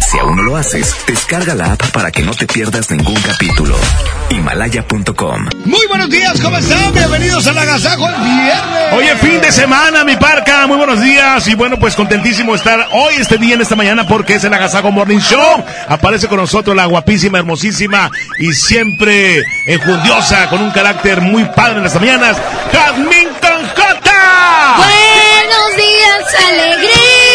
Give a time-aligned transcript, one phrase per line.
[0.00, 3.76] Si aún no lo haces, descarga la app para que no te pierdas ningún capítulo.
[4.30, 5.48] Himalaya.com.
[5.64, 6.92] Muy buenos días, ¿cómo están?
[6.92, 8.92] Bienvenidos al Agasajo el viernes.
[8.92, 10.66] Oye, fin de semana, mi parca.
[10.66, 11.46] Muy buenos días.
[11.48, 14.92] Y bueno, pues contentísimo estar hoy, este día, en esta mañana, porque es el Agasajo
[14.92, 15.64] Morning Show.
[15.88, 21.86] Aparece con nosotros la guapísima, hermosísima y siempre enjundiosa, con un carácter muy padre en
[21.86, 22.36] estas mañanas,
[22.72, 24.76] Jazmín Conjota.
[24.76, 27.25] Buenos días, alegría.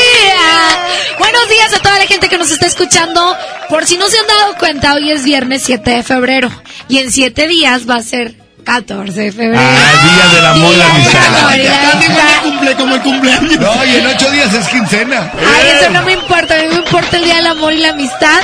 [1.19, 3.35] Buenos días a toda la gente que nos está escuchando.
[3.69, 6.49] Por si no se han dado cuenta, hoy es viernes 7 de febrero.
[6.87, 9.59] Y en 7 días va a ser 14 de febrero.
[9.59, 12.43] Ah, Día del Amor y la Amistad.
[12.43, 13.59] Cumple como el cumpleaños.
[13.59, 15.31] No, y en ocho días es quincena.
[15.37, 16.55] Ay, eso no me importa.
[16.55, 18.41] A mí me importa el Día del Amor y la Amistad.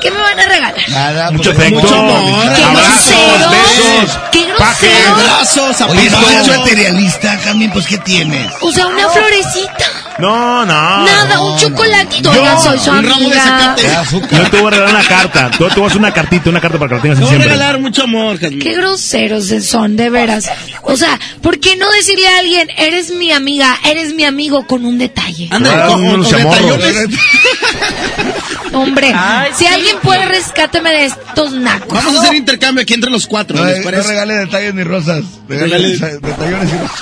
[0.00, 0.74] ¿Qué me van a regalar?
[0.88, 2.54] Nada, Mucho afecto, mucho amor.
[2.54, 3.50] ¡Qué abrazos, groseros!
[3.50, 5.18] besos, ¡Qué groseros!
[5.18, 8.50] Abrazos, Oye, no eres materialista, Jamín, pues ¿qué tienes?
[8.62, 9.84] O sea, una florecita.
[10.20, 11.04] No, no.
[11.04, 12.32] Nada, un chocolatito.
[12.32, 13.42] Yo, soy su un ramo de amiga.
[13.42, 14.36] zacate.
[14.36, 15.50] Yo te voy a regalar una carta.
[15.58, 17.36] Yo te a hacer una cartita, una carta para que la tengas Te voy a
[17.36, 17.52] siempre.
[17.52, 18.60] regalar mucho amor, Jazmín.
[18.60, 20.48] Qué groseros son, de veras.
[20.82, 24.84] O sea, ¿por qué no decirle a alguien, eres mi amiga, eres mi amigo con
[24.84, 25.48] un detalle?
[25.50, 26.32] Anda, Ah, con unos.
[28.72, 29.12] Hombre,
[29.56, 31.92] si alguien puede, rescáteme de estos nacos.
[31.92, 34.08] Vamos a hacer intercambio aquí entre los cuatro, No, ¿les no parece?
[34.08, 35.24] regale detalles ni rosas.
[35.48, 37.00] Regale Regale- deta- detallones y rosas.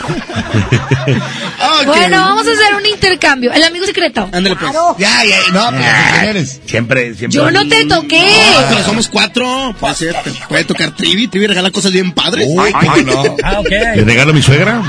[1.86, 3.07] Bueno, vamos a hacer un intercambio.
[3.52, 4.28] El amigo secreto.
[4.32, 4.72] Ándale, pues.
[4.98, 6.60] Ya, ya, no, pero ¿quién eres?
[6.66, 7.38] Siempre, siempre.
[7.38, 8.24] Yo no te toqué.
[8.56, 9.74] Ah, pero somos cuatro.
[9.78, 11.28] Puede ser, te puede tocar Trivi.
[11.28, 12.46] Trivi regala cosas bien padres.
[12.48, 13.36] Uy, ¿cómo no?
[13.68, 14.82] ¿Le regalo a mi suegra?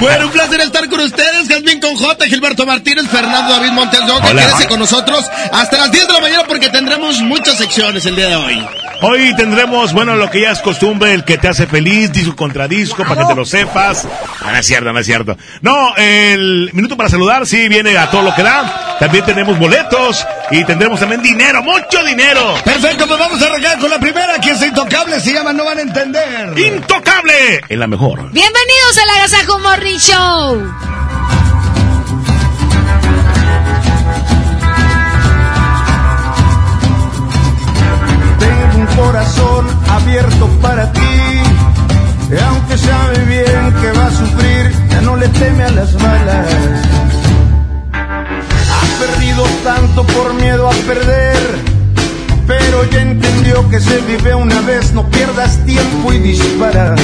[0.00, 1.48] Bueno, un placer estar con ustedes.
[1.48, 4.00] Jazmín con J, Gilberto Martínez, Fernando David Montes.
[4.00, 8.28] Quédese con nosotros hasta las 10 de la mañana porque tendremos muchas secciones el día
[8.28, 8.66] de hoy.
[9.02, 12.68] Hoy tendremos, bueno, lo que ya es costumbre, el que te hace feliz, disco contra
[12.68, 14.06] disco, para que te lo sepas.
[14.42, 15.38] Ah, no es cierto, no es cierto.
[15.62, 18.96] No, el minuto para saludar, sí, viene a todo lo que da.
[18.98, 22.54] También tenemos boletos y tendremos también dinero, mucho dinero.
[22.64, 25.78] Perfecto, pues vamos a arrancar con la primera, que es intocable, se llama No van
[25.78, 26.58] a entender.
[26.58, 28.30] Intocable, en la mejor.
[28.30, 30.74] Bienvenidos al Agasajo Morning Show.
[38.38, 41.00] Tengo un corazón abierto para ti.
[42.30, 44.49] Y aunque sabe bien que va a sufrir,
[45.20, 46.46] le teme a las balas.
[47.92, 51.36] Ha perdido tanto por miedo a perder.
[52.46, 56.94] Pero ya entendió que se vive una vez, no pierdas tiempo y dispara.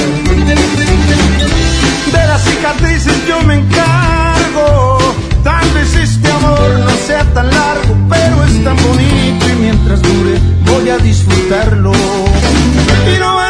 [2.11, 4.97] De las cicatrices yo me encargo.
[5.43, 10.39] Tal vez este amor no sea tan largo, pero es tan bonito y mientras dure
[10.65, 11.91] voy a disfrutarlo.
[11.93, 13.46] Y no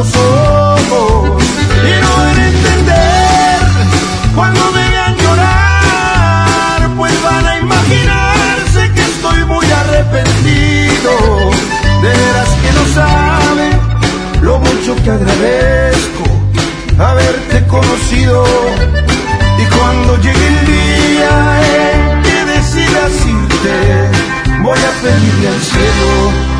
[0.00, 1.44] los ojos.
[1.88, 3.58] Y no van entender
[4.34, 11.12] cuando me vean llorar, pues van a imaginarse que estoy muy arrepentido.
[12.02, 13.74] De veras que no saben
[14.40, 16.24] lo mucho que agradezco
[16.98, 18.44] haberte conocido.
[19.58, 21.34] Y cuando llegue el día
[21.76, 23.76] en que decidas irte,
[24.62, 26.59] voy a pedirle al cielo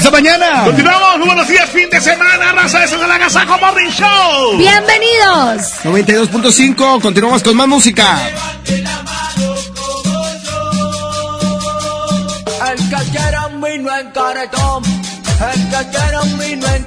[0.00, 0.64] esta mañana.
[0.64, 4.56] Continuamos, muy buenos días, fin de semana, raza, eso es el Agasajo Morning Show.
[4.56, 5.84] Bienvenidos.
[5.84, 8.18] 92.5, continuamos con más música.
[12.66, 16.79] El que quiera un vino en caretón, el que quiera un vino en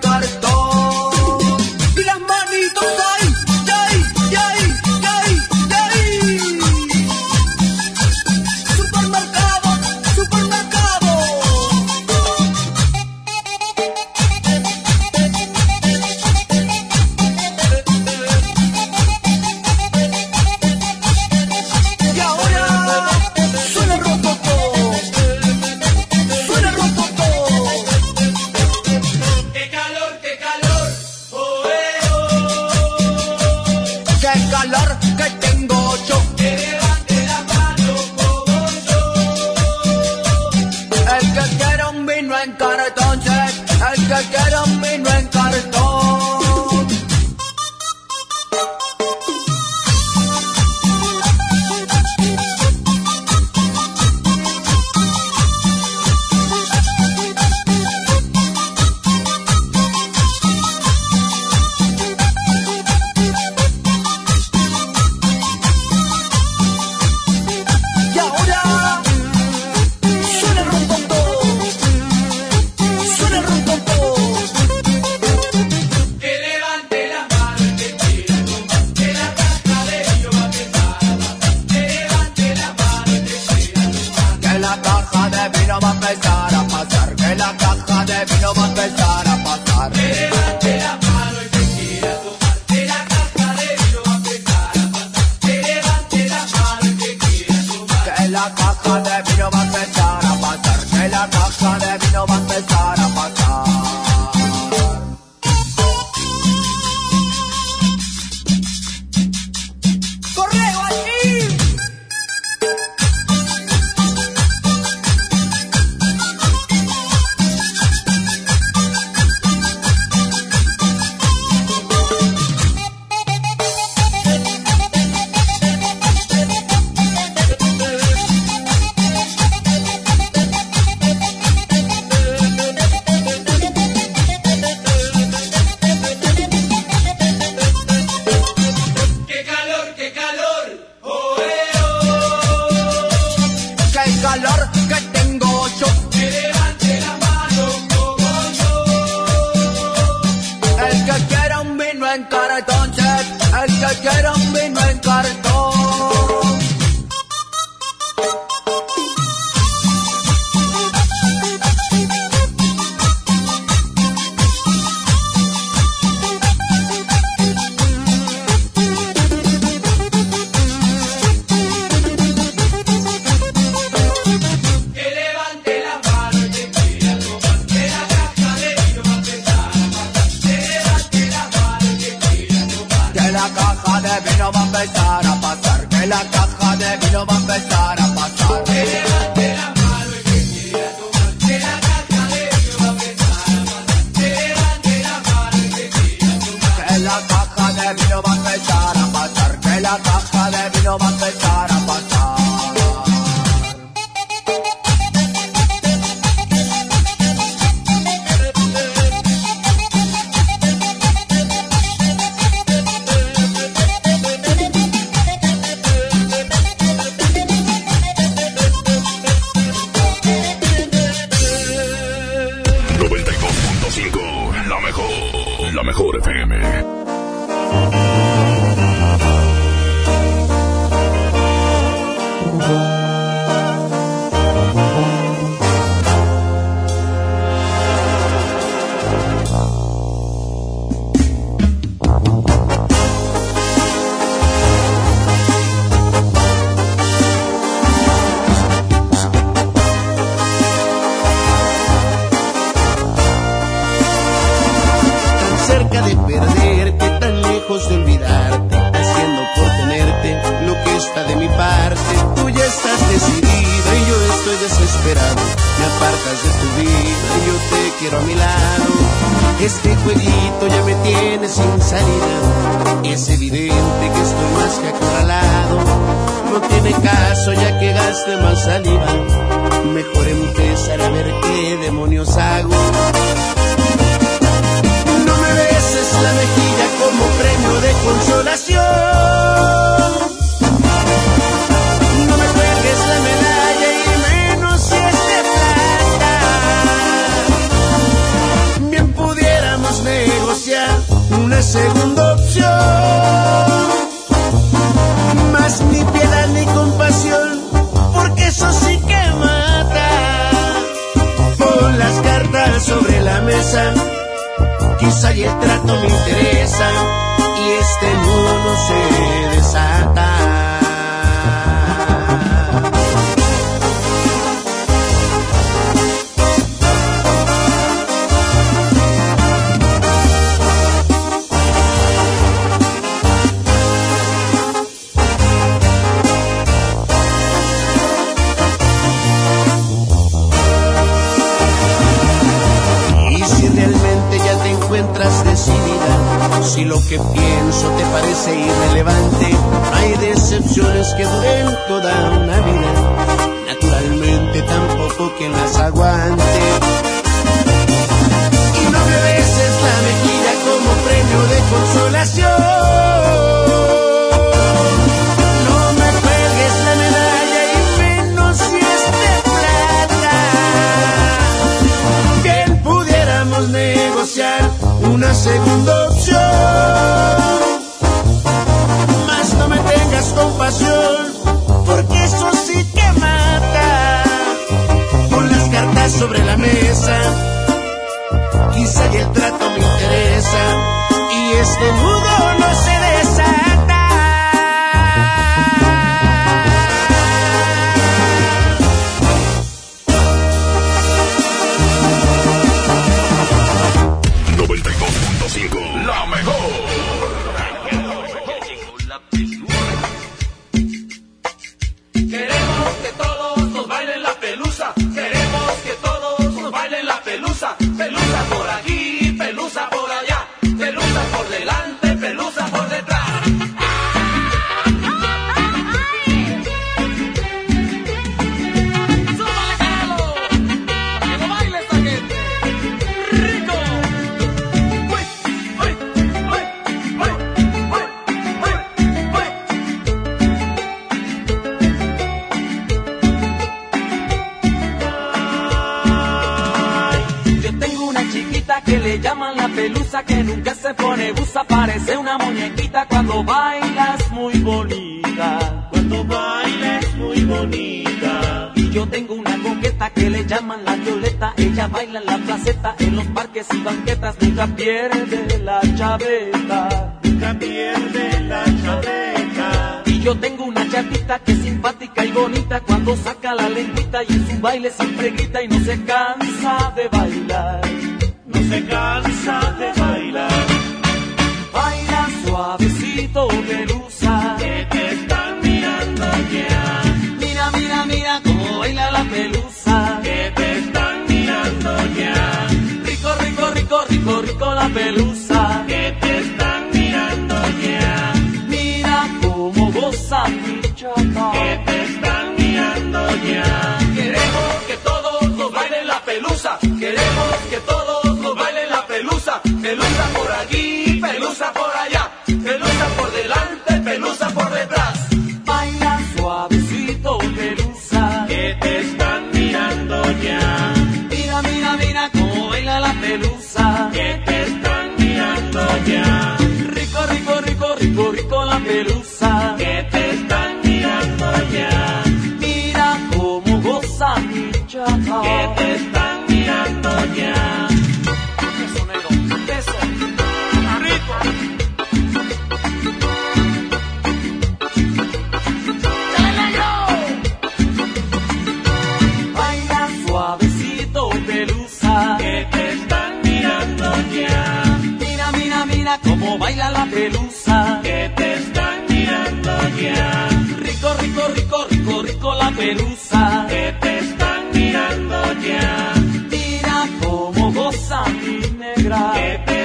[556.04, 558.02] mira cómo baila la pelusa.
[558.04, 560.50] Que te están mirando ya.
[560.80, 563.66] Rico, rico, rico, rico, rico la pelusa.
[563.70, 566.14] Que te están mirando ya.
[566.52, 569.32] Mira cómo goza mi negra.
[569.34, 569.83] Que te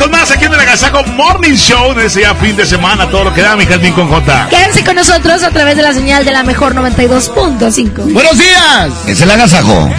[0.00, 3.24] con más aquí en el Agasajo Morning Show de ese ya fin de semana, todo
[3.24, 4.48] lo que da mi Jazmín con J.
[4.48, 8.12] Quédense con nosotros a través de la señal de la mejor 92.5.
[8.12, 8.92] Buenos días.
[9.06, 9.90] Es el agasajo.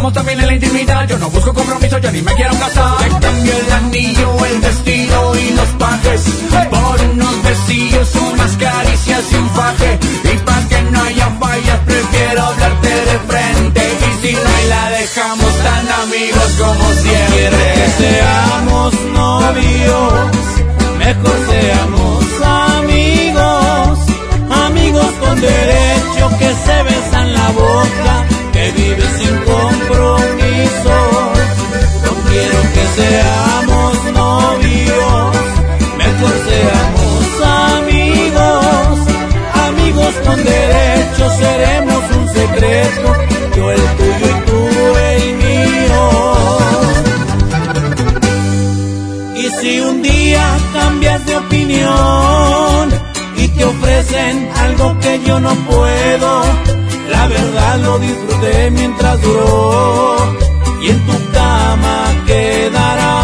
[0.00, 2.96] Pasamos también en la intimidad, yo no busco compromiso, yo ni me quiero casar.
[2.98, 6.22] Te cambio el anillo, el vestido y los pajes,
[6.70, 12.42] por unos besillos, unas caricias y un faje, y para que no haya fallas, prefiero
[12.46, 17.74] hablarte de frente, y si no hay la dejamos tan amigos como siempre.
[17.74, 20.12] Que seamos novios,
[20.98, 21.59] mejor seamos
[54.16, 56.42] algo que yo no puedo,
[57.10, 60.16] la verdad lo disfruté mientras duró
[60.82, 63.20] y en tu cama quedará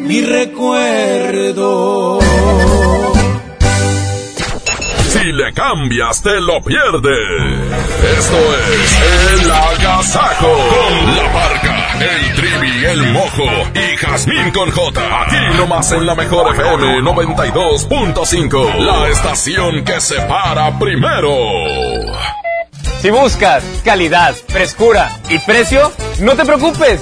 [0.00, 2.18] mi recuerdo.
[5.08, 7.66] Si le cambias, te lo pierdes.
[8.18, 8.36] Esto
[8.72, 10.52] es El Agasajo.
[10.52, 13.85] Con la parca, el trivi, el mojo y
[14.16, 15.22] Jazmín con J.
[15.22, 18.76] Aquí nomás en la mejor FM 92.5.
[18.78, 21.36] La estación que se para primero.
[23.02, 26.98] Si buscas calidad, frescura y precio, no te preocupes.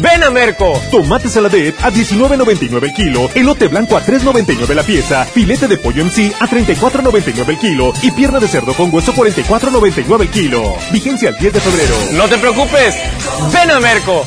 [0.00, 0.80] Ven a Merco.
[0.90, 6.02] Tomate saladet a 19.99 el kilo, elote blanco a 3.99 la pieza, filete de pollo
[6.02, 10.74] en sí a 34.99 el kilo y pierna de cerdo con hueso 44.99 el kilo.
[10.90, 11.94] Vigencia el 10 de febrero.
[12.14, 12.96] No te preocupes.
[13.52, 14.26] Ven a Merco.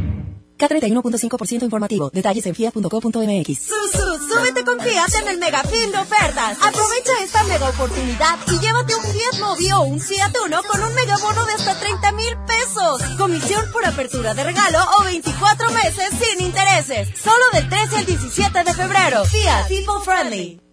[0.61, 2.09] K31.5% informativo.
[2.13, 3.47] Detalles en fiat.co.mx.
[3.59, 6.57] Susu, súbete con Fiat en el mega fin de ofertas.
[6.61, 10.93] Aprovecha esta mega oportunidad y llévate un Fiat Mobi o un Fiat Uno con un
[10.93, 13.01] megabono de hasta 30 mil pesos.
[13.17, 17.09] Comisión por apertura de regalo o 24 meses sin intereses.
[17.21, 19.25] Solo del 13 al 17 de febrero.
[19.25, 20.70] Fiat People Friendly.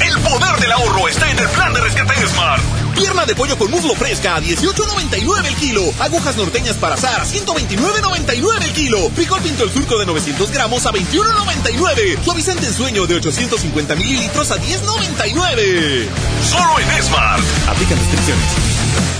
[0.00, 2.62] El poder del ahorro está en el plan de rescate Smart.
[2.94, 5.82] Pierna de pollo con muslo fresca a 18.99 el kilo.
[5.98, 9.10] Agujas norteñas para asar a 129.99 el kilo.
[9.10, 12.22] Frijol pinto el surco de 900 gramos a 21.99.
[12.24, 16.06] Suavizante en sueño de 850 mililitros a 10.99.
[16.50, 17.42] Solo en Smart.
[17.68, 19.19] Aplican restricciones.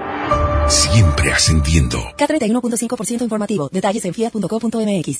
[0.71, 1.97] Siempre ascendiendo.
[2.17, 3.67] K31.5% informativo.
[3.73, 5.17] Detalles en fiat.co.mx.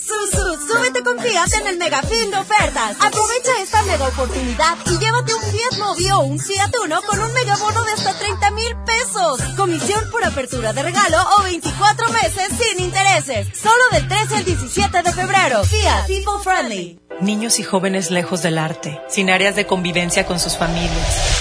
[0.66, 2.96] Súbete con Fiat en el mega fin de ofertas.
[3.02, 7.34] Aprovecha esta mega oportunidad y llévate un Fiat Mobi o un Fiat Uno con un
[7.34, 9.42] megabono de hasta 30 mil pesos.
[9.58, 13.48] Comisión por apertura de regalo o 24 meses sin intereses.
[13.54, 15.66] Solo del 13 al 17 de febrero.
[15.66, 17.00] Fiat People Friendly.
[17.20, 21.41] Niños y jóvenes lejos del arte, sin áreas de convivencia con sus familias.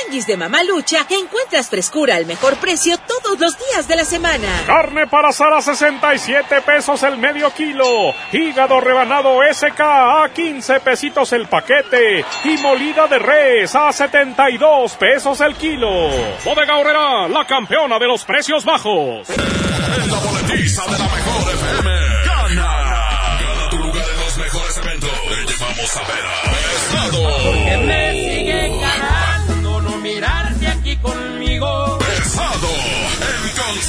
[0.11, 4.47] Tianguis de Mamalucha encuentras frescura al mejor precio todos los días de la semana.
[4.67, 8.13] Carne para asar a 67 pesos el medio kilo.
[8.33, 12.25] Hígado rebanado SK a 15 pesitos el paquete.
[12.43, 16.09] Y molida de res a 72 pesos el kilo.
[16.43, 19.29] Bodega Horrera, la campeona de los precios bajos.
[19.29, 21.89] En la boletiza de la mejor FM.
[22.25, 23.37] Gana.
[23.39, 25.09] Gana tu lugar en los mejores eventos.
[25.09, 27.23] Te llevamos a ver a Pesado.
[27.45, 29.20] Porque me sigue ganando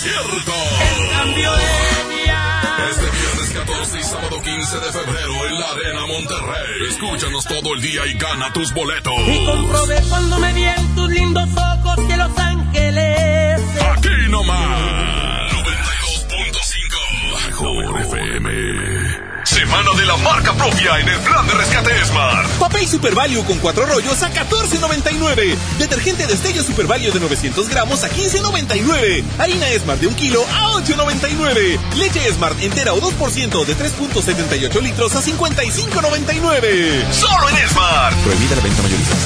[0.03, 0.53] concierto.
[0.53, 2.63] En cambio de día.
[2.91, 6.89] Este viernes 14 y sábado 15 de febrero en la Arena Monterrey.
[6.89, 9.13] Escúchanos todo el día y gana tus boletos.
[9.27, 13.61] Y comprobé cuando me vi en tus lindos ojos que Los Ángeles.
[13.97, 15.53] Aquí nomás.
[15.53, 17.47] 92.5.
[17.47, 18.92] Mejor FM.
[19.53, 22.49] Semana de la marca propia en el plan de rescate Smart.
[22.59, 25.57] Papel Super Value con cuatro rollos a 14.99.
[25.79, 29.23] Detergente Destello Super Value de 900 gramos a 15.99.
[29.39, 31.79] Harina Smart de un kilo a 8.99.
[31.97, 37.13] Leche Smart entera o 2% de 3.78 litros a 55.99.
[37.13, 38.17] Solo en Smart.
[38.25, 39.17] Prohibida la venta mayorista.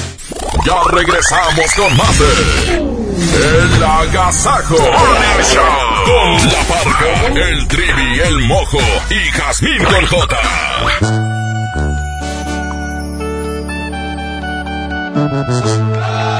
[0.65, 2.27] Ya regresamos con más de
[2.75, 5.63] El Agasajo Morning Show.
[6.07, 8.79] Con la parca, el trivi, el mojo
[9.11, 10.07] y Jazmín con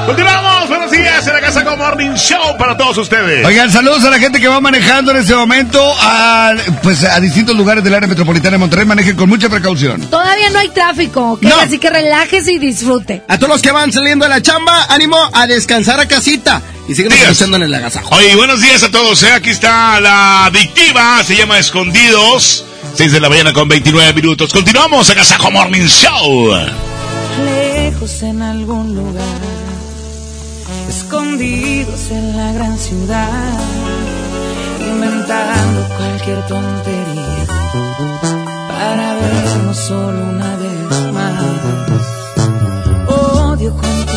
[0.05, 3.45] Continuamos, buenos días en la Casa con Morning Show para todos ustedes.
[3.45, 7.55] Oigan, saludos a la gente que va manejando en este momento a, pues, a distintos
[7.55, 8.85] lugares del área metropolitana de Monterrey.
[8.85, 10.01] Manejen con mucha precaución.
[10.09, 11.43] Todavía no hay tráfico, ¿ok?
[11.43, 11.59] No.
[11.59, 13.21] así que relájese y disfrute.
[13.27, 16.61] A todos los que van saliendo de la chamba, ánimo a descansar a casita.
[16.87, 18.15] Y siguen escuchando en el agasajo.
[18.15, 19.21] Oye, buenos días a todos.
[19.23, 19.31] ¿eh?
[19.33, 22.63] Aquí está la adictiva, se llama Escondidos.
[22.93, 24.51] 6 de la mañana con 29 minutos.
[24.51, 26.51] Continuamos en Agasajo Morning Show.
[27.45, 29.39] lejos en algún lugar,
[30.89, 33.59] escondidos en la gran ciudad,
[34.79, 37.45] inventando cualquier tontería
[38.67, 41.43] para vernos solo una vez más.
[43.07, 44.16] Odio continuar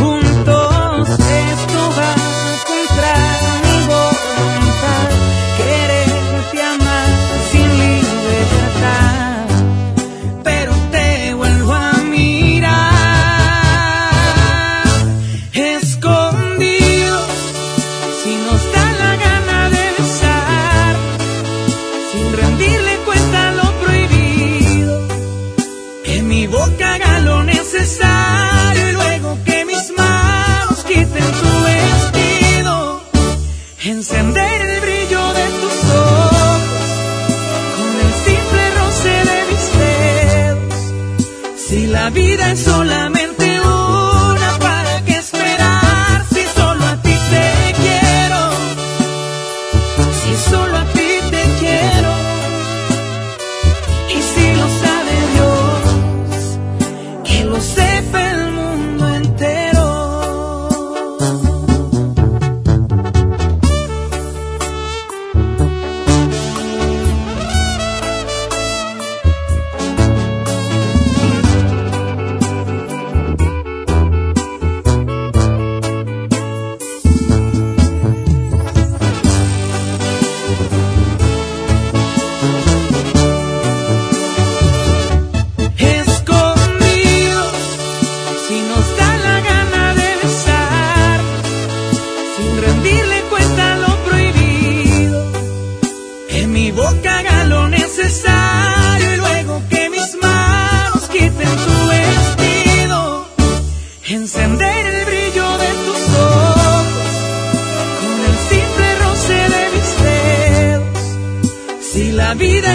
[42.13, 43.20] vida es solamente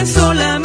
[0.06, 0.55] la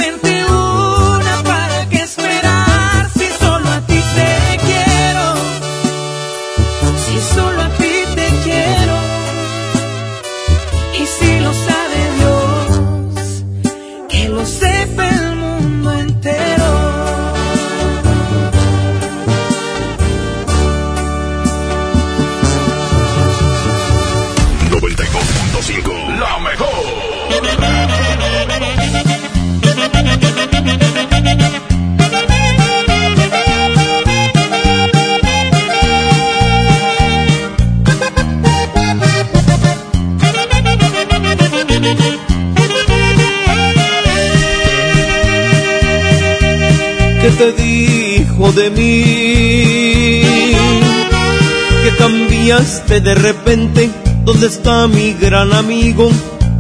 [52.80, 53.90] de repente.
[54.24, 56.10] ¿Dónde está mi gran amigo?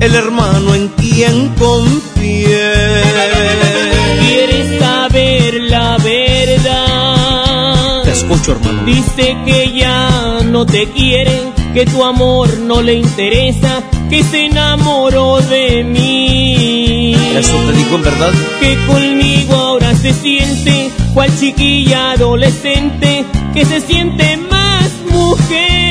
[0.02, 2.74] El hermano en quien confié.
[4.19, 8.04] ¿Quieres saber la verdad?
[8.04, 8.84] Te escucho, hermano.
[8.86, 15.39] Dice que ya no te quiere, que tu amor no le interesa, que se enamoró
[15.39, 17.15] de mí.
[17.38, 18.32] ¿Eso te dijo en verdad?
[18.60, 25.90] Que conmigo ahora se siente cual chiquilla adolescente, que se siente más mujer.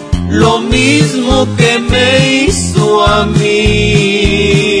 [0.31, 4.80] lo mismo que me hizo a mí.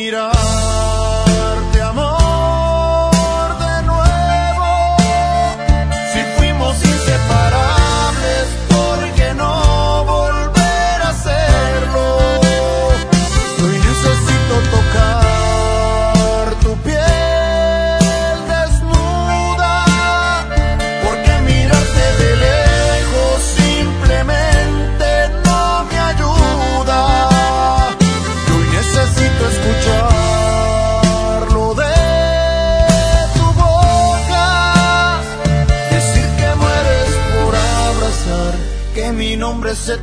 [0.00, 1.29] necesito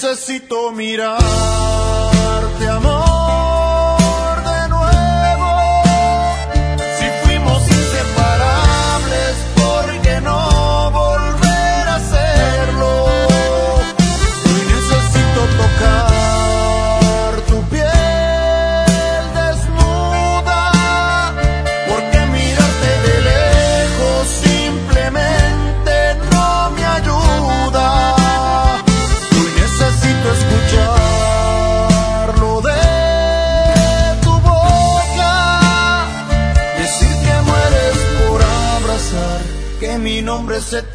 [0.00, 1.79] necesito mirarte,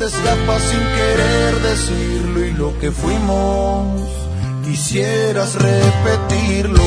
[0.06, 2.46] te escapa sin querer decirlo.
[2.46, 4.02] Y lo que fuimos,
[4.64, 6.84] quisieras repetirlo.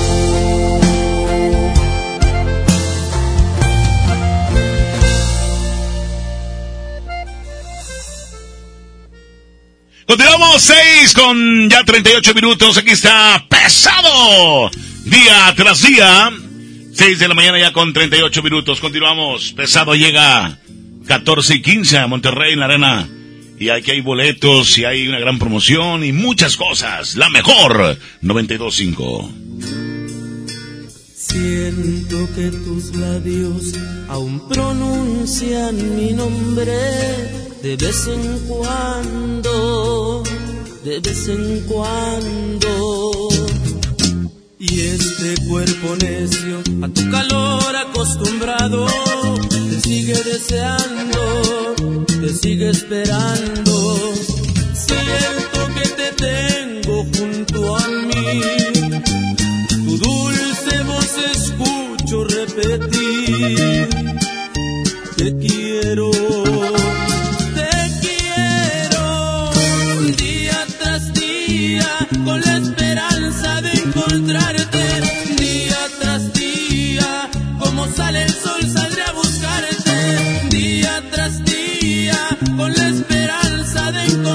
[10.06, 12.78] Continuamos 6 con ya 38 minutos.
[12.78, 14.70] Aquí está pesado.
[15.04, 16.30] Día tras día.
[16.94, 18.80] 6 de la mañana ya con 38 minutos.
[18.80, 19.52] Continuamos.
[19.52, 20.58] Pesado llega
[21.08, 23.08] 14 y 15 a Monterrey en la arena.
[23.58, 27.16] Y aquí hay boletos y hay una gran promoción y muchas cosas.
[27.16, 29.32] La mejor 92.5.
[31.16, 33.74] Siento que tus labios
[34.08, 36.76] aún pronuncian mi nombre
[37.62, 40.22] de vez en cuando,
[40.84, 43.28] de vez en cuando.
[44.58, 48.86] Y este cuerpo necio a tu calor acostumbrado
[49.80, 51.74] sigue deseando,
[52.06, 54.14] te sigue esperando.
[54.74, 58.40] Siento que te tengo junto a mí
[59.84, 63.88] tu dulce voz escucho repetir.
[65.16, 66.10] Te quiero,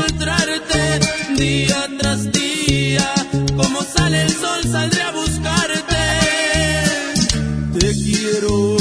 [0.04, 1.00] encontrarte.
[1.38, 3.14] Día tras día,
[3.56, 6.04] como sale el sol, saldré a buscarte.
[7.80, 8.73] Te quiero,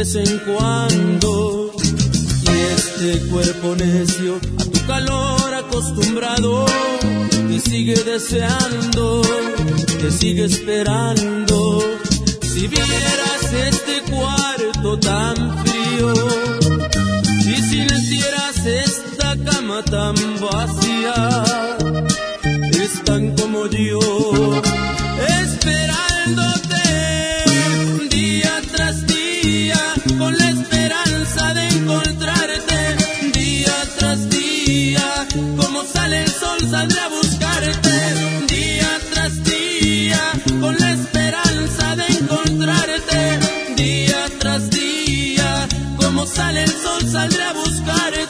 [0.00, 1.72] vez en cuando.
[1.76, 6.64] Y este cuerpo necio, a tu calor acostumbrado,
[7.30, 9.20] te sigue deseando,
[10.00, 11.82] te sigue esperando.
[12.40, 16.14] Si vieras este cuarto tan frío,
[17.46, 21.44] y si sintieras esta cama tan vacía,
[22.72, 24.62] están como yo,
[36.80, 37.96] saldrá a buscarte
[38.54, 43.38] día tras día, con la esperanza de encontrarte
[43.76, 45.68] día tras día,
[45.98, 48.29] como sale el sol saldré a buscarte.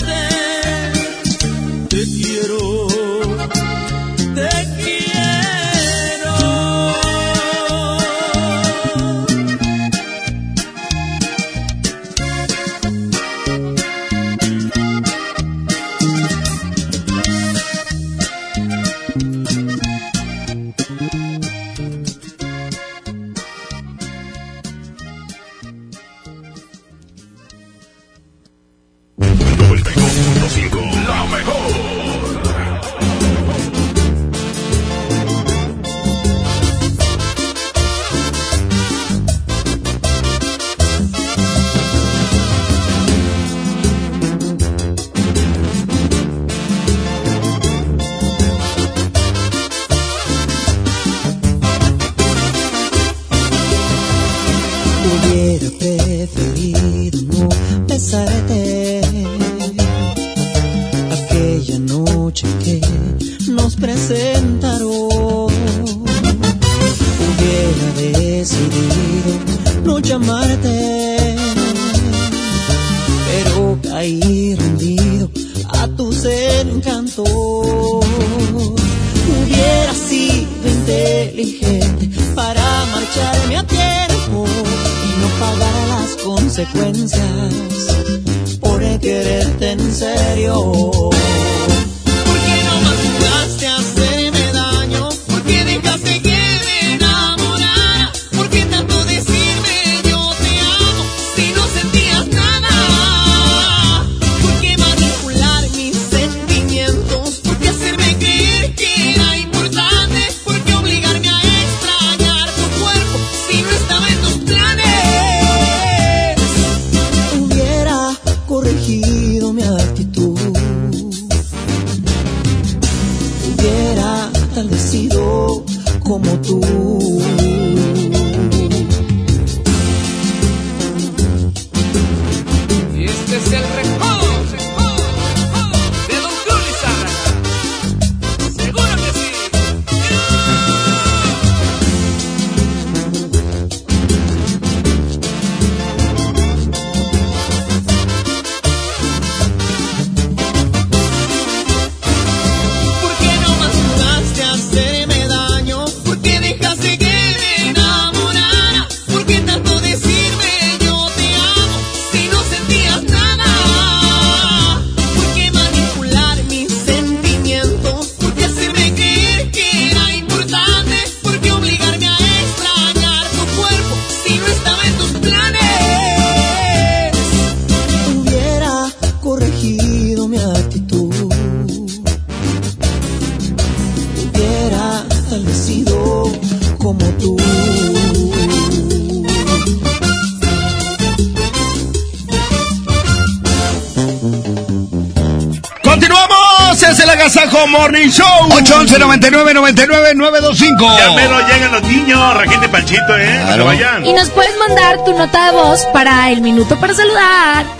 [197.60, 198.48] Agasajo Morning Show.
[198.52, 200.98] 811 99 99 925.
[200.98, 203.44] Ya menos llegan los niños, Raquel de Panchito, ¿eh?
[203.50, 204.06] Que no vayan.
[204.06, 207.79] Y nos puedes mandar tu nota de voz para el minuto para saludar.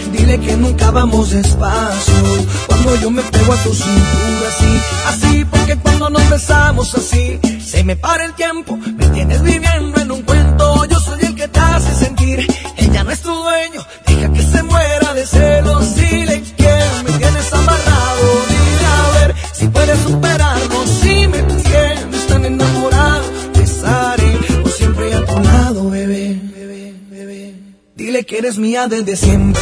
[0.21, 2.13] Dile que nunca vamos despacio.
[2.67, 4.81] Cuando yo me pego a tu cintura, sí.
[5.07, 8.77] Así, porque cuando nos besamos así, se me para el tiempo.
[8.77, 10.85] Me tienes viviendo en un cuento.
[10.85, 12.47] Yo soy el que te hace sentir.
[12.77, 13.81] Ella no es tu dueño.
[14.05, 15.95] Deja que se muera de celos.
[15.95, 18.25] Dile que me tienes amarrado.
[18.47, 20.85] Dile a ver si puedes superarlo.
[21.01, 26.39] Si me tienes tan enamorado, te estaré por siempre a tu lado, bebé.
[27.95, 29.61] Dile que eres mía desde siempre.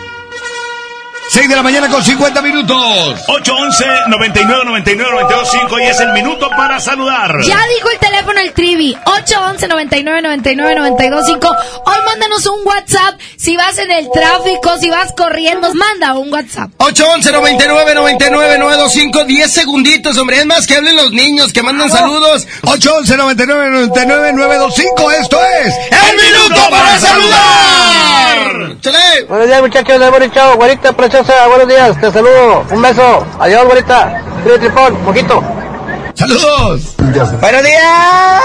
[1.33, 2.77] 6 de la mañana con 50 minutos.
[3.29, 7.41] 811 99 99 925 y es el minuto para saludar.
[7.43, 11.55] Ya dijo el teléfono el Trivi, 811 99 99 925.
[11.85, 16.69] Hoy mándanos un WhatsApp si vas en el tráfico, si vas corriendo, manda un WhatsApp.
[16.79, 20.39] 811 99 99 925 10 segunditos, hombre.
[20.39, 22.45] Es más que hablen los niños, que mandan saludos.
[22.63, 25.11] 811 99 99 925.
[25.11, 25.73] Esto es
[26.09, 28.81] El Minuto para Saludar.
[28.81, 29.23] ¡Chale!
[29.29, 30.57] Buenos días, muchachos de Buen Chao.
[31.23, 32.01] Buenos días.
[32.01, 32.65] Te saludo.
[32.71, 33.25] Un beso.
[33.37, 33.65] Adiós.
[34.43, 34.95] Cuídate, tripón.
[35.05, 35.43] Poquito.
[36.15, 36.95] ¡Saludos!
[37.41, 38.41] ¡Buenos días!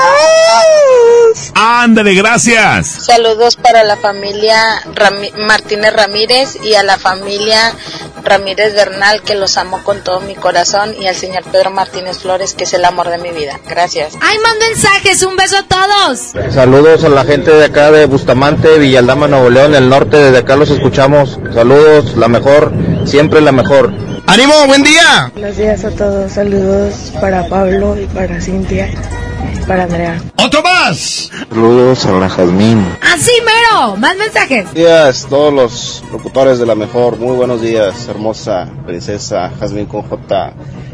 [1.54, 2.86] Ándale, gracias.
[2.86, 4.56] Saludos para la familia
[4.94, 7.74] Rami- Martínez Ramírez y a la familia
[8.22, 12.54] Ramírez Bernal, que los amo con todo mi corazón, y al señor Pedro Martínez Flores,
[12.54, 13.60] que es el amor de mi vida.
[13.68, 14.14] Gracias.
[14.20, 16.32] Ay, mando mensajes, un beso a todos.
[16.52, 20.16] Saludos a la gente de acá de Bustamante, Villaldama, Nuevo León, el norte.
[20.16, 21.38] Desde acá los escuchamos.
[21.54, 22.72] Saludos, la mejor.
[23.04, 23.92] Siempre la mejor.
[24.26, 25.30] ¡Ánimo, buen día!
[25.34, 30.20] Buenos días a todos, saludos para Pablo y para Cintia y para Andrea.
[30.36, 31.30] ¡Otro más!
[31.48, 32.84] Saludos a la Jazmín.
[33.00, 34.64] Así mero, más mensajes.
[34.64, 37.16] Buenos días, todos los locutores de la mejor.
[37.18, 40.52] Muy buenos días, hermosa princesa Jazmín con J.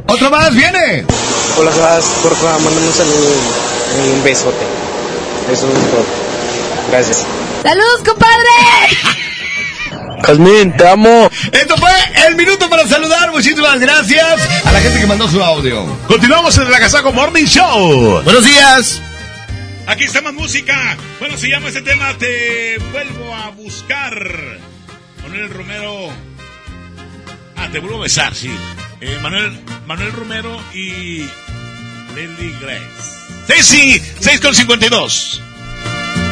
[0.08, 1.06] ¡Otro más, viene!
[1.58, 3.30] Hola, Jas, porfa, mándame un saludo
[4.06, 4.66] y un besote.
[5.50, 6.04] Eso es todo.
[6.90, 7.24] Gracias.
[7.62, 9.22] ¡Saludos, compadre!
[10.22, 11.30] Jazmín, te amo.
[11.52, 11.90] Esto fue
[12.26, 13.30] el minuto para saludar.
[13.32, 15.84] Muchísimas gracias a la gente que mandó su audio.
[16.06, 18.22] Continuamos en el Agasajo Morning Show.
[18.22, 19.02] Buenos días.
[19.86, 20.96] Aquí está más música.
[21.18, 24.14] Bueno, se llama este tema Te vuelvo a buscar.
[25.22, 26.08] Manuel Romero.
[27.56, 28.50] Ah, te vuelvo a besar, sí.
[29.00, 31.28] Eh, Manuel, Manuel Romero y
[32.14, 33.12] Lily Grace.
[33.48, 35.42] Sí, sí, 6 con 52.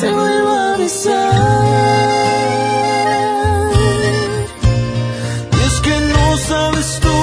[0.00, 1.32] te vuelvo a besar.
[5.52, 7.16] Y es que no sabes tú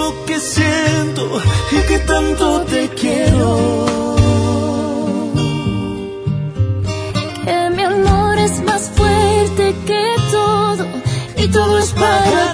[0.00, 1.22] lo que siento
[1.70, 3.86] y que tanto te quiero.
[7.44, 10.84] Que mi amor es más fuerte que todo
[11.36, 12.53] y todo es para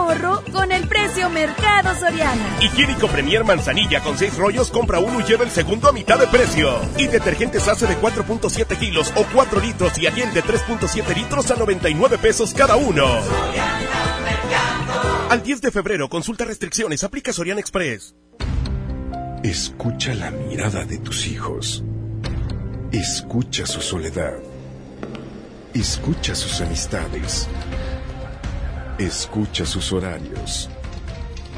[1.21, 2.57] precio Mercado Soriana.
[2.61, 6.27] Higiénico Premier Manzanilla con 6 rollos, compra uno y lleva el segundo a mitad de
[6.27, 6.79] precio.
[6.97, 11.55] Y detergentes hace de 4.7 kilos o 4 litros y Ariel de 3.7 litros a
[11.55, 13.05] 99 pesos cada uno.
[15.29, 18.15] Al 10 de febrero, consulta restricciones, aplica Soriana Express.
[19.43, 21.83] Escucha la mirada de tus hijos.
[22.91, 24.33] Escucha su soledad.
[25.73, 27.47] Escucha sus amistades.
[28.99, 30.69] Escucha sus horarios.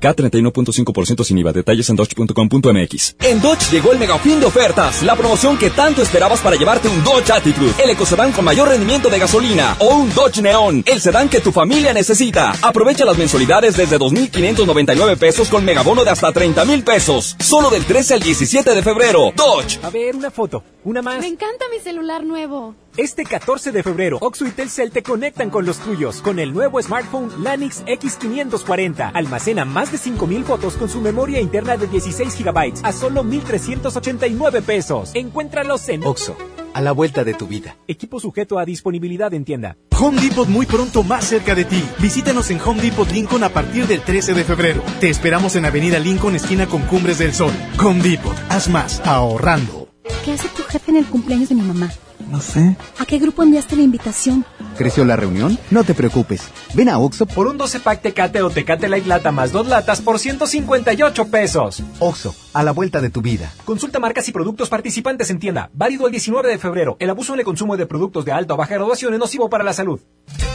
[0.00, 1.52] K31.5% sin IVA.
[1.52, 3.16] Detalles en dodge.com.mx.
[3.20, 5.02] En Dodge llegó el mega fin de ofertas.
[5.02, 9.08] La promoción que tanto esperabas para llevarte un Dodge Attitude, el ecocedán con mayor rendimiento
[9.08, 12.52] de gasolina, o un Dodge Neon, el sedán que tu familia necesita.
[12.62, 17.36] Aprovecha las mensualidades desde 2.599 pesos con megabono de hasta 30.000 pesos.
[17.38, 19.32] Solo del 13 al 17 de febrero.
[19.36, 19.78] Dodge.
[19.82, 20.62] A ver, una foto.
[20.88, 21.20] Una más.
[21.20, 22.74] Me encanta mi celular nuevo.
[22.96, 26.80] Este 14 de febrero, Oxo y Telcel te conectan con los tuyos con el nuevo
[26.80, 29.10] smartphone Lanix X540.
[29.12, 34.62] Almacena más de 5000 fotos con su memoria interna de 16 GB a solo 1389
[34.62, 35.10] pesos.
[35.12, 36.34] Encuéntralos en Oxo,
[36.72, 37.76] a la vuelta de tu vida.
[37.86, 39.76] Equipo sujeto a disponibilidad en tienda.
[40.00, 41.84] Home Depot muy pronto más cerca de ti.
[41.98, 44.82] Visítanos en Home Depot Lincoln a partir del 13 de febrero.
[45.00, 47.52] Te esperamos en Avenida Lincoln, esquina con Cumbres del Sol.
[47.78, 49.87] Home Depot, haz más, ahorrando.
[50.24, 51.90] ¿Qué hace tu jefe en el cumpleaños de mi mamá?
[52.30, 52.76] No sé.
[52.98, 54.44] ¿A qué grupo enviaste la invitación?
[54.76, 55.58] ¿Creció la reunión?
[55.70, 56.42] No te preocupes.
[56.74, 60.00] Ven a Oxo por un 12 pack Tecate o Tecate Light Lata más dos latas
[60.00, 61.82] por 158 pesos.
[62.00, 63.52] Oxo, a la vuelta de tu vida.
[63.64, 65.70] Consulta marcas y productos participantes en tienda.
[65.74, 66.96] Válido el 19 de febrero.
[66.98, 69.62] El abuso en el consumo de productos de alta o baja graduación es nocivo para
[69.62, 70.00] la salud.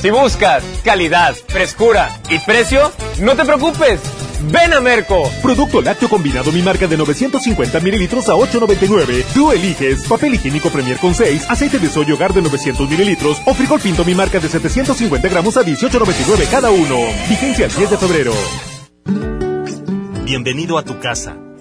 [0.01, 2.91] Si buscas calidad, frescura y precio,
[3.22, 4.01] no te preocupes.
[4.51, 5.32] Ven a Merco.
[5.41, 9.24] Producto lácteo combinado mi marca de 950 mililitros a 8.99.
[9.34, 13.54] Tú eliges papel higiénico Premier con 6, aceite de soya hogar de 900 mililitros o
[13.54, 16.97] frijol pinto mi marca de 750 gramos a 18.99 cada uno.
[17.30, 18.34] Vigencia el 10 de febrero.
[20.26, 21.38] Bienvenido a tu casa.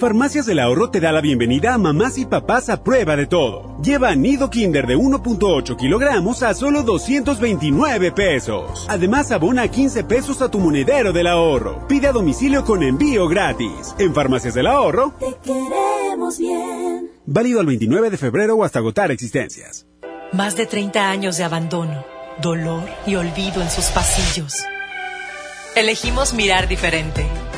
[0.00, 3.76] Farmacias del Ahorro te da la bienvenida a mamás y papás a prueba de todo.
[3.82, 8.86] Lleva nido Kinder de 1.8 kilogramos a solo 229 pesos.
[8.88, 11.86] Además, abona 15 pesos a tu monedero del ahorro.
[11.86, 13.94] Pide a domicilio con envío gratis.
[13.98, 17.10] En Farmacias del Ahorro, Te queremos bien.
[17.26, 19.86] válido al 29 de febrero o hasta agotar existencias.
[20.32, 22.06] Más de 30 años de abandono,
[22.40, 24.54] dolor y olvido en sus pasillos.
[25.76, 27.26] Elegimos mirar diferente.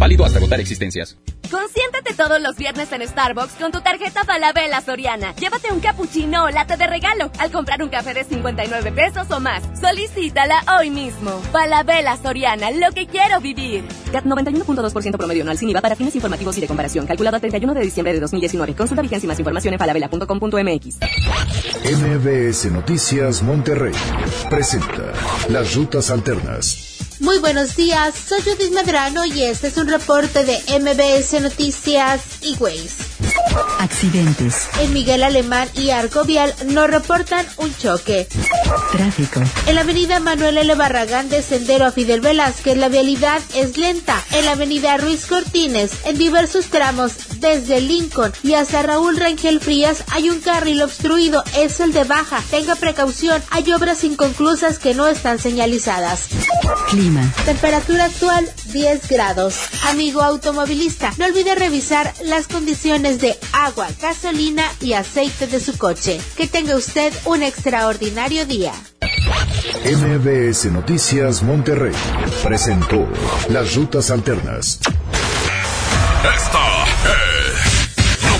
[0.00, 1.18] Válido hasta agotar existencias.
[1.50, 5.34] Consiéntete todos los viernes en Starbucks con tu tarjeta Falabella Soriana.
[5.34, 9.40] Llévate un cappuccino o latte de regalo al comprar un café de 59 pesos o
[9.40, 9.62] más.
[9.78, 11.38] Solicítala hoy mismo.
[11.52, 13.84] Falabella Soriana, lo que quiero vivir.
[14.10, 17.06] CAT 91.2% promedio anual sin IVA para fines informativos y de comparación.
[17.06, 18.74] Calculado a 31 de diciembre de 2019.
[18.74, 20.98] Consulta vigencia y más información en falabella.com.mx.
[21.84, 23.92] MBS Noticias Monterrey
[24.48, 25.12] presenta
[25.50, 26.99] Las Rutas Alternas.
[27.20, 32.56] Muy buenos días, soy Judith Medrano y este es un reporte de MBS Noticias y
[32.56, 33.04] Waze.
[33.78, 34.68] Accidentes.
[34.80, 38.26] En Miguel Alemán y Arco Vial no reportan un choque.
[38.92, 39.42] Tráfico.
[39.66, 40.74] En la avenida Manuel L.
[40.74, 44.22] Barragán de Sendero a Fidel Velázquez la vialidad es lenta.
[44.32, 50.04] En la avenida Ruiz Cortines, en diversos tramos desde Lincoln y hasta Raúl Rangel Frías
[50.10, 52.42] hay un carril obstruido, es el de baja.
[52.50, 56.28] Tenga precaución, hay obras inconclusas que no están señalizadas.
[56.88, 57.09] Clima.
[57.44, 59.56] Temperatura actual 10 grados.
[59.88, 66.20] Amigo automovilista, no olvide revisar las condiciones de agua, gasolina y aceite de su coche.
[66.36, 68.72] Que tenga usted un extraordinario día.
[69.84, 71.94] MBS Noticias Monterrey
[72.44, 73.08] presentó
[73.48, 74.78] Las Rutas Alternas.
[76.22, 77.90] Esta es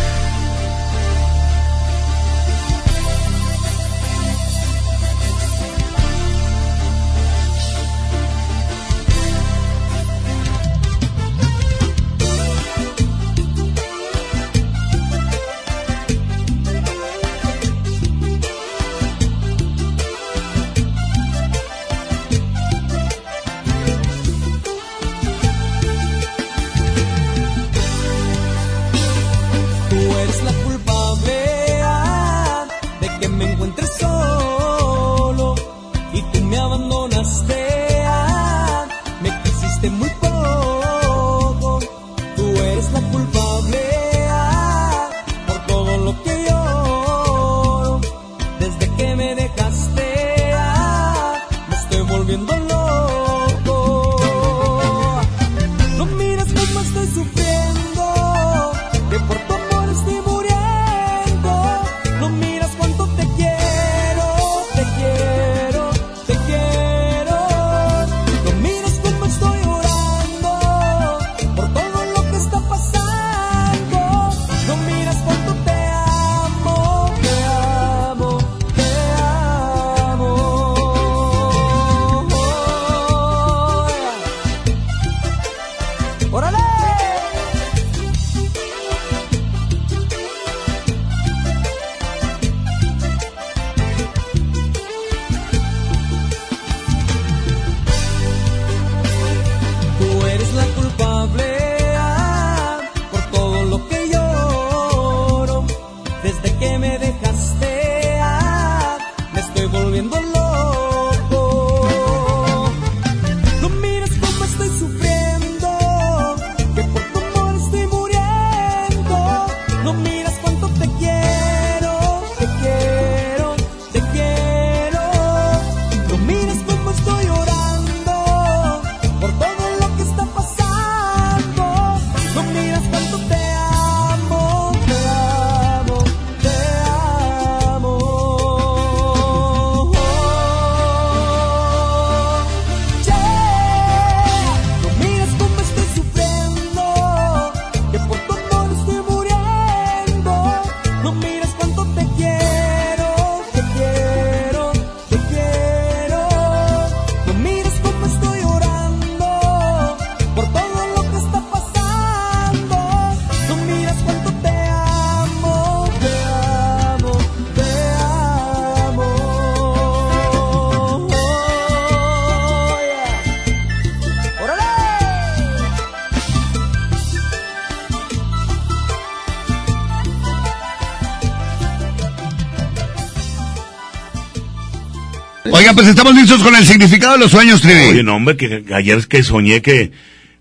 [185.75, 187.81] Pues estamos listos con el significado de los sueños, Trivi.
[187.91, 189.91] Oye, no, hombre, que que ayer es que soñé que,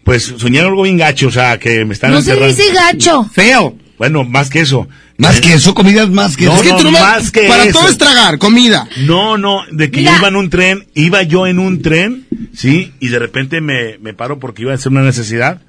[0.03, 2.55] pues, soñé algo bien gacho, o sea, que me están No se encerrando.
[2.55, 3.25] dice gacho.
[3.33, 3.77] Feo.
[3.97, 4.87] Bueno, más que eso.
[5.17, 6.63] Más que eso, comidas más que No, eso.
[6.63, 7.79] no, Es que tú nomás- más que para eso.
[7.79, 8.87] todo es tragar, comida.
[9.05, 10.13] No, no, de que Mira.
[10.13, 12.25] yo iba en un tren, iba yo en un tren,
[12.55, 12.91] ¿sí?
[12.99, 15.61] Y de repente me, me paro porque iba a hacer una necesidad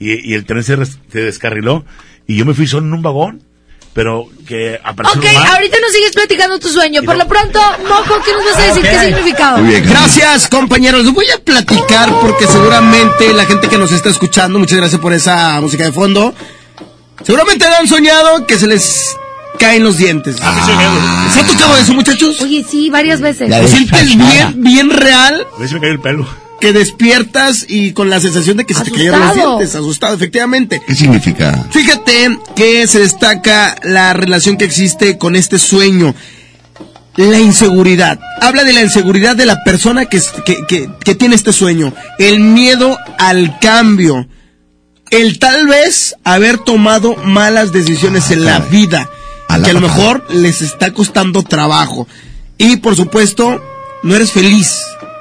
[0.00, 1.84] y, y el tren se, res- se descarriló
[2.26, 3.42] y yo me fui solo en un vagón,
[3.96, 7.02] pero que apareció Ok, ahorita nos sigues platicando tu sueño.
[7.02, 8.82] Por lo pronto, Mojo, ¿qué nos vas a decir?
[8.82, 9.64] ¿Qué significado?
[9.64, 11.02] Gracias, compañeros.
[11.02, 15.14] Les voy a platicar porque seguramente la gente que nos está escuchando, muchas gracias por
[15.14, 16.34] esa música de fondo.
[17.24, 19.16] Seguramente han soñado que se les
[19.58, 20.36] caen los dientes.
[20.42, 21.30] Ah.
[21.32, 22.38] ¿Se ha tocado eso, muchachos?
[22.42, 23.48] Oye, sí, varias veces.
[23.48, 25.46] ¿Te sientes bien, bien real?
[25.56, 26.45] A ver si me cayó el pelo.
[26.60, 29.56] Que despiertas y con la sensación de que se te cayeron los Asustado.
[29.58, 29.74] dientes.
[29.76, 30.80] Asustado, efectivamente.
[30.86, 31.66] ¿Qué significa?
[31.70, 36.14] Fíjate que se destaca la relación que existe con este sueño.
[37.16, 38.18] La inseguridad.
[38.40, 41.92] Habla de la inseguridad de la persona que, que, que- que tiene este sueño.
[42.18, 44.26] El miedo al cambio.
[45.10, 49.08] El tal vez haber tomado malas decisiones en la vida.
[49.48, 52.08] A la que a lo mejor les está costando trabajo.
[52.58, 53.62] Y por supuesto,
[54.02, 54.74] no eres feliz.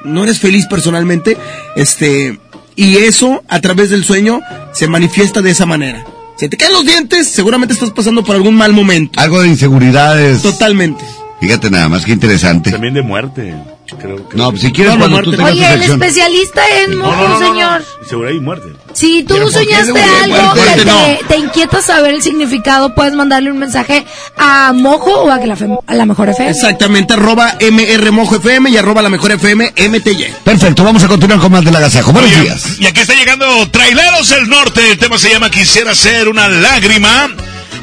[0.06, 1.38] No eres feliz personalmente.
[1.76, 2.40] Este.
[2.76, 4.42] Y eso, a través del sueño,
[4.74, 6.06] se manifiesta de esa manera.
[6.38, 9.20] Si te caen los dientes, seguramente estás pasando por algún mal momento.
[9.20, 10.42] Algo de inseguridades.
[10.42, 11.04] Totalmente.
[11.42, 12.72] Fíjate nada más, que interesante.
[12.72, 13.54] También de muerte.
[14.00, 15.38] Creo, creo No, que- si quieres, No, cuando tú muerte.
[15.38, 17.48] tengas Oye, el especialista en No, Mojo, no, no, no, no.
[17.54, 17.86] señor.
[18.10, 18.68] Seguridad y muerte.
[18.94, 20.50] Si tú Pero ¿por qué soñaste algo muerte?
[20.50, 21.28] que Muerte te, no.
[21.28, 24.06] te inquieta saber el significado, puedes mandarle un mensaje
[24.38, 26.50] a Mojo o a, que la, a la mejor FM.
[26.50, 30.28] Exactamente, arroba MR FM y arroba la mejor FM MTY.
[30.44, 32.12] Perfecto, vamos a continuar con más del agasajo.
[32.12, 32.80] Buenos Oye, días.
[32.80, 34.92] Y aquí está llegando Traileros del Norte.
[34.94, 37.30] El tema se llama Quisiera ser una lágrima.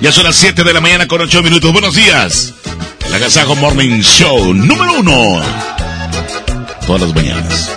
[0.01, 1.73] Ya son las 7 de la mañana con 8 minutos.
[1.73, 2.55] Buenos días.
[3.07, 5.41] El Agasajo Morning Show número uno.
[6.87, 7.71] Todas las mañanas.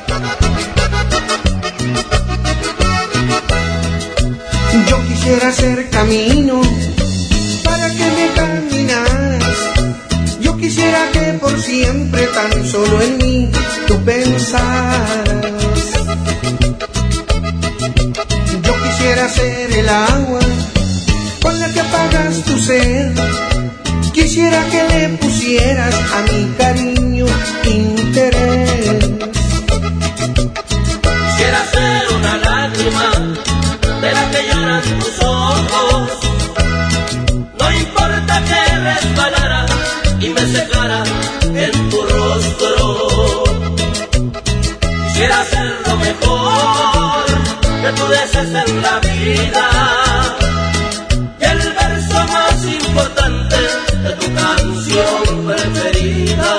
[4.90, 6.62] Yo quisiera hacer camino
[7.64, 9.58] para que me caminaras.
[10.42, 13.52] Yo quisiera que por siempre tan solo en mí
[13.88, 15.30] tú pensaras.
[18.64, 20.40] Yo quisiera ser el agua
[21.46, 23.12] con la que apagas tu sed.
[24.14, 27.26] Quisiera que le pusieras a mi cariño
[27.64, 29.00] interés.
[31.26, 33.10] Quisiera ser una lágrima
[34.04, 36.10] de la que lloran tus ojos.
[37.60, 39.66] No importa que resbalara
[40.26, 41.04] y me secara
[41.64, 42.78] en tu rostro.
[45.04, 47.26] Quisiera ser lo mejor
[47.84, 50.05] que tú desees en la vida.
[54.06, 56.52] De tu canción preferida.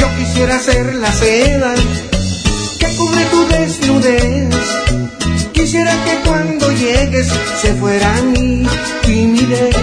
[0.00, 1.74] Yo quisiera ser la seda
[5.54, 7.26] Quisiera que cuando llegues
[7.62, 8.66] se fuera mi
[9.02, 9.74] timidez.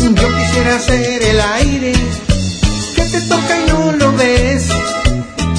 [0.00, 1.92] Yo quisiera ser el aire
[2.94, 4.68] que te toca y no lo ves.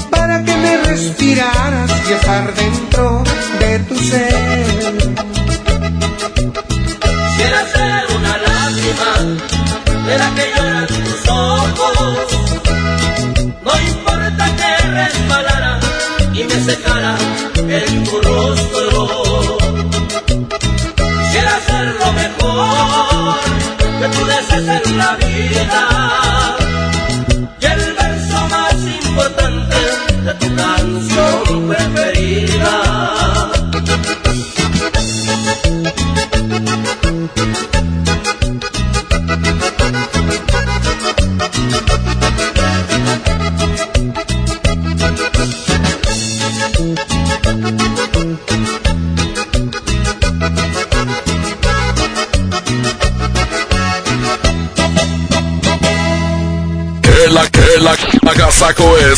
[0.09, 3.24] Para que me respiraras y estar dentro
[3.59, 4.66] de tu ser.
[16.68, 17.15] Secara
[17.70, 19.57] en tu rostro.
[20.97, 23.36] Quisiera ser lo mejor
[23.99, 25.97] que tú desees en la vida.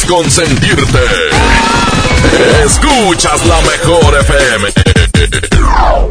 [0.09, 0.99] Consentirte.
[2.65, 4.69] Escuchas la mejor FM.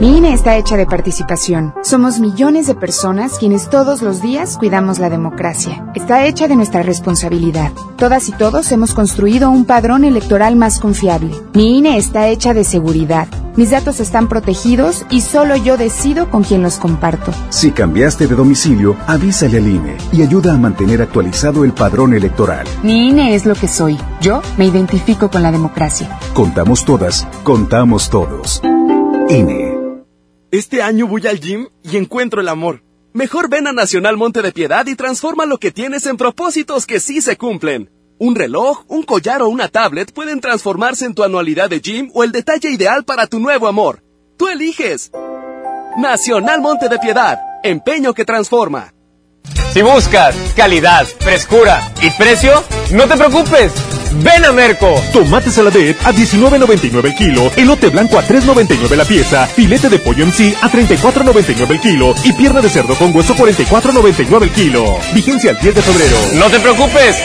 [0.00, 1.74] Mi INE está hecha de participación.
[1.82, 5.84] Somos millones de personas quienes todos los días cuidamos la democracia.
[5.96, 7.72] Está hecha de nuestra responsabilidad.
[7.96, 11.34] Todas y todos hemos construido un padrón electoral más confiable.
[11.54, 13.26] Mi INE está hecha de seguridad,
[13.58, 17.34] Mis datos están protegidos y solo yo decido con quién los comparto.
[17.48, 22.68] Si cambiaste de domicilio, avísale al INE y ayuda a mantener actualizado el padrón electoral.
[22.84, 23.98] Mi INE es lo que soy.
[24.20, 26.20] Yo me identifico con la democracia.
[26.34, 28.62] Contamos todas, contamos todos.
[29.28, 29.76] INE.
[30.52, 32.84] Este año voy al gym y encuentro el amor.
[33.12, 37.00] Mejor ven a Nacional Monte de Piedad y transforma lo que tienes en propósitos que
[37.00, 37.90] sí se cumplen.
[38.20, 42.24] Un reloj, un collar o una tablet pueden transformarse en tu anualidad de gym o
[42.24, 44.02] el detalle ideal para tu nuevo amor.
[44.36, 45.12] Tú eliges.
[45.96, 48.92] Nacional Monte de Piedad, empeño que transforma.
[49.72, 53.72] Si buscas calidad, frescura y precio, no te preocupes.
[54.12, 54.94] Ven a Merco.
[55.12, 60.24] Tomate saladet a 19.99 el kilo, elote blanco a 3.99 la pieza, filete de pollo
[60.24, 64.98] en sí a 34.99 el kilo y pierna de cerdo con hueso 44.99 el kilo.
[65.14, 66.16] Vigencia al 10 de febrero.
[66.34, 67.16] No te preocupes.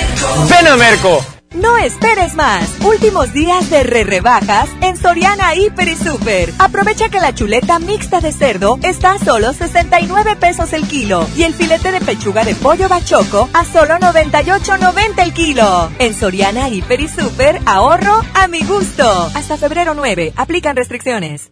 [0.50, 1.33] Ven a Merco.
[1.54, 2.68] No esperes más.
[2.84, 6.52] Últimos días de re rebajas en Soriana Hiper y Super.
[6.58, 11.44] Aprovecha que la chuleta mixta de cerdo está a solo 69 pesos el kilo y
[11.44, 15.92] el filete de pechuga de pollo bachoco a solo 98.90 el kilo.
[16.00, 19.04] En Soriana Hiper y Super ahorro a mi gusto.
[19.36, 20.34] Hasta febrero 9.
[20.36, 21.52] Aplican restricciones.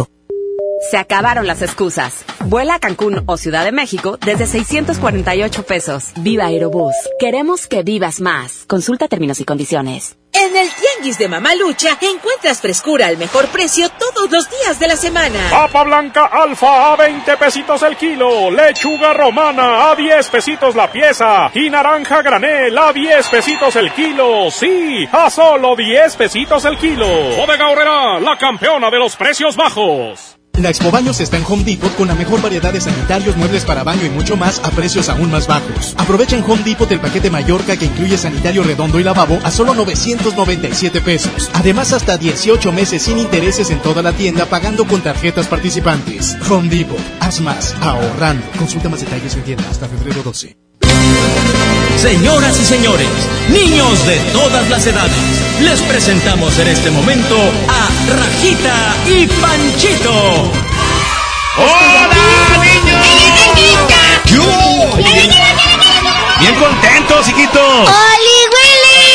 [0.89, 2.25] Se acabaron las excusas.
[2.45, 6.11] Vuela a Cancún o Ciudad de México desde 648 pesos.
[6.17, 6.95] Viva Aerobús.
[7.19, 8.65] Queremos que vivas más.
[8.67, 10.17] Consulta términos y condiciones.
[10.33, 14.95] En el Tianguis de Mamalucha encuentras frescura al mejor precio todos los días de la
[14.95, 15.39] semana.
[15.51, 18.49] Papa blanca alfa a 20 pesitos el kilo.
[18.49, 21.51] Lechuga romana a 10 pesitos la pieza.
[21.53, 24.49] Y naranja granel a 10 pesitos el kilo.
[24.49, 27.07] Sí, a solo 10 pesitos el kilo.
[27.37, 30.40] Bodega Horrera, la campeona de los precios bajos.
[30.59, 33.83] La Expo Baños está en Home Depot con la mejor variedad de sanitarios, muebles para
[33.83, 35.95] baño y mucho más a precios aún más bajos.
[35.97, 39.73] Aprovecha en Home Depot el paquete Mallorca que incluye sanitario redondo y lavabo a solo
[39.73, 41.49] 997 pesos.
[41.53, 46.37] Además, hasta 18 meses sin intereses en toda la tienda pagando con tarjetas participantes.
[46.49, 48.45] Home Depot, haz más, ahorrando.
[48.59, 50.60] Consulta más detalles en tienda hasta febrero 12.
[52.01, 53.07] Señoras y señores,
[53.49, 55.13] niños de todas las edades,
[55.59, 57.37] les presentamos en este momento
[57.67, 60.51] a Rajita y Panchito.
[61.57, 62.09] ¡Hola,
[62.59, 63.05] niños!
[64.25, 64.95] ¿Qué hubo?
[64.95, 65.29] Bien,
[66.39, 67.87] bien contentos, hijitos.
[67.87, 69.05] ¡Oli, Willy!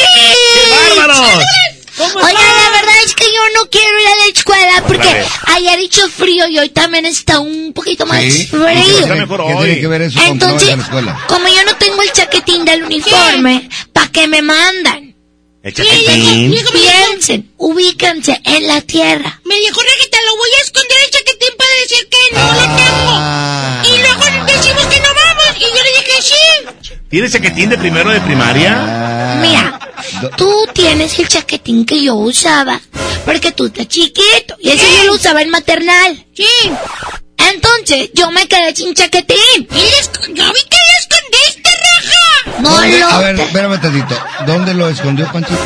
[0.55, 1.76] ¡Qué bárbaros!
[1.99, 5.25] Oigan, la verdad es que yo no quiero ir a la escuela porque
[5.55, 8.67] ayer hizo frío y hoy también está un poquito más Sí, frío.
[8.67, 11.25] ¿Qué tiene que ver eso con que no vayas a la escuela?
[11.29, 15.15] Como yo no tengo el chaquetín del uniforme, ¿para qué me mandan?
[15.63, 16.55] El chaquetín.
[16.73, 19.41] Piensen, ubíquense en la tierra.
[19.45, 23.83] Me dijo Rajita, lo voy a esconder el chaquetín para decir que no lo Ah.
[23.83, 23.97] tengo.
[23.97, 24.96] Y luego decimos que.
[25.57, 26.95] Y yo le dije sí.
[27.09, 29.39] ¿Tienes chaquetín de primero de primaria?
[29.41, 29.79] Mira,
[30.37, 32.81] tú tienes el chaquetín que yo usaba,
[33.25, 36.27] porque tú estás chiquito, y ese yo lo usaba en maternal.
[36.35, 36.47] Sí.
[37.53, 39.39] Entonces, yo me quedé sin chaquetín.
[39.69, 42.61] Yo vi que lo escondiste, Raja.
[42.61, 43.07] No ¿Dónde- lo...
[43.07, 44.19] A ver, espérame tantito.
[44.47, 45.57] ¿Dónde lo escondió Panchito?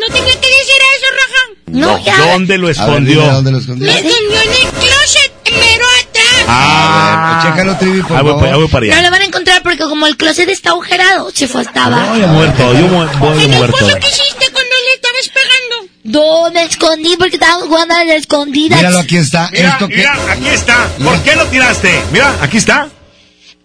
[0.00, 1.60] No tenía que decir eso, Raja.
[1.66, 2.16] No, ya.
[2.32, 3.20] ¿Dónde lo A ver, escondió?
[3.20, 3.86] dime ¿Dónde lo escondió?
[3.86, 6.44] Lo escondió en el closet, mero atrás.
[6.48, 8.46] Ah, Chécalo, Trivi, por voy, favor.
[8.48, 9.02] ahí voy para No allá.
[9.02, 12.12] lo van a encontrar porque como el closet está agujerado, se fue hasta abajo.
[12.14, 13.76] Voy a muerto, yo voy a muerto.
[14.00, 15.92] ¿Qué hiciste cuando le estabas pegando?
[16.04, 18.78] No, me escondí porque estábamos jugando a las escondidas.
[18.78, 19.48] Míralo, aquí está.
[19.52, 19.96] Mira, Esto que...
[19.96, 20.88] mira, aquí está.
[21.02, 22.00] ¿Por qué lo tiraste?
[22.12, 22.88] Mira, aquí está.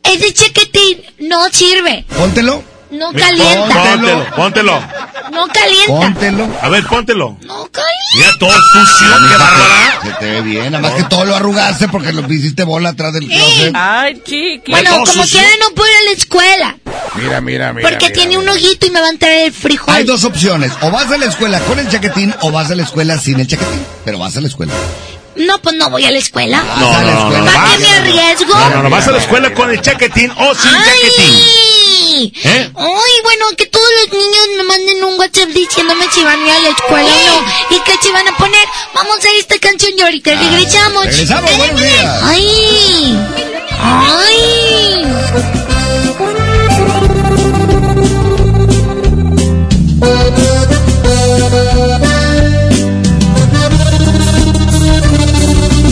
[0.03, 2.63] Ese chaquetín no sirve, Póntelo.
[2.91, 4.83] No calienta, Póntelo, póntelo.
[5.31, 5.87] no calienta.
[5.87, 6.47] Póntelo.
[6.61, 7.37] A ver, póntelo.
[7.41, 8.15] No calienta.
[8.15, 9.99] Mira, todo sucio, qué bárbara.
[10.03, 10.71] Se te ve bien.
[10.71, 13.73] Nada más que todo lo arrugaste porque lo hiciste bola atrás del closet.
[13.75, 14.71] Ay, chiqui.
[14.71, 16.75] Bueno, Bueno, como quiera no puedo ir a la escuela.
[17.15, 17.89] Mira, mira, mira.
[17.89, 18.39] Porque mira, tiene mira.
[18.41, 19.93] un ojito y me va a entrar el frijol.
[19.93, 20.71] Hay dos opciones.
[20.81, 23.47] O vas a la escuela con el chaquetín o vas a la escuela sin el
[23.47, 23.85] chaquetín.
[24.03, 24.73] Pero vas a la escuela.
[25.37, 26.61] No, pues no voy a la escuela.
[26.77, 27.45] No, no, no, no.
[27.45, 28.53] ¿Para vas- qué me arriesgo?
[28.53, 31.39] No, no, no, vas a la escuela con el chaquetín o sin chaquetín.
[32.01, 32.33] Ay.
[32.43, 32.71] ¿Eh?
[32.75, 36.51] Ay, bueno, que todos los niños me manden un WhatsApp diciéndome si van a ir
[36.51, 37.75] a la escuela o no.
[37.75, 38.65] Y que se van a poner.
[38.95, 41.05] Vamos a esta canción y ahorita regresamos.
[41.05, 42.23] regresamos, buenos días.
[42.23, 43.19] Ay.
[43.79, 45.07] Ay.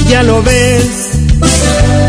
[0.09, 0.98] Ya lo ves,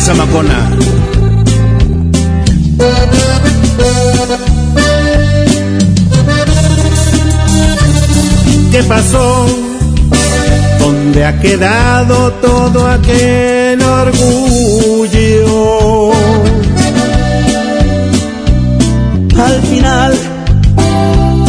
[0.00, 0.70] compadre Zamacona.
[8.72, 9.46] ¿Qué pasó?
[10.78, 15.30] ¿Dónde ha quedado todo aquel orgullo?
[19.36, 20.14] Al final,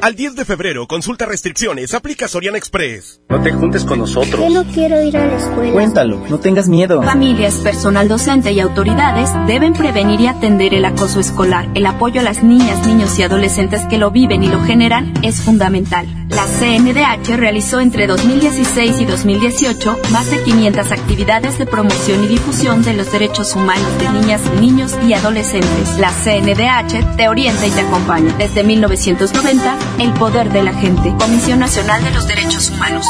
[0.06, 3.22] Al 10 de febrero, consulta restricciones, aplica Soriana Express.
[3.28, 4.40] No te juntes con nosotros.
[4.40, 5.74] Yo no quiero ir a la escuela.
[5.74, 7.02] Cuéntalo, no tengas miedo.
[7.02, 11.68] Familias, personal docente y autoridades deben prevenir y atender el acoso escolar.
[11.74, 15.42] El apoyo a las niñas, niños y adolescentes que lo viven y lo generan es
[15.42, 16.25] fundamental.
[16.30, 22.84] La CNDH realizó entre 2016 y 2018 más de 500 actividades de promoción y difusión
[22.84, 25.98] de los derechos humanos de niñas, niños y adolescentes.
[25.98, 28.36] La CNDH te orienta y te acompaña.
[28.38, 31.14] Desde 1990, el poder de la gente.
[31.20, 33.06] Comisión Nacional de los Derechos Humanos.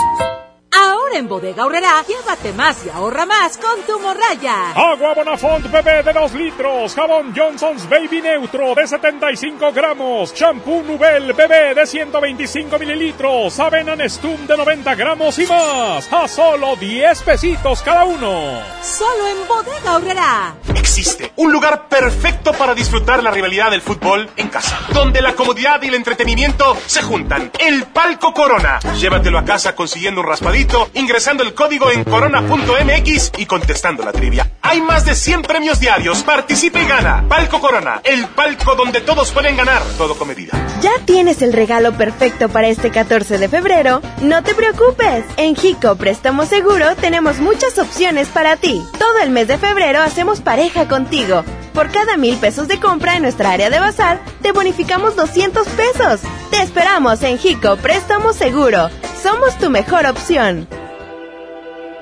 [1.06, 4.72] Ahora en Bodega Aurrera, llévate más y ahorra más con tu morraya.
[4.72, 11.34] Agua Bonafont bebé de 2 litros, jabón Johnson's Baby Neutro de 75 gramos, champú Nubel
[11.34, 17.84] bebé de 125 mililitros, avena Nestum de 90 gramos y más, a solo 10 pesitos
[17.84, 18.64] cada uno.
[18.82, 20.56] Solo en Bodega Aurrera.
[20.76, 25.84] Existe un lugar perfecto para disfrutar la rivalidad del fútbol en casa, donde la comodidad
[25.84, 27.52] y el entretenimiento se juntan.
[27.60, 28.80] El Palco Corona.
[28.98, 34.52] Llévatelo a casa consiguiendo un raspadito, ingresando el código en corona.mx y contestando la trivia.
[34.62, 36.24] Hay más de 100 premios diarios.
[36.24, 37.26] Participa y gana.
[37.30, 40.54] Palco Corona, el palco donde todos pueden ganar, todo con medida.
[40.82, 44.02] ¿Ya tienes el regalo perfecto para este 14 de febrero?
[44.22, 45.24] No te preocupes.
[45.38, 48.84] En Jico Préstamo Seguro tenemos muchas opciones para ti.
[48.98, 51.44] Todo el mes de febrero hacemos pareja contigo.
[51.74, 56.22] Por cada mil pesos de compra en nuestra área de bazar, te bonificamos 200 pesos.
[56.50, 58.90] Te esperamos en Jico Préstamo Seguro.
[59.22, 60.68] Somos tu mejor opción.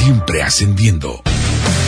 [0.00, 1.22] siempre ascendiendo.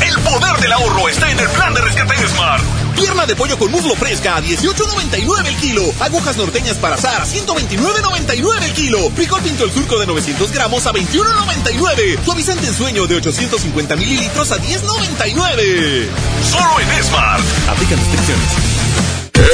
[0.07, 2.63] El poder del ahorro está en el plan de rescate de Smart.
[2.95, 5.83] Pierna de pollo con muslo fresca a 18.99 el kilo.
[5.99, 9.11] Agujas norteñas para asar a 129.99 el kilo.
[9.17, 12.23] Frijol pinto el surco de 900 gramos a 21.99.
[12.23, 16.07] Suavizante en sueño de 850 mililitros a 10.99.
[16.51, 17.43] Solo en Smart.
[17.71, 18.47] Aplican restricciones.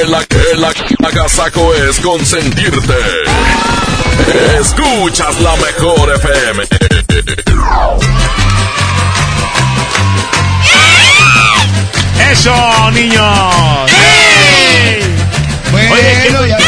[0.02, 2.96] El, el, el agasaco es consentirte.
[4.58, 6.64] Escuchas la mejor FM.
[12.30, 13.90] ¡Eso, niños!
[15.70, 16.58] Bueno, Oye, ¿qué- ya,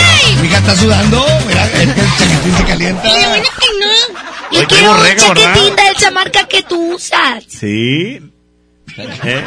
[0.40, 1.26] mi hija está sudando.
[1.46, 3.08] Mira, es que el chaquetín se calienta.
[3.08, 4.20] Y bueno que no.
[4.52, 5.44] Yo qué quiero un borrega, ¿verdad?
[5.54, 7.44] chaquetín de esa marca que tú usas.
[7.48, 8.20] Sí.
[8.96, 9.44] ¿Eh?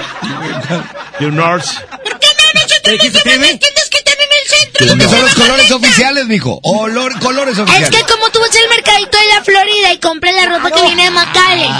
[1.19, 1.73] You Norse.
[1.89, 4.02] ¿Por qué no llevan las tiendas que
[4.43, 4.87] el centro?
[4.87, 6.59] Porque son los colores oficiales, mijo.
[6.63, 7.89] Olor, colores Es oficiales.
[7.89, 11.03] que como tú vas al mercadito de la Florida y compras la ropa que viene
[11.05, 11.71] de McAllen,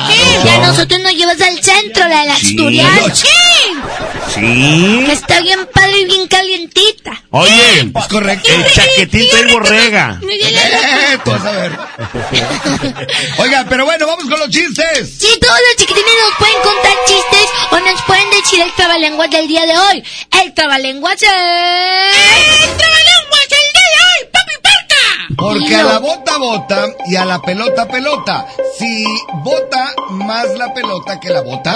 [0.45, 2.91] y a nosotros nos llevas al centro, la de la Sí, Asturias.
[2.95, 3.15] no,
[4.33, 5.03] Sí.
[5.05, 7.21] Que está bien padre y bien calientita.
[7.31, 8.49] Oye, Es correcto.
[8.51, 10.19] el chaquetín trae borrega.
[10.23, 11.71] Eh, tú vas a ver.
[13.37, 15.17] Oiga, pero bueno, vamos con los chistes.
[15.19, 19.47] Sí, todos los chiquitines nos pueden contar chistes o nos pueden decir el trabalenguas del
[19.47, 20.03] día de hoy.
[20.43, 21.29] El trabalenguas es...
[21.29, 25.35] ¡El trabalenguas del día de hoy, papi parca!
[25.37, 28.45] Porque a la bota bota y a la pelota pelota.
[28.79, 29.05] Si
[29.43, 31.75] bota más la pelota que la bota.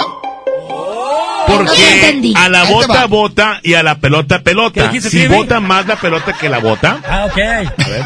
[0.68, 2.34] No Porque entendí.
[2.36, 4.92] a la bota bota y a la pelota ¿Qué pelota.
[4.92, 5.28] Si Timmy?
[5.34, 7.00] bota más la pelota que la bota.
[7.08, 7.38] Ah, ok.
[7.38, 8.04] A ver,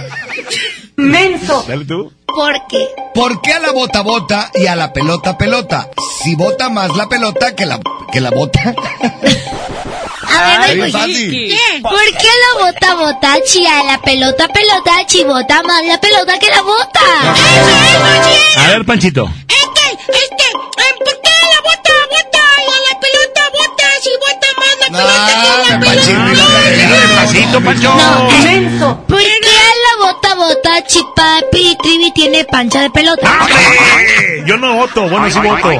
[0.96, 1.64] Menso.
[1.66, 2.12] dale tú.
[2.26, 2.88] ¿Por qué?
[3.14, 5.88] ¿Por qué a la bota bota y a la pelota pelota?
[6.22, 7.80] Si bota más la pelota que la,
[8.12, 8.60] que la bota.
[10.34, 11.30] A ver, Ay.
[11.30, 11.80] ¿Qué?
[11.82, 16.38] ¿Por qué la bota bota chi a la pelota pelota chi bota más la pelota
[16.38, 17.00] que la bota?
[18.56, 19.28] A ver, Panchito.
[19.48, 20.41] Este, este, eh,
[24.98, 25.04] la
[25.70, 25.90] la No?
[26.28, 27.94] Dilo despacito, Pancho.
[28.44, 29.04] Menso.
[29.08, 29.28] ¿Por qué
[29.84, 33.38] la bota bota chi papi trivi tiene pancha de pelota?
[33.40, 34.44] ¡Hombre!
[34.46, 35.70] Yo no voto, bueno, sí voto.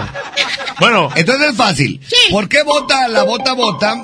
[0.81, 2.01] Bueno, Entonces es fácil.
[2.31, 3.95] ¿Por qué bota a la bota bota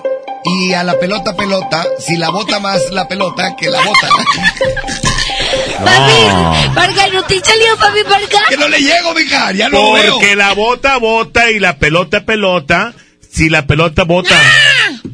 [0.45, 4.09] y a la pelota pelota si la bota más la pelota que la bota?
[5.85, 8.41] Papi, Parga, no te salió papi Parga.
[8.49, 10.15] que no le llego, mija, ya no veo.
[10.15, 12.95] porque la bota bota y la pelota pelota.
[13.31, 14.35] Si la pelota bota.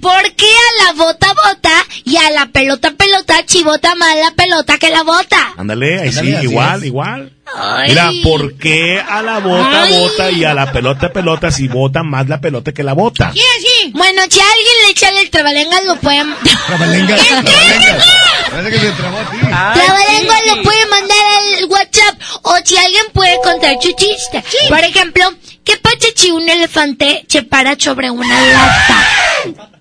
[0.04, 1.72] ¿Por qué a la bota bota
[2.04, 5.54] y a la pelota pelota chivota más la pelota que la bota?
[5.56, 6.84] Ándale, ahí sí, igual, es.
[6.84, 7.32] igual.
[7.56, 7.88] Ay.
[7.88, 9.98] Mira, ¿por qué a la bota Ay.
[9.98, 13.32] bota y a la pelota pelota si bota más la pelota que la bota?
[13.32, 13.92] Sí, así.
[13.92, 16.34] Bueno, si a alguien le echa el trabalenguas, lo pueden...
[16.66, 18.06] Trabalenguas, trabalenguas.
[18.50, 19.38] Parece que se trabó a ti.
[19.40, 24.44] Trabalenguas lo puede mandar al WhatsApp o si alguien puede contar su chiste.
[24.68, 25.32] Por ejemplo,
[25.64, 29.70] ¿qué pasa si un elefante se para sobre una lata?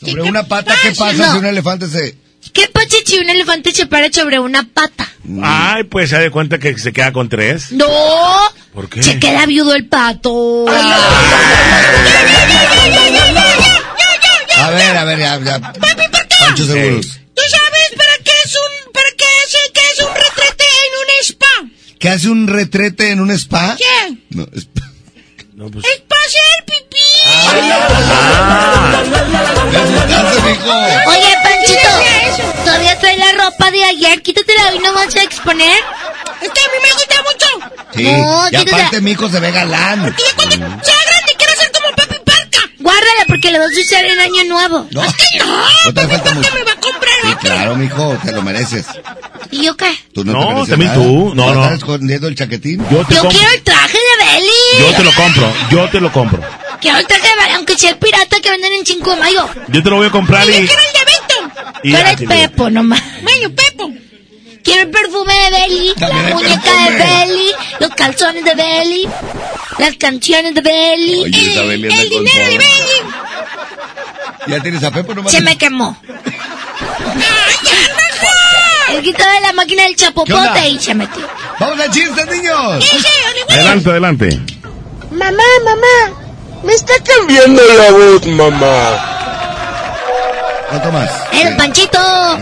[0.00, 0.10] ¿Qué?
[0.10, 1.32] Sobre una pata, ¿qué pasa No.
[1.32, 2.16] si un elefante se...
[2.52, 5.08] ¿Qué pasa si un elefante se para sobre una pata?
[5.42, 7.70] Ay, pues se da cuenta que se queda con tres.
[7.72, 7.86] No,
[8.74, 9.02] ¿Por qué?
[9.02, 10.66] se queda viudo el pato.
[14.56, 15.60] A ver, a ver, ya, ya.
[15.60, 17.06] Pancho Seguros.
[17.34, 21.08] ¿Tú sabes para qué es un, para qué hace, qué es un retrete en un
[21.24, 21.96] spa?
[21.98, 23.76] ¿Qué hace un retrete en un spa?
[23.78, 24.16] ¿Qué?
[24.30, 24.68] No, es-
[25.62, 26.98] No, pues, Es para hacer pipí.
[31.06, 34.22] Oye, Panchito, ¿todavía trae la ropa de ayer?
[34.22, 35.78] Quítatela hoy, no vas a exponer.
[36.40, 37.46] Es que a mí me gusta mucho.
[37.94, 40.16] Sí, No, y aparte mi hijo se ve galán.
[40.16, 42.58] Sea grande, quiero ser como Papi Parca.
[42.80, 44.86] Guárdala porque la vas a usar en Año Nuevo.
[44.90, 45.64] No, Es que no,
[46.08, 46.54] falta mucho.
[46.54, 47.40] me va a comprar Sí, otro.
[47.40, 48.86] claro, mijo, te lo mereces.
[49.52, 49.86] ¿Y yo qué?
[50.14, 50.94] Tú no, No, también nada.
[51.04, 51.32] tú.
[51.34, 51.62] No, ¿Ya no.
[51.64, 52.80] ¿Estás escondiendo el chaquetín?
[52.90, 53.38] yo te Yo compro.
[53.38, 54.50] quiero el traje de Belly.
[54.80, 56.40] Yo te lo compro, yo te lo compro.
[56.80, 59.48] Quiero el traje de Belly, aunque sea el pirata que venden en 5 de mayo.
[59.68, 60.66] Yo te lo voy a comprar Yo y...
[60.66, 61.80] quiero el de Beto.
[61.84, 63.02] Y Tú eres ya, Pepo nomás.
[63.22, 63.90] Bueno, Pepo.
[64.64, 66.90] Quiero el perfume de Belly, También la el muñeca perfume.
[66.90, 69.08] de Belly, los calzones de Belly,
[69.78, 72.58] las canciones de Belly, Oye, anda el con dinero de.
[72.58, 73.00] Belly.
[74.46, 75.32] ¿Ya tienes a Pepo nomás?
[75.32, 75.96] Se me quemó.
[78.92, 81.26] El quitó de la máquina del ¿Qué chapopote y se metió.
[81.58, 82.90] ¡Vamos al chiste, niños!
[83.48, 84.40] Adelante, adelante.
[85.10, 86.16] Mamá, mamá,
[86.62, 89.12] me está Cambiando la voz, mamá.
[90.68, 91.10] ¿Cuánto más?
[91.32, 91.98] El Panchito.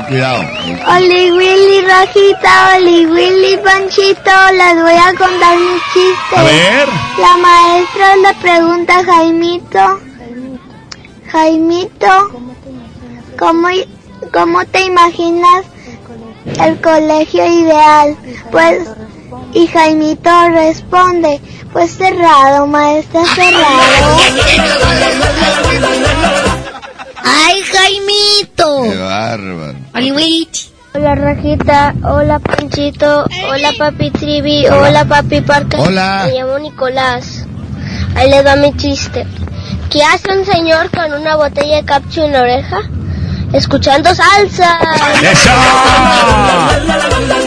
[0.08, 0.44] Cuidado.
[0.86, 6.36] Oli Willy Rajita, Oli Willy Panchito, les voy a contar mi chiste.
[6.36, 6.88] A ver.
[7.18, 10.00] La maestra le pregunta a Jaimito,
[11.32, 12.30] Jaimito,
[13.36, 13.68] ¿cómo,
[14.32, 15.64] cómo te imaginas
[16.58, 18.16] el colegio ideal?
[18.50, 18.88] Pues,
[19.54, 21.40] y Jaimito responde,
[21.72, 24.16] pues cerrado, maestra, cerrado.
[27.22, 28.82] Ay, Jaimito.
[28.82, 29.78] ¡Qué bárbaro!
[30.92, 35.76] Hola Rajita, hola Panchito, hola Papi Trivi, hola Papi Parque.
[35.76, 36.24] Hola.
[36.26, 37.46] Me llamo Nicolás.
[38.16, 39.24] Ahí les va mi chiste.
[39.88, 42.80] ¿Qué hace un señor con una botella de capcho en la oreja?
[43.52, 44.78] Escuchando salsa.
[45.22, 45.50] ¡Eso!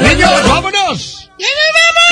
[0.01, 1.29] ¡Niños, vámonos!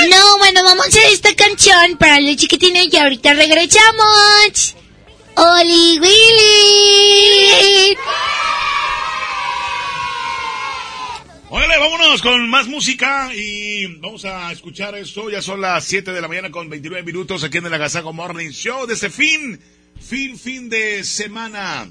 [0.08, 4.76] No, bueno, vamos a esta canción para los chiquitines y ahorita regresamos.
[5.36, 7.96] Oli Willy.
[11.50, 15.28] Órale, vámonos con más música y vamos a escuchar esto.
[15.28, 18.50] Ya son las 7 de la mañana con 29 minutos aquí en el Agasago Morning
[18.50, 19.60] Show de este fin,
[20.00, 21.90] fin, fin de semana.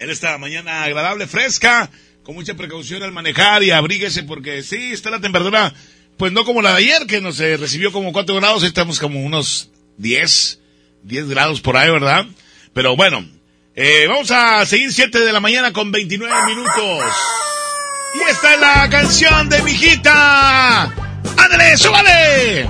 [0.00, 1.90] En esta mañana agradable, fresca,
[2.22, 5.74] con mucha precaución al manejar y abríguese porque sí, está la temperatura,
[6.16, 9.70] pues no como la de ayer que nos recibió como 4 grados, estamos como unos
[9.96, 10.60] 10,
[11.02, 12.26] 10 grados por ahí, ¿verdad?
[12.72, 13.26] Pero bueno,
[13.74, 17.04] eh, vamos a seguir 7 de la mañana con 29 minutos.
[18.14, 20.84] Y esta es la canción de mi hijita.
[21.36, 22.68] ¡Ándale, súbale!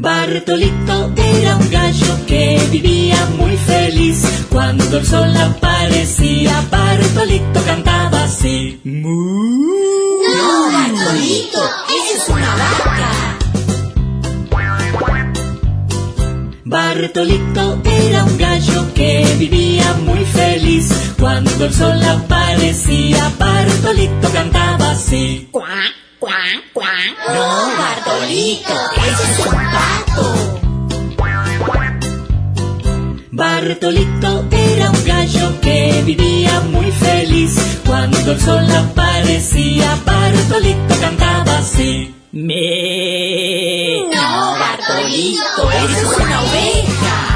[0.00, 4.22] Bartolito era un gallo que vivía muy feliz.
[4.48, 8.80] Cuando el sol aparecía, Bartolito cantaba así.
[8.84, 10.22] Mu.
[10.36, 11.58] No, Bartolito,
[11.88, 13.38] esa es una vaca.
[16.64, 20.92] Bartolito era un gallo que vivía muy feliz.
[21.18, 25.48] Cuando el sol aparecía, Bartolito cantaba así.
[25.50, 26.88] Cuac, cuac, cuac.
[27.28, 30.60] No, Bartolito, ese es un pato.
[33.30, 37.56] Bartolito era un gallo que vivía muy feliz.
[37.86, 42.14] Cuando el sol aparecía, Bartolito cantaba así.
[42.32, 44.02] Me.
[44.12, 47.27] No, Bartolito, esa es una oveja.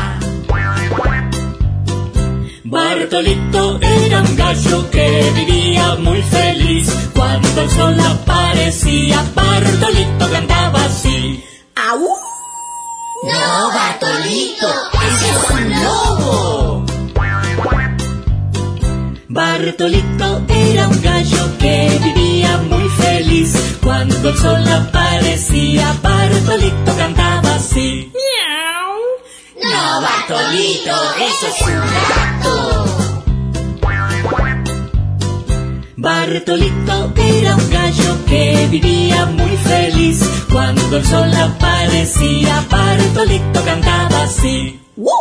[2.73, 6.89] Bartolito era un gallo que vivía muy feliz.
[7.15, 11.45] Cuando el sol aparecía, Bartolito cantaba así.
[11.77, 12.01] ¡Au!
[13.25, 14.69] No, Bartolito,
[15.07, 16.87] ese es un lobo.
[19.29, 23.55] Bartolito era un gallo que vivía muy feliz.
[23.83, 28.11] Cuando el sol aparecía, Bartolito cantaba así.
[29.63, 30.33] No, Bartolito.
[30.33, 32.32] Bartolito, eso es un
[36.03, 40.29] Bartolito era un gallo que vivía muy feliz.
[40.51, 44.81] Cuando el sol aparecía, Bartolito cantaba así.
[44.97, 45.13] No,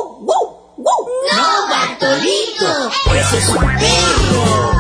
[1.70, 2.90] Bartolito.
[3.16, 4.72] Eso es un perro.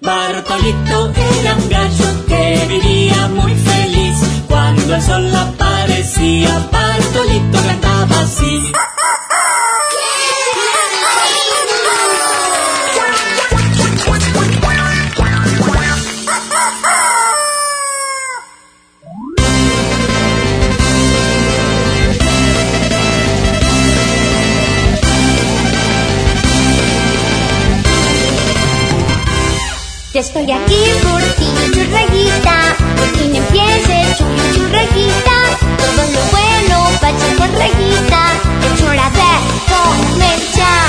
[0.00, 4.18] Bartolito era un gallo que vivía muy feliz.
[4.48, 8.72] Cuando el sol aparecía, Bartolito cantaba así.
[30.16, 32.74] Yo estoy aquí por ti, churreguita.
[32.96, 35.36] Por fin empiece churri churreguita.
[35.76, 38.22] Todo lo bueno vaya con reguita.
[38.64, 39.32] Es hora de
[39.74, 40.88] comenzar.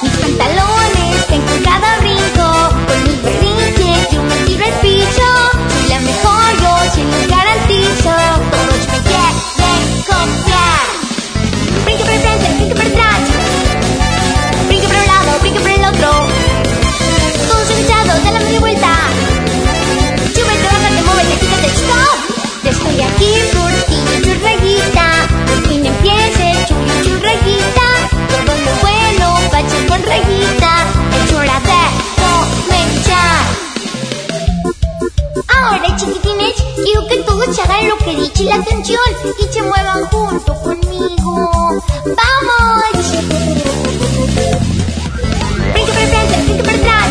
[0.00, 2.48] Mis pantalones en cada brinco.
[2.86, 5.28] Con mis berrinches yo me tiro el piso.
[5.72, 8.14] Soy la mejor, yo se los garantizo.
[8.52, 10.47] Todos me quieren copiar.
[36.84, 39.00] Quiero que todos hagan lo que dice la canción
[39.38, 41.82] y se muevan junto conmigo.
[42.04, 43.04] ¡Vamos!
[45.72, 47.08] Brinque para el frente, brinque para atrás.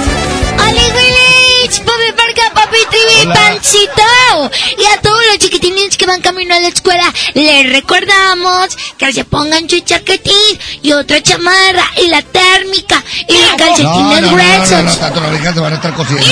[0.53, 1.79] ¡Hola, Willich!
[1.81, 4.51] ¡Papi Parca, papi Trivi, Pancito!
[4.77, 9.23] Y a todos los chiquitines que van camino a la escuela, les recordamos que se
[9.25, 14.21] pongan su chaquetín y otra chamarra y la térmica y los No, calcetines no, no,
[14.21, 14.83] no, no, gruesos.
[14.83, 16.25] no, tanto las orejas se van a estar cosiendo.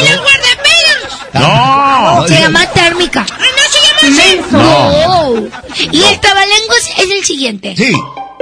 [1.34, 2.26] No.
[2.28, 3.26] Se llama térmica.
[4.52, 4.62] No.
[5.34, 5.48] No.
[5.92, 7.76] Y el trabalenguas es el siguiente.
[7.76, 7.92] Sí.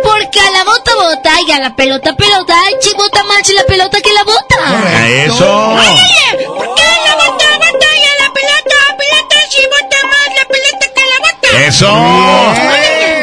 [0.04, 4.02] Porque a la bota bota y a la pelota pelota, chi bota más la pelota
[4.02, 5.08] que la bota.
[5.08, 5.78] Eso.
[6.58, 7.46] ¿Por qué la bota,
[11.54, 11.88] Eso.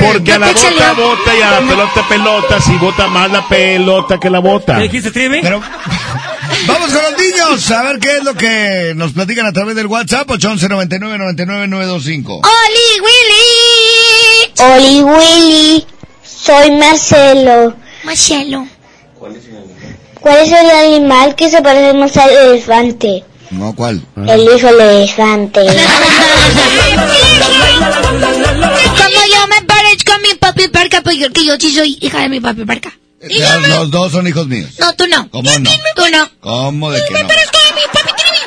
[0.01, 3.31] Porque a la ¿No te bota bota y a la pelota pelota, si bota más
[3.31, 4.77] la pelota que la bota.
[4.77, 5.41] ¿Qué dijiste, Trivi?
[5.43, 5.61] Pero
[6.67, 9.87] vamos con los niños a ver qué es lo que nos platican a través del
[9.87, 12.35] WhatsApp 811 99 99 925.
[12.35, 14.73] ¡Oli, Willy!
[14.75, 15.87] Oli Willy,
[16.23, 17.75] soy Marcelo.
[18.05, 18.67] Marcelo.
[19.19, 23.25] ¿Cuál es el animal que se parece más al elefante?
[23.51, 24.03] No, ¿cuál?
[24.27, 25.61] El hijo del elefante.
[30.53, 32.93] papi Parca, pues yo, que yo sí soy hija de mi papi Parca.
[33.23, 34.71] Los, los dos son hijos míos.
[34.79, 35.29] No, tú no.
[35.31, 35.71] ¿Cómo no?
[35.95, 36.31] Tú no.
[36.41, 37.29] ¿Cómo de que no?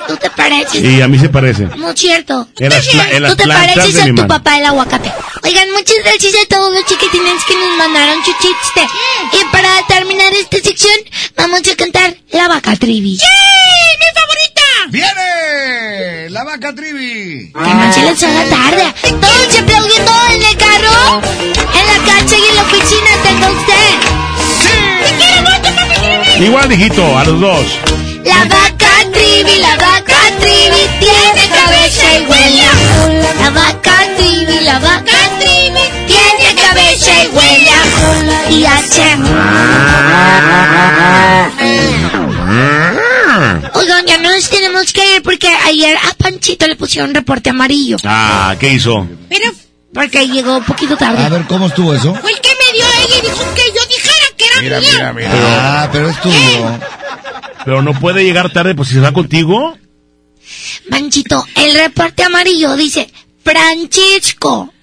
[0.07, 0.83] Tú te pareces.
[0.83, 1.65] Y a mí se parece.
[1.77, 2.47] No es cierto.
[2.59, 4.27] En las en las Tú te pareces a mi tu mano.
[4.27, 5.11] papá el aguacate.
[5.43, 8.87] Oigan, muchas gracias a todos los chiquitines que nos mandaron su chiste.
[9.31, 10.93] Y para terminar esta sección,
[11.37, 13.15] vamos a cantar La Vaca Trivi.
[13.17, 13.25] ¡Sí!
[13.25, 14.52] ¡Mi favorita!
[14.93, 16.29] ¡Viene!
[16.29, 17.51] ¡La vaca trivi!
[17.51, 18.93] Que no se les haga tarde.
[19.01, 23.89] Todos aplaudiendo en el carro, en la casa y en la oficina tenga usted.
[25.03, 25.95] ¡Te quiero mucho, papi
[26.35, 26.45] Trivi!
[26.45, 27.65] Igual, hijito, a los dos.
[28.23, 32.73] La vaca trivi, la vaca trivi, tiene cabeza y huele a
[33.41, 39.17] La vaca trivi, la vaca trivi, tiene cabeza y huele a Y hace...
[43.73, 47.97] Oigan, ya nos tenemos que ir porque ayer a Panchito le pusieron reporte amarillo.
[48.03, 49.07] Ah, ¿qué hizo?
[49.29, 49.51] Pero
[49.93, 51.23] Porque llegó un poquito tarde.
[51.23, 52.13] A ver, ¿cómo estuvo eso?
[52.15, 55.31] fue el que me dio ella y dijo que yo dijera que era mía.
[55.31, 56.79] Ah, pero es tuyo.
[57.65, 59.77] Pero no puede llegar tarde, pues si se va contigo.
[60.89, 63.11] Manchito, el reporte amarillo dice
[63.43, 64.73] Francisco.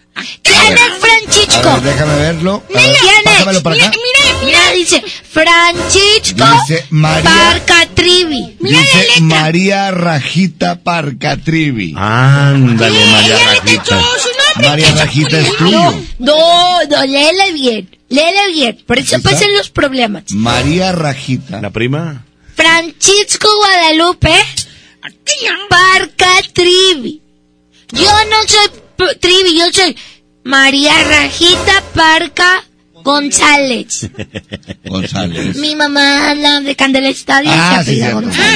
[0.43, 1.69] ¿Quién es Francisco?
[1.69, 2.63] A ver, déjame verlo.
[2.71, 3.93] A ver, acá.
[4.45, 8.57] Mira, dice Francisco Dice María- Parcatrivi.
[8.61, 11.95] Dice María Rajita Parcatrivi.
[11.97, 14.03] Ándale, María Rajita.
[14.57, 15.95] María Rajita es tuyo.
[16.19, 17.97] No, no, léele bien.
[18.09, 18.79] Léele bien.
[18.87, 20.25] Por eso pasan los problemas.
[20.31, 21.61] María Rajita.
[21.61, 22.25] ¿La prima?
[22.57, 24.35] Francisco Guadalupe
[25.69, 27.21] Parcatrivi.
[27.93, 28.71] Yo no soy
[29.01, 29.97] P- Trivi, yo soy
[30.45, 32.65] María Rajita Parca
[33.03, 34.11] González.
[34.85, 35.57] González.
[35.57, 37.51] Mi mamá la de Candela Estadio.
[37.53, 38.03] Ah, se sí.
[38.03, 38.31] Ah, bueno.
[38.31, 38.53] Pero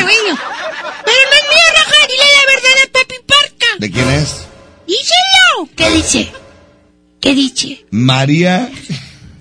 [1.31, 1.99] no es mía, Raja.
[2.09, 3.71] Dile la verdad a Papi Parca.
[3.79, 4.29] ¿De quién es?
[4.87, 5.69] Díselo.
[5.75, 6.31] ¿Qué dice?
[7.21, 7.85] ¿Qué dice?
[7.91, 8.71] María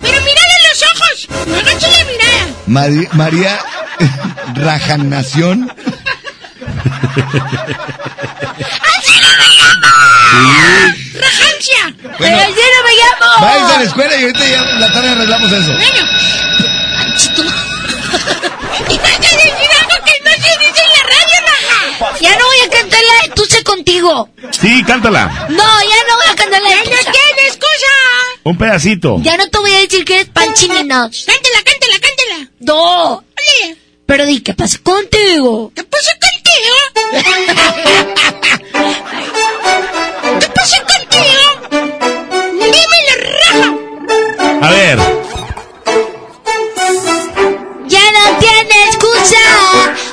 [0.02, 2.48] Agacha la mirada.
[2.68, 3.60] Mari- María
[4.56, 5.72] Rajanación.
[10.04, 10.96] ¡Así no me llamo!
[11.14, 11.96] ¡Rajancia!
[12.02, 13.28] Bueno, ¡Pero así no me llamo!
[13.42, 15.74] Váyanse a la escuela y ahorita ya en la tarde arreglamos eso.
[15.74, 16.08] Bueno.
[16.98, 17.44] Panchito.
[18.90, 22.18] Y vas a decir algo que no se dice en la radio, Raja.
[22.22, 24.30] Ya no voy a cantar la de Tuce contigo.
[24.60, 25.48] Sí, cántala.
[25.50, 27.94] No, ya no voy a cantar la de ¡Ya no tienes cosa!
[28.44, 29.18] Un pedacito.
[29.22, 31.26] Ya no te voy a decir que eres panchininos.
[31.26, 32.50] Cántala, cántala, cántala.
[32.60, 33.14] No.
[33.16, 33.78] Ole.
[34.06, 35.72] Pero di, ¿qué pasa contigo?
[35.76, 36.76] ¿Qué pasa contigo?
[40.44, 41.46] ¿Qué pasa contigo?
[42.52, 43.70] Dímelo, Raja.
[44.62, 45.00] A ver.
[47.88, 49.38] Ya no tiene excusa.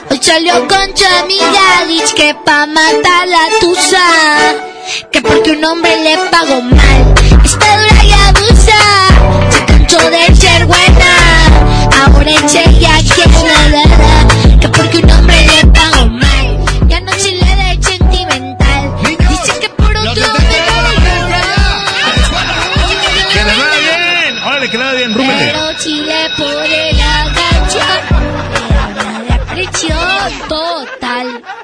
[0.08, 4.06] Hoy salió con su amiga, dice que pa' matar la tusa.
[5.10, 7.14] Que porque un hombre le pagó mal.
[7.44, 8.78] Está dura y abusa.
[9.50, 11.10] Se cansó de ser buena.
[12.04, 12.62] Ahora ella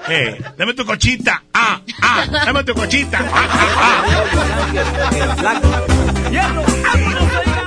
[0.08, 1.42] Eh, dame tu cochita.
[1.52, 2.26] Ah, ah.
[2.44, 3.18] Dame tu cochita.
[3.32, 4.04] Ah, ah, ah.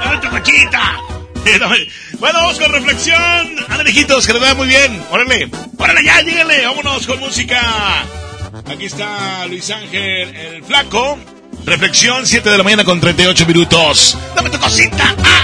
[0.05, 0.81] Dame tu cochita.
[1.45, 1.59] Eh,
[2.19, 3.19] Bueno, vamos con reflexión.
[3.69, 5.03] Ándale, hijitos, que les vaya muy bien.
[5.11, 5.49] Órale.
[5.77, 6.65] Órale, ya, díganle.
[6.65, 8.03] Vámonos con música.
[8.69, 11.17] Aquí está Luis Ángel, el flaco.
[11.65, 14.17] Reflexión, 7 de la mañana con 38 minutos.
[14.35, 15.13] Dame tu cosita.
[15.23, 15.43] Ah,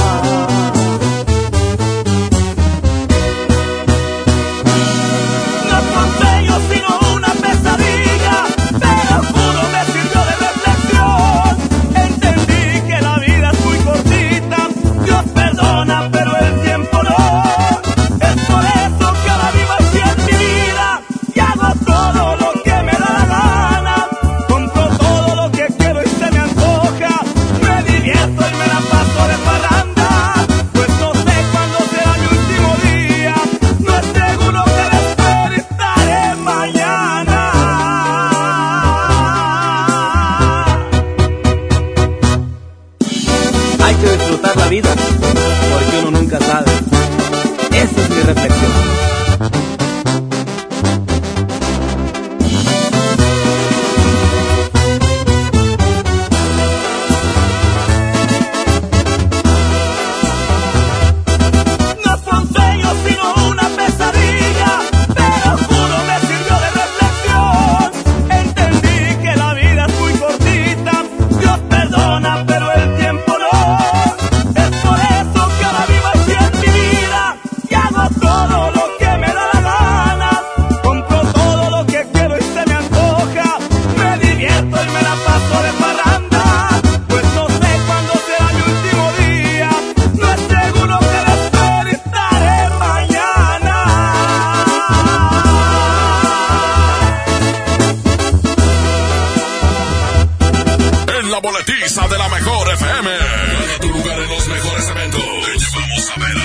[101.41, 103.09] Boletiza de la mejor FM.
[103.09, 105.21] Gana tu lugar en los mejores eventos.
[105.21, 106.37] Te llevamos a ver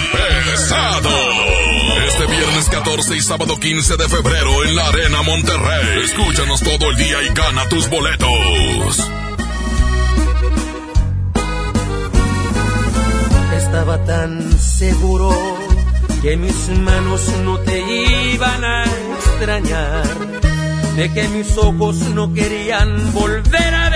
[0.45, 1.11] Pesado.
[2.09, 6.05] Este viernes 14 y sábado 15 de febrero en la Arena Monterrey.
[6.05, 9.11] Escúchanos todo el día y gana tus boletos.
[13.57, 15.31] Estaba tan seguro
[16.23, 17.79] que mis manos no te
[18.33, 20.05] iban a extrañar,
[20.97, 23.96] de que mis ojos no querían volver a de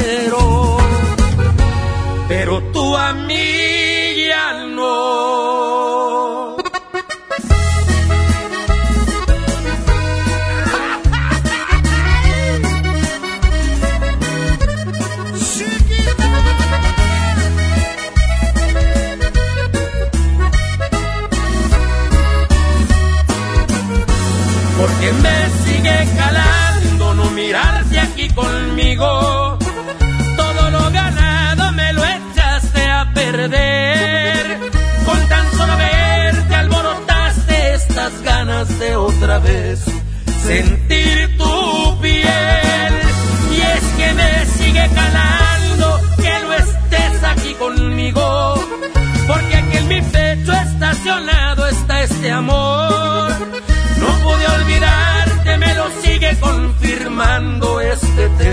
[0.00, 0.59] Quiero.
[40.42, 42.92] Sentir tu piel.
[43.52, 48.54] Y es que me sigue calando que no estés aquí conmigo.
[49.26, 53.30] Porque aquí en mi pecho estacionado está este amor.
[54.00, 58.49] No pude olvidarte, me lo sigue confirmando este terco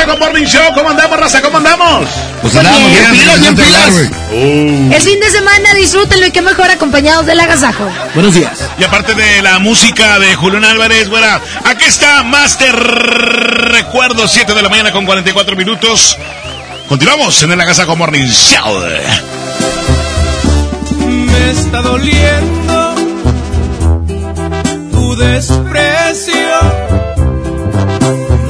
[0.00, 0.72] Agasaco Morning Show.
[0.74, 1.42] ¿Cómo andamos, raza?
[1.42, 2.08] ¿Cómo andamos?
[2.40, 3.90] Pues andamos bien, pilas, bien pilas.
[4.32, 4.92] Uh.
[4.94, 7.86] Es fin de semana, disfrútenlo y qué mejor acompañados del agasajo.
[8.14, 8.52] Buenos días.
[8.78, 11.26] Y aparte de la música de Julián Álvarez, bueno,
[11.64, 16.16] aquí está Master Recuerdo, 7 de la mañana con 44 minutos.
[16.88, 18.82] Continuamos en el Agasaco Morning Show.
[20.96, 22.94] Me está doliendo
[24.92, 26.34] tu desprecio,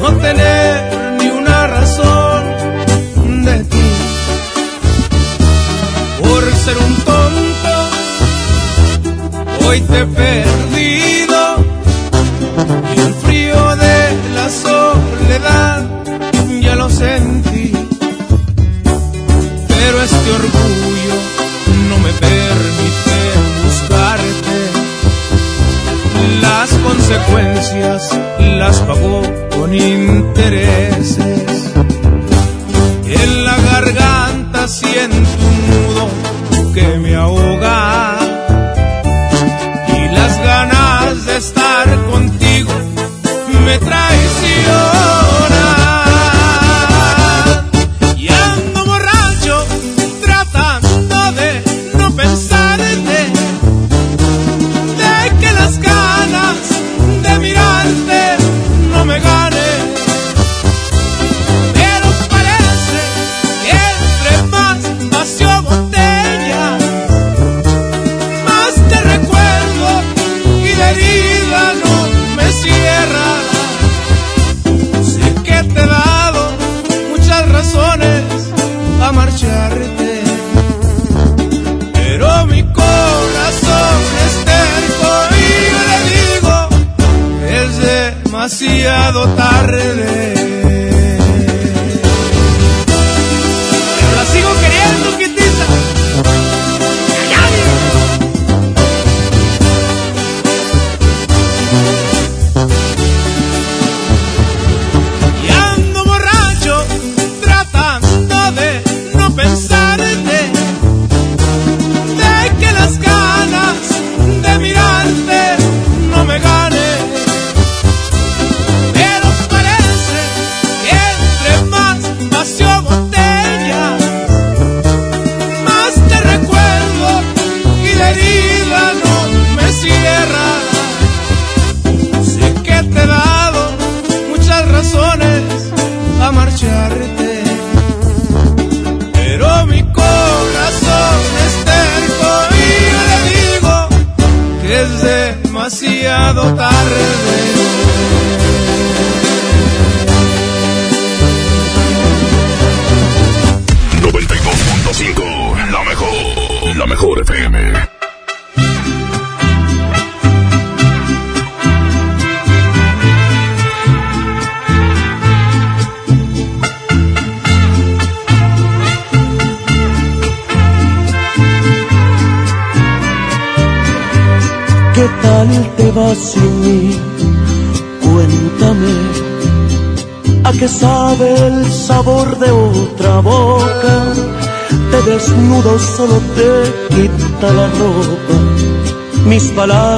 [0.01, 0.60] no tener
[9.71, 11.41] hoy te he perdido
[12.97, 15.87] y el frío de la soledad
[16.61, 17.73] ya lo sentí.
[19.69, 21.17] Pero este orgullo
[21.89, 23.19] no me permite
[23.65, 24.59] buscarte.
[26.43, 28.19] Las consecuencias
[28.59, 29.23] las pagó
[29.57, 31.30] con intereses.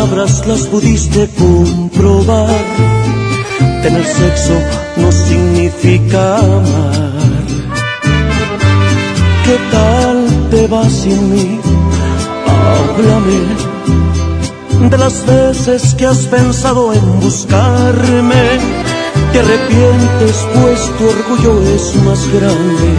[0.03, 2.49] Palabras las pudiste comprobar.
[3.83, 4.55] Tener sexo
[4.97, 7.13] no significa amar.
[9.45, 10.17] ¿Qué tal
[10.51, 11.61] te vas sin mí?
[12.49, 13.41] Háblame
[14.91, 18.45] de las veces que has pensado en buscarme.
[19.33, 22.91] Te arrepientes pues tu orgullo es más grande.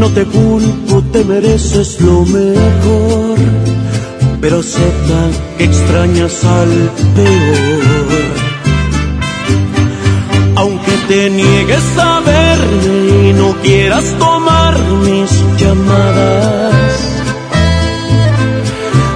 [0.00, 3.67] No te culpo, te mereces lo mejor.
[4.40, 5.20] Pero acepta
[5.56, 8.08] que extrañas al peor.
[10.56, 16.92] Aunque te niegues a verme y no quieras tomar mis llamadas.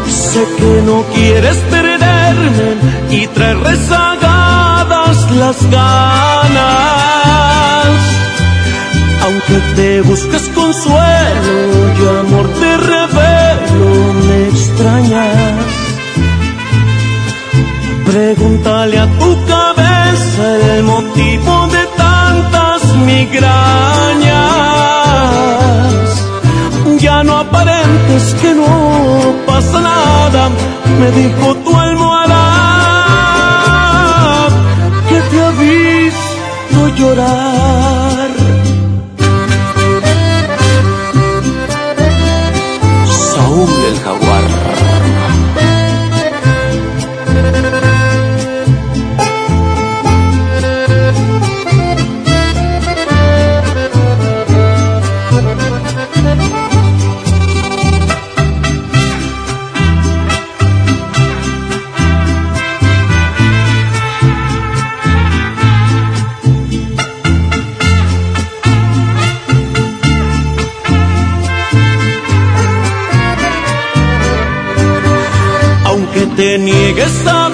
[0.09, 2.77] Sé que no quieres perderme
[3.11, 6.63] y traer rezagadas las ganas.
[9.25, 11.55] Aunque te busques consuelo
[11.99, 12.77] y amor te
[18.13, 20.45] Pregúntale a tu cabeza
[20.77, 23.41] el motivo de tantas migrañas.
[27.01, 30.51] Ya no aparentes que no pasa nada,
[31.01, 32.43] me dijo tu almohada
[35.09, 37.52] que te ha visto llorar.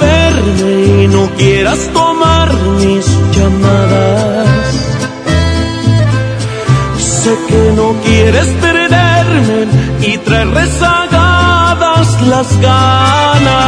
[0.01, 4.49] Verme y no quieras tomar mis llamadas.
[6.99, 9.67] Sé que no quieres perderme
[10.03, 13.59] y traer rezagadas las ganas.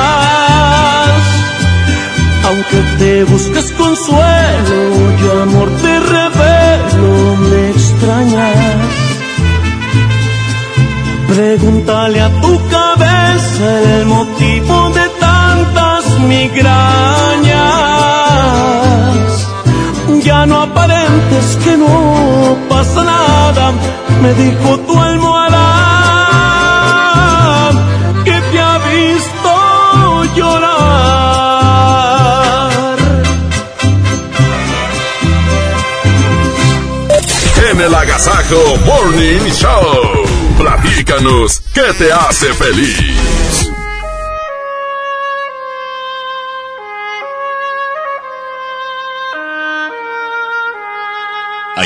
[2.45, 4.81] Aunque te busques consuelo,
[5.21, 9.11] yo amor te revelo, me extrañas.
[11.29, 12.40] Pregúntale a
[16.61, 17.71] migrañas.
[20.25, 23.73] Ya no aparentes que no pasa nada,
[24.23, 25.67] me dijo tu almohada
[28.25, 29.51] que te ha visto
[30.37, 30.81] llorar.
[37.71, 40.27] En el Agasajo Morning Show.
[40.59, 43.70] Platícanos, ¿qué te hace feliz?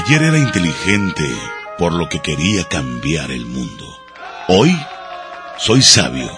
[0.07, 1.25] Ayer era inteligente
[1.79, 3.87] por lo que quería cambiar el mundo.
[4.49, 4.79] Hoy
[5.57, 6.31] soy sabio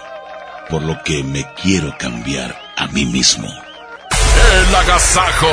[0.70, 3.48] por lo que me quiero cambiar a mí mismo.
[3.48, 5.51] El Agasajo.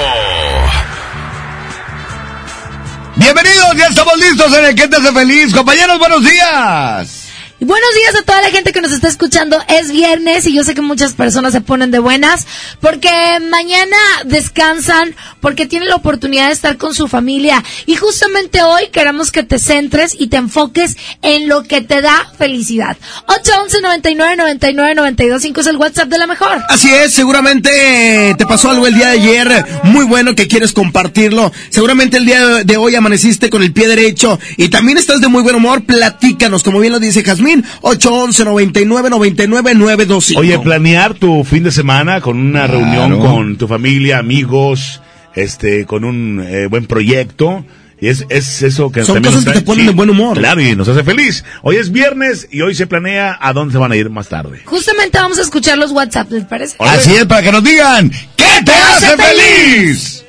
[3.15, 5.52] Bienvenidos, ya estamos listos en el que te hace feliz.
[5.52, 7.23] Compañeros, buenos días.
[7.65, 9.57] Buenos días a toda la gente que nos está escuchando.
[9.69, 12.45] Es viernes y yo sé que muchas personas se ponen de buenas
[12.81, 13.10] porque
[13.49, 13.95] mañana
[14.26, 17.64] descansan, porque tienen la oportunidad de estar con su familia.
[17.85, 22.34] Y justamente hoy queremos que te centres y te enfoques en lo que te da
[22.38, 22.98] felicidad.
[23.27, 26.61] 811 99 99 92 5 es el WhatsApp de la mejor.
[26.68, 30.73] Así es, seguramente eh, te pasó algo el día de ayer muy bueno que quieres
[30.73, 31.53] compartirlo.
[31.69, 35.44] Seguramente el día de hoy amaneciste con el pie derecho y también estás de muy
[35.44, 35.85] buen humor.
[35.85, 40.39] Platícanos, como bien lo dice Jazmín, 811 99 99 925.
[40.39, 45.01] Oye, planear tu fin de semana con una reunión con tu familia, amigos,
[45.35, 47.65] este, con un eh, buen proyecto
[48.03, 50.38] Y es, es eso que Son cosas nos que te ponen de buen humor.
[50.38, 51.45] Claro, y nos hace feliz.
[51.61, 54.61] Hoy es viernes y hoy se planea a dónde se van a ir más tarde.
[54.65, 56.75] Justamente vamos a escuchar los WhatsApp, ¿les parece?
[56.80, 60.25] Así es, para que nos digan, ¿qué te hace feliz?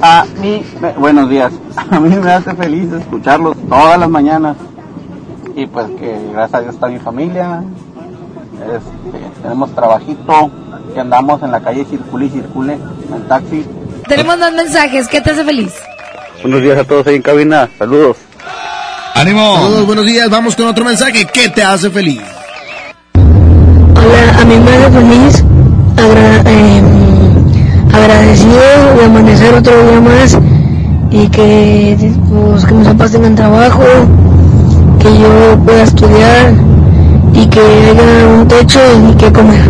[0.00, 0.62] A mí,
[0.98, 1.52] buenos días.
[1.90, 4.56] A mí me hace feliz escucharlos todas las mañanas.
[5.56, 7.62] Y pues que gracias a Dios está mi familia.
[8.60, 10.50] Este, tenemos trabajito,
[10.94, 13.64] que andamos en la calle Circule y Circule, en taxi.
[14.08, 15.08] Tenemos dos mensajes.
[15.08, 15.72] ¿Qué te hace feliz?
[16.42, 17.68] Buenos días a todos ahí en cabina.
[17.78, 18.18] Saludos.
[19.14, 19.56] ¡Ánimo!
[19.56, 20.28] Saludos, buenos días.
[20.28, 21.26] Vamos con otro mensaje.
[21.32, 22.20] ¿Qué te hace feliz?
[23.14, 25.44] Hola, a mí me hace feliz,
[25.96, 28.60] agra- em, agradecido
[28.98, 30.38] de amanecer otro día más
[31.10, 33.82] y que, pues, que mis papás tengan trabajo,
[35.06, 36.52] que yo pueda estudiar
[37.32, 38.80] y que haya un techo
[39.10, 39.60] y que comer.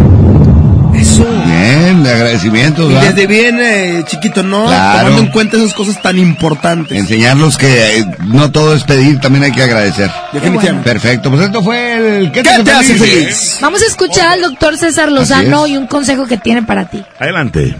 [0.94, 1.24] Eso.
[1.44, 4.66] Bien, de agradecimientos, Y desde bien eh, chiquito, ¿no?
[4.66, 5.00] Claro.
[5.00, 6.96] Tomando en cuenta esas cosas tan importantes.
[6.96, 10.10] Enseñarlos que eh, no todo es pedir, también hay que agradecer.
[10.32, 10.90] Definitivamente.
[10.90, 13.58] Perfecto, pues esto fue el ¿Qué te, ¿Qué te hace feliz?
[13.60, 17.04] Vamos a escuchar al doctor César Lozano y un consejo que tiene para ti.
[17.18, 17.76] Adelante.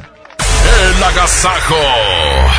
[0.67, 1.77] El agasajo.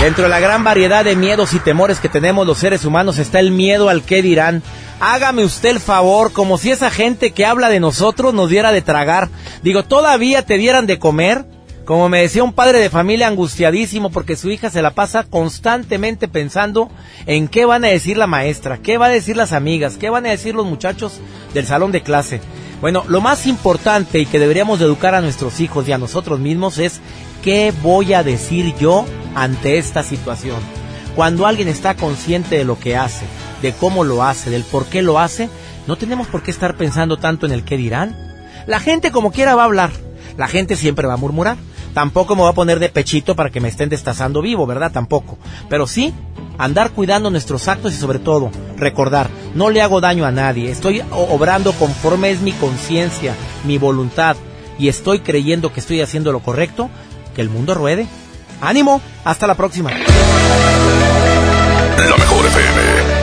[0.02, 3.40] Dentro de la gran variedad de miedos y temores que tenemos los seres humanos está
[3.40, 4.64] el miedo al qué dirán.
[5.00, 8.82] Hágame usted el favor, como si esa gente que habla de nosotros nos diera de
[8.82, 9.30] tragar.
[9.62, 11.46] Digo, todavía te dieran de comer.
[11.86, 16.28] Como me decía un padre de familia angustiadísimo porque su hija se la pasa constantemente
[16.28, 16.90] pensando
[17.28, 20.26] en qué van a decir la maestra, qué van a decir las amigas, qué van
[20.26, 21.22] a decir los muchachos
[21.54, 22.42] del salón de clase.
[22.82, 26.42] Bueno, lo más importante y que deberíamos de educar a nuestros hijos y a nosotros
[26.42, 27.00] mismos es
[27.42, 30.77] qué voy a decir yo ante esta situación.
[31.18, 33.26] Cuando alguien está consciente de lo que hace,
[33.64, 35.50] de cómo lo hace, del por qué lo hace,
[35.88, 38.16] no tenemos por qué estar pensando tanto en el qué dirán.
[38.68, 39.90] La gente como quiera va a hablar,
[40.38, 41.58] la gente siempre va a murmurar.
[41.96, 44.92] Tampoco me va a poner de pechito para que me estén destazando vivo, ¿verdad?
[44.92, 45.40] Tampoco.
[45.70, 46.14] Pero sí,
[46.60, 51.02] andar cuidando nuestros actos y sobre todo, recordar, no le hago daño a nadie, estoy
[51.10, 53.34] obrando conforme es mi conciencia,
[53.66, 54.38] mi voluntad,
[54.78, 56.92] y estoy creyendo que estoy haciendo lo correcto,
[57.36, 58.06] que el mundo ruede.
[58.62, 59.90] ánimo, hasta la próxima.
[61.98, 63.18] La mejor FM.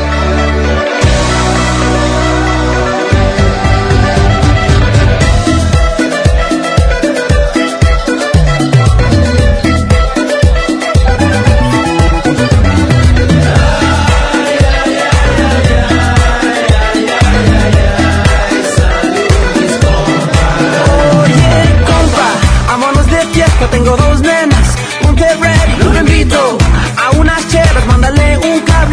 [23.71, 24.23] Tengo dos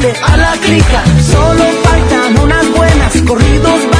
[0.03, 3.90] a la clica, solo faltan unas buenas, corridos,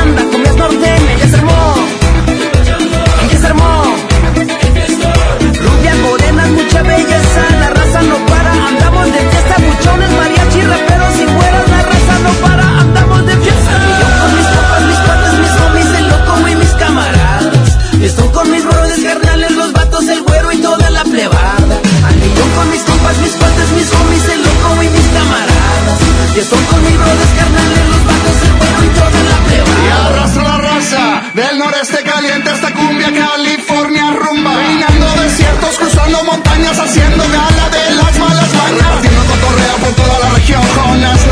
[26.34, 29.84] Y estoy con mis brothers carnales, los vatos, el güero y toda la plebada.
[29.84, 34.56] Y arrastra la raza del noreste caliente hasta cumbia, California rumba.
[34.56, 38.88] Peinando desiertos, cruzando montañas, haciendo gala de las malas mañas.
[38.94, 40.62] Partiendo cotorreo por toda la región.
[40.76, 41.28] Jonas,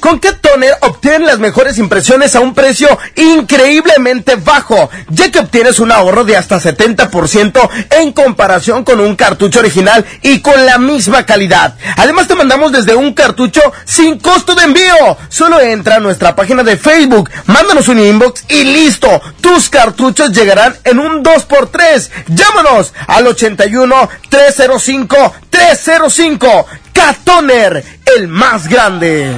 [0.00, 5.78] Con Cat Toner obtienes las mejores impresiones a un precio increíblemente bajo, ya que obtienes
[5.78, 11.26] un ahorro de hasta 70% en comparación con un cartucho original y con la misma
[11.26, 11.76] calidad.
[11.96, 15.16] Además te mandamos desde un cartucho sin costo de envío.
[15.28, 19.20] Solo entra a nuestra página de Facebook, mándanos un inbox y listo.
[19.40, 22.10] Tus cartuchos llegarán en un 2x3.
[22.28, 26.66] Llámanos al 81 305 305.
[26.92, 27.84] Catoner,
[28.16, 29.32] el más grande.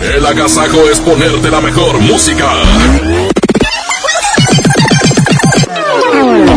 [0.00, 2.50] El agasajo es ponerte la mejor música.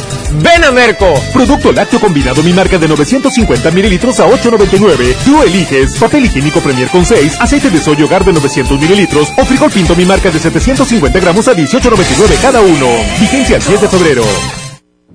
[0.42, 1.14] Ven a Merco.
[1.32, 5.16] Producto lácteo combinado mi marca de 950 mililitros a 8.99.
[5.24, 9.44] Tú eliges papel higiénico Premier con 6, aceite de soya hogar de 900 mililitros o
[9.44, 12.86] frijol pinto mi marca de 750 gramos a 18.99 cada uno.
[13.18, 14.67] Vigencia el 10 de febrero.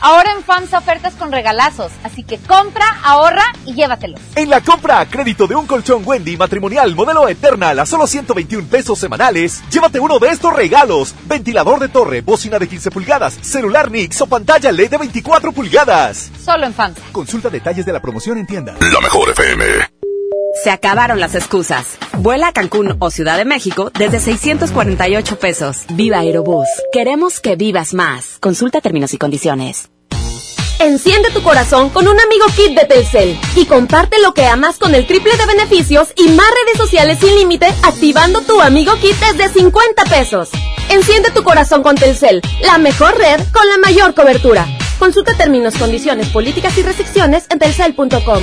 [0.00, 4.20] Ahora en FAMSA ofertas con regalazos, así que compra, ahorra y llévatelos.
[4.34, 8.66] En la compra a crédito de un colchón Wendy matrimonial modelo Eternal a solo 121
[8.68, 13.90] pesos semanales, llévate uno de estos regalos: ventilador de torre, bocina de 15 pulgadas, celular
[13.90, 16.30] Nix o pantalla LED de 24 pulgadas.
[16.44, 17.00] Solo en FAMSA.
[17.12, 18.74] Consulta detalles de la promoción en tienda.
[18.92, 19.95] La mejor FM.
[20.62, 21.98] Se acabaron las excusas.
[22.18, 25.84] Vuela a Cancún o Ciudad de México desde 648 pesos.
[25.90, 26.66] Viva Aerobús.
[26.92, 28.38] Queremos que vivas más.
[28.40, 29.90] Consulta términos y condiciones.
[30.78, 34.94] Enciende tu corazón con un amigo kit de Telcel y comparte lo que amas con
[34.94, 39.48] el triple de beneficios y más redes sociales sin límite activando tu amigo kit desde
[39.48, 40.50] 50 pesos.
[40.90, 44.66] Enciende tu corazón con Telcel, la mejor red con la mayor cobertura.
[44.98, 48.42] Consulta términos, condiciones, políticas y restricciones en telcel.com.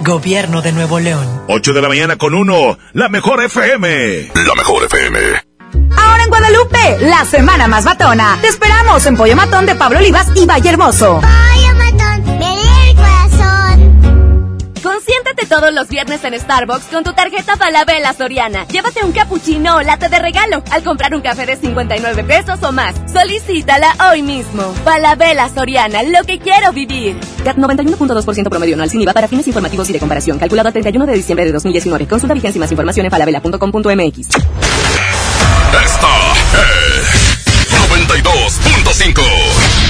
[0.00, 1.26] Gobierno de Nuevo León.
[1.48, 2.78] 8 de la mañana con uno.
[2.94, 4.30] La mejor FM.
[4.34, 5.18] La mejor FM.
[5.96, 8.38] Ahora en Guadalupe, la semana más batona.
[8.40, 11.20] Te esperamos en Pollo Matón de Pablo Olivas y Valle Hermoso.
[11.20, 11.59] Pollo
[15.00, 15.00] corazón.
[15.00, 18.66] Consiéntate todos los viernes en Starbucks con tu tarjeta Falabella Soriana.
[18.68, 22.72] Llévate un cappuccino o lata de regalo al comprar un café de 59 pesos o
[22.72, 22.94] más.
[23.10, 24.72] Solicítala hoy mismo.
[24.84, 27.18] Falabella Soriana, lo que quiero vivir.
[27.44, 30.38] CAT 91.2% promedio anual sin IVA para fines informativos y de comparación.
[30.38, 32.06] Calculado a 31 de diciembre de 2019.
[32.06, 34.18] Consulta vigencia y más información en falabella.com.mx.
[35.82, 37.40] Esta es
[37.88, 39.89] 92.5.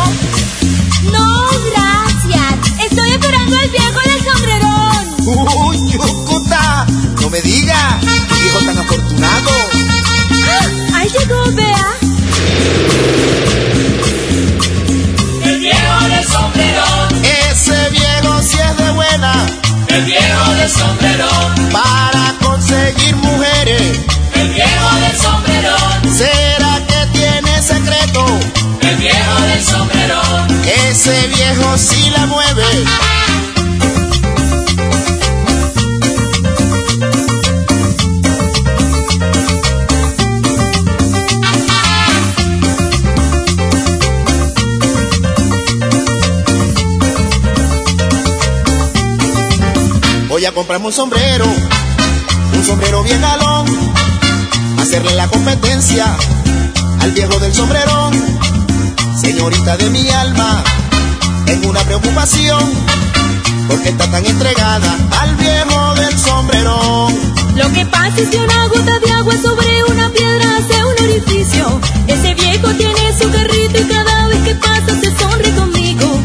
[1.12, 2.80] No, gracias.
[2.90, 4.92] Estoy esperando al viejo del sombrerón.
[5.26, 5.71] Yucuta,
[20.72, 24.00] sombrerón, para conseguir mujeres.
[24.36, 28.26] el viejo del sombrerón, ¿Será que tiene secreto?
[28.82, 30.48] el viejo del sombrerón,
[30.90, 32.64] Ese viejo sí la mueve.
[50.72, 51.46] Comprarme un sombrero,
[52.54, 53.66] un sombrero bien galón,
[54.80, 56.06] hacerle la competencia
[57.02, 58.14] al viejo del sombrerón.
[59.20, 60.64] Señorita de mi alma,
[61.46, 62.64] tengo una preocupación,
[63.68, 67.20] porque está tan entregada al viejo del sombrerón.
[67.54, 71.82] Lo que pasa es que una gota de agua sobre una piedra hace un orificio.
[72.08, 76.22] Ese viejo tiene su carrito y cada vez que pasa se sonríe conmigo.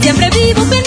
[0.00, 0.77] Siempre vivo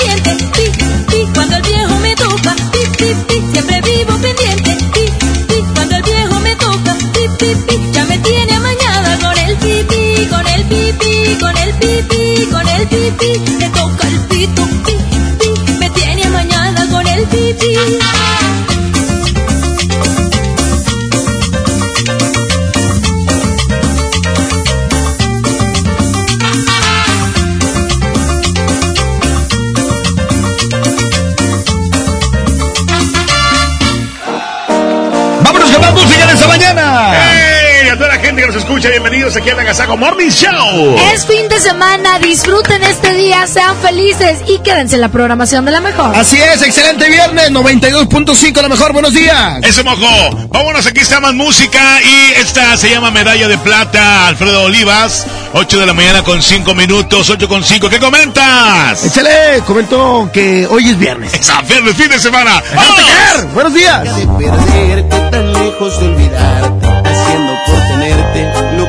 [38.81, 40.95] escucha, bienvenidos aquí al Agasago Morning Show.
[41.13, 45.71] Es fin de semana, disfruten este día, sean felices y quédense en la programación de
[45.71, 46.15] la mejor.
[46.15, 49.59] Así es, excelente viernes, 92.5 la mejor, buenos días.
[49.61, 50.47] Eso mojo.
[50.47, 55.27] Vámonos, aquí está más música y esta se llama Medalla de Plata, Alfredo Olivas.
[55.53, 57.89] 8 de la mañana con 5 minutos, 8 con 5.
[57.89, 59.05] ¿Qué comentas?
[59.05, 61.33] Échale, comento que hoy es viernes.
[61.33, 62.63] Esa viernes, fin de semana.
[62.73, 63.53] ¡Vamos!
[63.53, 64.15] Buenos días.
[64.15, 66.87] de perderte tan lejos de olvidarte,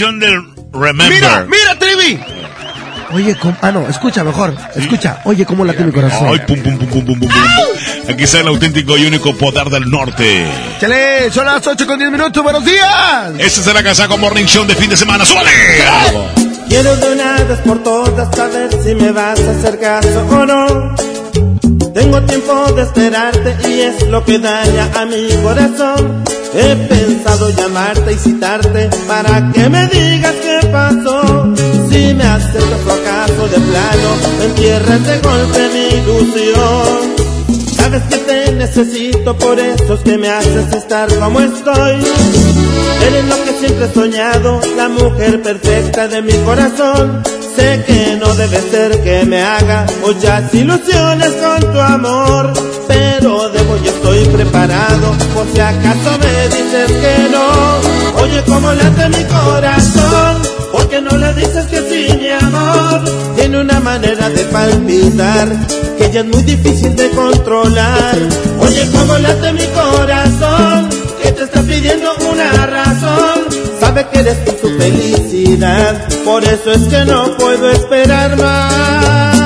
[0.00, 1.10] canción de Remember.
[1.10, 2.18] Mira, mira, Trivi.
[3.12, 4.54] Oye, com- ah, no, escucha mejor.
[4.74, 6.28] Escucha, oye, cómo late mi corazón.
[6.28, 7.40] Ay, pum, pum, pum, pum, pum, pum, pum.
[8.08, 10.46] Aquí está el auténtico y único poder del norte.
[10.80, 13.32] Chale, son las 8 con 10 minutos, buenos días.
[13.38, 15.26] Este es la Casaco Morning Show de fin de semana.
[15.26, 15.50] ¡Súbale!
[16.68, 20.94] Quiero de una vez por todas saber si me vas a hacer caso o no.
[21.92, 26.39] Tengo tiempo de esperarte y es lo que daña a mi corazón.
[26.52, 31.54] He pensado llamarte y citarte para que me digas qué pasó.
[31.90, 34.10] Si me aceptas o acaso de plano,
[34.44, 37.20] entierras de golpe mi ilusión.
[37.76, 42.04] Sabes que te necesito, por eso es que me haces estar como estoy.
[43.06, 47.22] Eres lo que siempre he soñado, la mujer perfecta de mi corazón.
[47.56, 52.52] Sé que no debe ser que me haga muchas ilusiones con tu amor,
[52.86, 58.22] pero debo y estoy preparado por si acaso me dices que no.
[58.22, 63.02] Oye, cómo late mi corazón, porque no le dices que sí, mi amor.
[63.36, 65.48] Tiene una manera de palpitar
[65.98, 68.16] que ya es muy difícil de controlar.
[68.60, 70.29] Oye, cómo late mi corazón,
[74.12, 79.39] Tú su felicidad, por eso es que no puedo esperar más.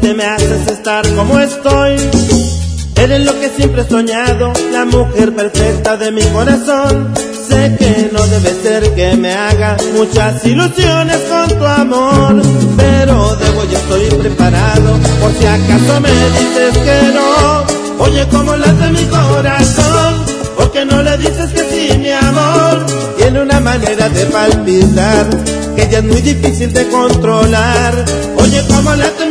[0.00, 1.96] Que me haces estar como estoy.
[2.96, 7.12] Eres lo que siempre he soñado, la mujer perfecta de mi corazón.
[7.48, 12.42] Sé que no debe ser que me haga muchas ilusiones con tu amor,
[12.76, 18.04] pero debo y estoy preparado por si acaso me dices que no.
[18.04, 20.24] Oye, cómo late mi corazón,
[20.56, 22.84] porque no le dices que sí, mi amor.
[23.16, 25.26] Tiene una manera de palpitar
[25.76, 28.04] que ya es muy difícil de controlar.
[28.38, 29.25] Oye, cómo late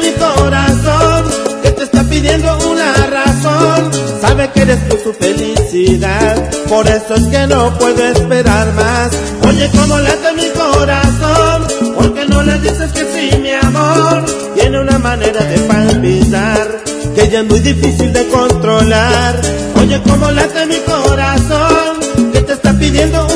[1.62, 3.92] que te está pidiendo una razón.
[4.22, 9.12] Sabe que eres tú su felicidad, por eso es que no puedo esperar más.
[9.48, 14.26] Oye, cómo late mi corazón, porque no le dices que sí, mi amor.
[14.56, 16.68] Tiene una manera de palpitar
[17.16, 19.42] que ya es muy difícil de controlar.
[19.80, 23.35] Oye, cómo late mi corazón, que te está pidiendo una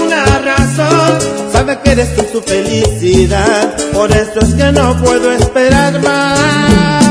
[1.83, 7.08] que eres tú su felicidad, por eso es que no puedo esperar más.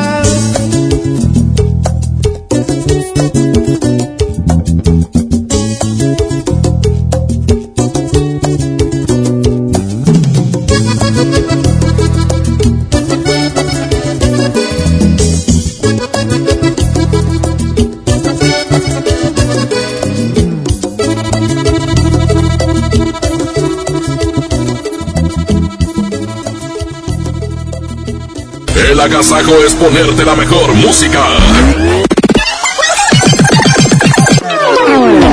[28.98, 31.24] El agasajo es ponerte la mejor música.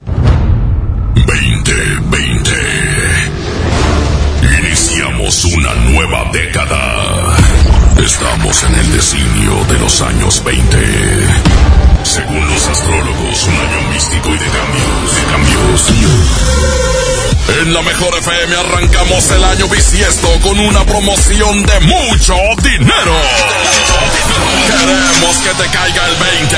[1.15, 2.51] 2020.
[4.59, 7.37] Iniciamos una nueva década.
[7.97, 10.77] Estamos en el designio de los años 20.
[12.03, 15.93] Según los astrólogos, un año místico y de cambios, de cambios.
[17.47, 23.15] En la mejor FM arrancamos el año bisiesto con una promoción de mucho dinero.
[24.67, 26.57] Queremos que te caiga el 20.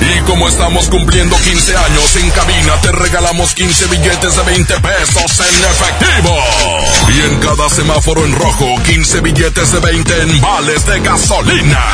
[0.00, 5.40] Y como estamos cumpliendo 15 años en cabina, te regalamos 15 billetes de 20 pesos
[5.40, 6.38] en efectivo.
[7.14, 11.84] Y en cada semáforo en rojo, 15 billetes de 20 en vales de gasolina.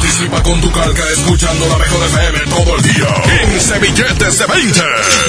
[0.00, 3.06] Participa con tu calca escuchando la mejor FM todo el día.
[3.48, 4.80] 15 billetes de 20.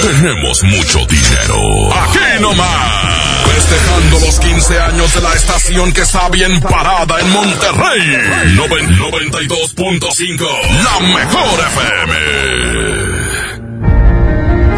[0.02, 1.56] Tenemos mucho dinero.
[2.02, 3.46] Aquí nomás.
[3.46, 8.54] Festejando los 15 años de la estación que está bien parada en Monterrey.
[8.56, 10.44] Noven- 92.5.
[10.84, 12.14] La mejor FM.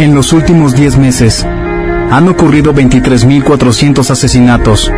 [0.05, 4.89] En los últimos 10 meses han ocurrido 23.400 asesinatos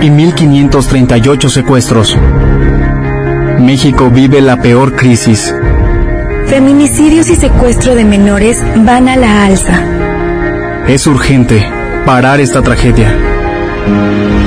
[0.00, 2.16] y 1.538 secuestros.
[3.64, 5.54] México vive la peor crisis.
[6.46, 9.80] Feminicidios y secuestro de menores van a la alza.
[10.86, 11.66] Es urgente
[12.04, 13.16] parar esta tragedia.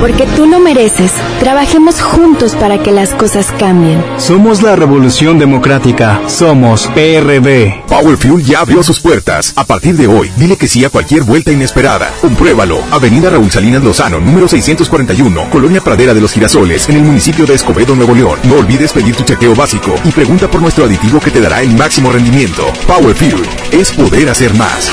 [0.00, 1.10] Porque tú lo mereces.
[1.40, 4.04] Trabajemos juntos para que las cosas cambien.
[4.16, 6.20] Somos la Revolución Democrática.
[6.28, 7.82] Somos PRD.
[7.88, 9.52] Power Fuel ya abrió sus puertas.
[9.56, 12.12] A partir de hoy, dile que sí a cualquier vuelta inesperada.
[12.20, 12.80] Compruébalo.
[12.92, 17.54] Avenida Raúl Salinas Lozano, número 641, Colonia Pradera de los Girasoles, en el municipio de
[17.54, 18.38] Escobedo, Nuevo León.
[18.44, 21.74] No olvides pedir tu chequeo básico y pregunta por nuestro aditivo que te dará el
[21.74, 22.66] máximo rendimiento.
[22.86, 23.42] Power Fuel
[23.72, 24.92] es poder hacer más.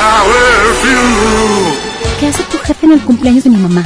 [2.19, 3.86] ¿Qué hace tu jefe en el cumpleaños de mi mamá?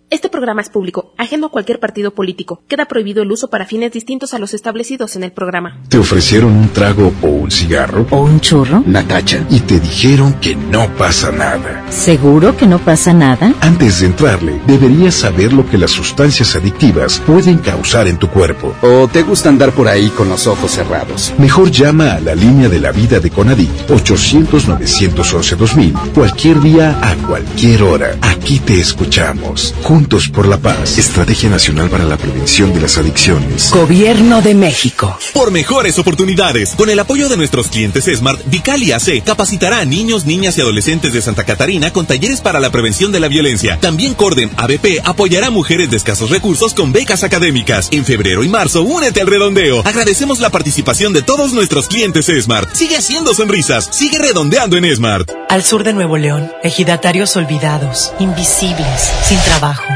[0.08, 2.62] Este programa es público, ajeno a cualquier partido político.
[2.68, 5.80] Queda prohibido el uso para fines distintos a los establecidos en el programa.
[5.88, 8.06] ¿Te ofrecieron un trago o un cigarro?
[8.10, 8.84] ¿O un churro?
[8.86, 9.44] Natacha.
[9.50, 11.84] Y te dijeron que no pasa nada.
[11.90, 13.52] ¿Seguro que no pasa nada?
[13.60, 18.76] Antes de entrarle, deberías saber lo que las sustancias adictivas pueden causar en tu cuerpo.
[18.82, 21.34] ¿O te gusta andar por ahí con los ojos cerrados?
[21.36, 27.82] Mejor llama a la línea de la vida de Conadic 800-911-2000 cualquier día a cualquier
[27.82, 28.16] hora.
[28.22, 29.74] Aquí te escuchamos.
[29.82, 30.98] Juntos por la paz.
[30.98, 33.70] Estrategia Nacional para la Prevención de las Adicciones.
[33.72, 35.18] Gobierno de México.
[35.34, 40.24] Por mejores oportunidades, con el apoyo de nuestros clientes Smart, Vicali AC capacitará a niños,
[40.24, 43.78] niñas y adolescentes de Santa Catarina con talleres para la prevención de la violencia.
[43.80, 47.88] También Corden ABP apoyará a mujeres de escasos recursos con becas académicas.
[47.90, 49.82] En febrero y marzo, únete al redondeo.
[49.84, 52.72] Agradecemos la participación de todos nuestros clientes Smart.
[52.74, 55.28] Sigue haciendo sonrisas, sigue redondeando en Smart.
[55.48, 59.95] Al sur de Nuevo León, ejidatarios olvidados, invisibles, sin trabajo.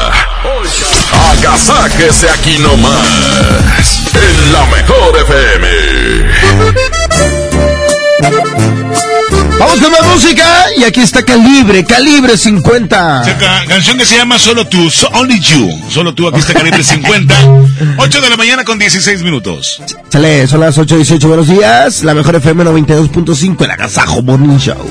[1.11, 5.67] agasáquese aquí nomás, en la mejor FM.
[9.59, 13.23] Vamos con más música y aquí está Calibre, Calibre 50.
[13.39, 15.69] Ca- canción que se llama Solo tú, So- Only You.
[15.89, 17.35] Solo tú, aquí está Calibre 50.
[17.97, 19.81] 8 de la mañana con 16 minutos.
[20.09, 22.03] Sale, son las 8.18, buenos días.
[22.03, 24.89] La mejor FM 92.5, el Agasajo Morning Show.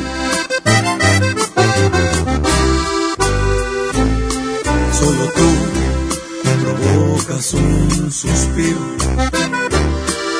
[7.54, 8.78] Un suspiro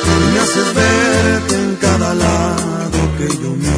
[0.05, 3.70] y me haces verte en cada lado que yo miro.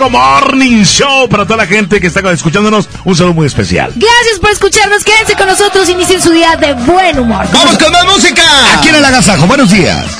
[0.00, 2.88] Gazaco Morning Show para toda la gente que está escuchándonos.
[3.04, 3.92] Un saludo muy especial.
[3.96, 5.04] Gracias por escucharnos.
[5.04, 5.88] Quédense con nosotros.
[5.88, 7.46] Inicien su día de buen humor.
[7.52, 8.42] ¡Vamos con más música!
[8.78, 10.19] Aquí en el Agasajo, buenos días.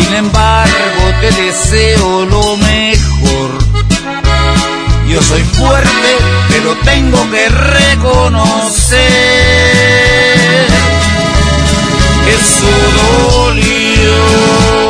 [0.00, 3.50] Sin embargo, te deseo lo mejor.
[5.08, 6.16] Yo soy fuerte,
[6.48, 9.06] pero tengo que reconocer
[12.24, 12.72] que eso
[13.44, 14.89] dolió.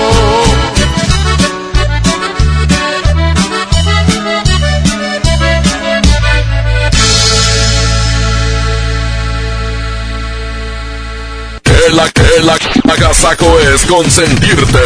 [13.91, 14.79] Consentirte.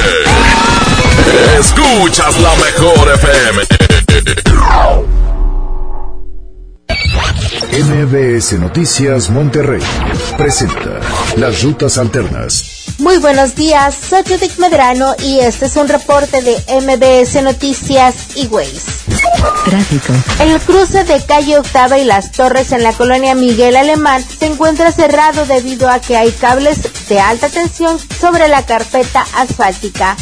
[1.60, 3.62] Escuchas la mejor FM.
[7.84, 9.82] MBS Noticias Monterrey
[10.38, 11.00] presenta
[11.38, 12.86] Las Rutas Alternas.
[12.98, 18.48] Muy buenos días, soy Judith Medrano y este es un reporte de MBS Noticias y
[18.48, 18.86] Ways.
[19.66, 20.14] Tráfico.
[20.40, 24.92] El cruce de calle Octava y Las Torres en la colonia Miguel Alemán se encuentra
[24.92, 30.16] cerrado debido a que hay cables de alta tensión sobre la carpeta asfáltica.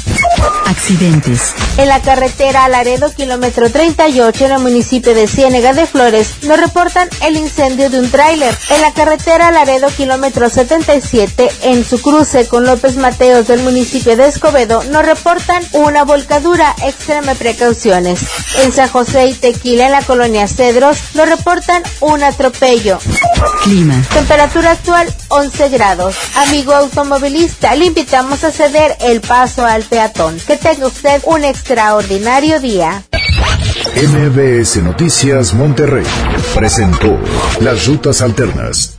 [0.66, 1.54] Accidentes.
[1.78, 7.10] En la carretera Laredo, kilómetro 38, en el municipio de Ciénega de Flores, nos reportan
[7.22, 8.56] el incendio de un tráiler.
[8.70, 14.28] En la carretera Laredo, kilómetro 77, en su cruce con López Mateos del municipio de
[14.28, 16.76] Escobedo, nos reportan una volcadura.
[16.84, 18.22] Extreme precauciones.
[18.64, 23.00] En San José y Tequila, en la colonia Cedros, nos reportan un atropello.
[23.64, 24.04] Clima.
[24.14, 26.16] Temperatura actual 11 grados.
[26.36, 30.38] Amigo automovilista, le invitamos a ceder el paso al peatón.
[30.46, 33.04] Que tenga usted un extraordinario día.
[33.96, 36.06] MBS Noticias Monterrey
[36.54, 37.18] presentó
[37.62, 38.93] Las Rutas Alternas.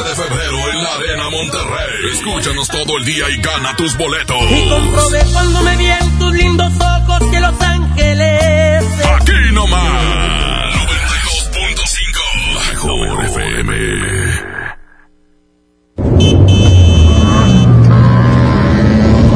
[0.00, 2.12] 15 de febrero en la Arena Monterrey.
[2.12, 4.36] Escúchanos todo el día y gana tus boletos.
[4.50, 8.84] Y comprobé cuando me vi en tus lindos ojos que Los Ángeles.
[9.20, 10.74] Aquí nomás.
[10.74, 12.70] 92.5.
[12.70, 13.74] Mejor FM.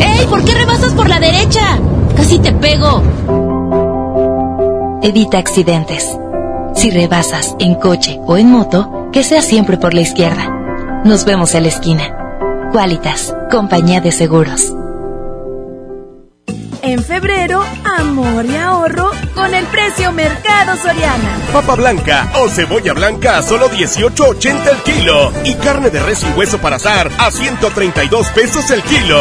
[0.01, 0.27] ¡Ey!
[0.27, 1.79] ¿Por qué rebasas por la derecha?
[2.17, 3.03] Casi te pego.
[5.03, 6.17] Evita accidentes.
[6.75, 10.54] Si rebasas en coche o en moto, que sea siempre por la izquierda.
[11.05, 12.17] Nos vemos en la esquina.
[12.73, 14.73] Qualitas, compañía de seguros.
[16.81, 17.63] En febrero,
[17.99, 21.41] amor y ahorro con el precio Mercado Soriana.
[21.53, 25.31] Papa blanca o cebolla blanca a solo 18.80 el kilo.
[25.45, 29.21] Y carne de res sin hueso para asar a 132 pesos el kilo.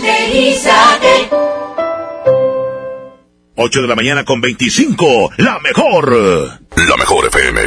[0.00, 1.30] Santanderízate.
[3.56, 5.32] 8 de la mañana con 25.
[5.36, 6.60] La mejor.
[6.76, 7.60] La mejor FM.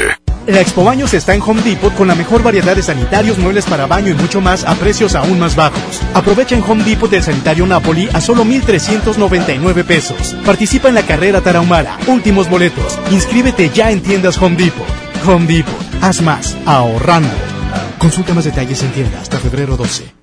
[0.48, 3.86] La Expo Baños está en Home Depot con la mejor variedad de sanitarios, muebles para
[3.86, 6.02] baño y mucho más a precios aún más bajos.
[6.14, 10.36] Aprovecha en Home Depot el sanitario Napoli a solo 1,399 pesos.
[10.46, 11.98] Participa en la carrera Tarahumara.
[12.08, 13.00] Últimos boletos.
[13.12, 14.88] Inscríbete ya en tiendas Home Depot.
[15.26, 15.74] Home Depot.
[16.02, 16.58] Haz más.
[16.66, 17.30] Ahorrando.
[18.00, 20.23] Consulta más detalles en tienda hasta febrero 12.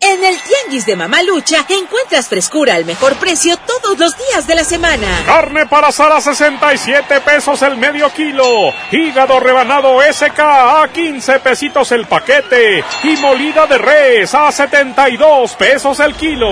[0.00, 4.62] En el Tianguis de Mamalucha encuentras frescura al mejor precio todos los días de la
[4.62, 5.06] semana.
[5.26, 8.72] Carne para asar a 67 pesos el medio kilo.
[8.92, 12.84] Hígado rebanado SK a 15 pesitos el paquete.
[13.02, 16.48] Y molida de res a 72 pesos el kilo.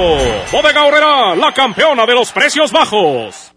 [0.51, 3.53] Bodega Horrera, la campeona de los precios bajos.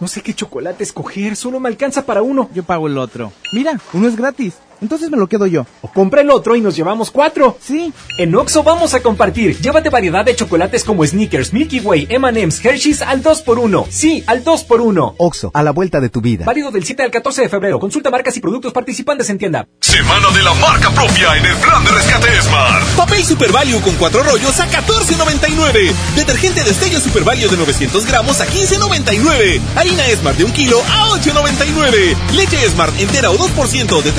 [0.00, 2.48] No sé qué chocolate escoger, solo me alcanza para uno.
[2.54, 3.32] Yo pago el otro.
[3.52, 4.54] Mira, uno es gratis.
[4.84, 5.66] Entonces me lo quedo yo.
[5.80, 7.56] O compra el otro y nos llevamos cuatro.
[7.58, 7.90] Sí.
[8.18, 9.58] En Oxo vamos a compartir.
[9.58, 13.86] Llévate variedad de chocolates como Snickers, Milky Way, M&M's, Hershey's al 2x1.
[13.88, 15.14] Sí, al 2x1.
[15.16, 16.44] Oxo, a la vuelta de tu vida.
[16.44, 17.80] Válido del 7 al 14 de febrero.
[17.80, 19.66] Consulta marcas y productos participantes en tienda.
[19.80, 22.84] Semana de la marca propia en el plan de rescate Smart.
[22.94, 25.94] Papel Super Value con cuatro rollos a 14.99.
[26.14, 29.62] Detergente Destello Super Value de 900 gramos a 15.99.
[29.76, 32.14] Harina Smart de un kilo a 8.99.
[32.34, 34.12] Leche Smart entera o 2% de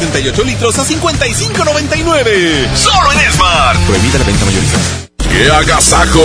[0.00, 2.74] 3.78 litros a 55.99.
[2.74, 3.78] Solo en Smart.
[3.86, 4.78] Prohibida la venta mayorista.
[5.18, 6.22] ¡Qué agasajo!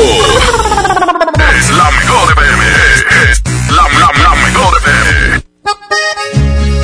[1.60, 2.66] es la mejor FM.
[3.32, 5.44] Es la, la, la mejor FM.
[5.64, 6.75] Vamos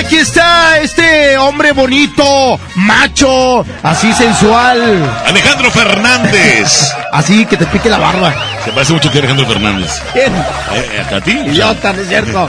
[0.00, 4.80] Aquí está este hombre bonito, macho, así sensual.
[5.26, 6.90] Alejandro Fernández.
[7.12, 8.34] Así que te pique la barba.
[8.64, 9.90] Se parece mucho a ti, Alejandro Fernández.
[10.14, 10.32] ¿Quién?
[10.34, 11.32] Eh, ¿A ti?
[11.32, 12.48] Idiota, no es cierto.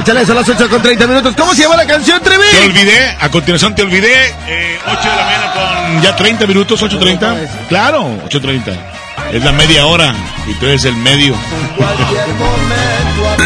[0.00, 1.34] Échale, son las 8 con 30 minutos.
[1.36, 2.42] ¿Cómo se llama la canción, Trevi?
[2.50, 4.34] Te olvidé, a continuación te olvidé.
[4.48, 7.68] Eh, 8 de la mañana con ya 30 minutos, 8.30.
[7.68, 8.76] Claro, 8.30.
[9.32, 10.12] Es la media hora
[10.48, 11.36] y tú eres el medio.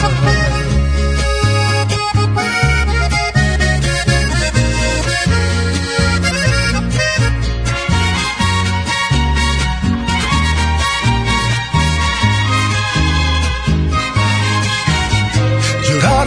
[0.00, 0.37] oh you.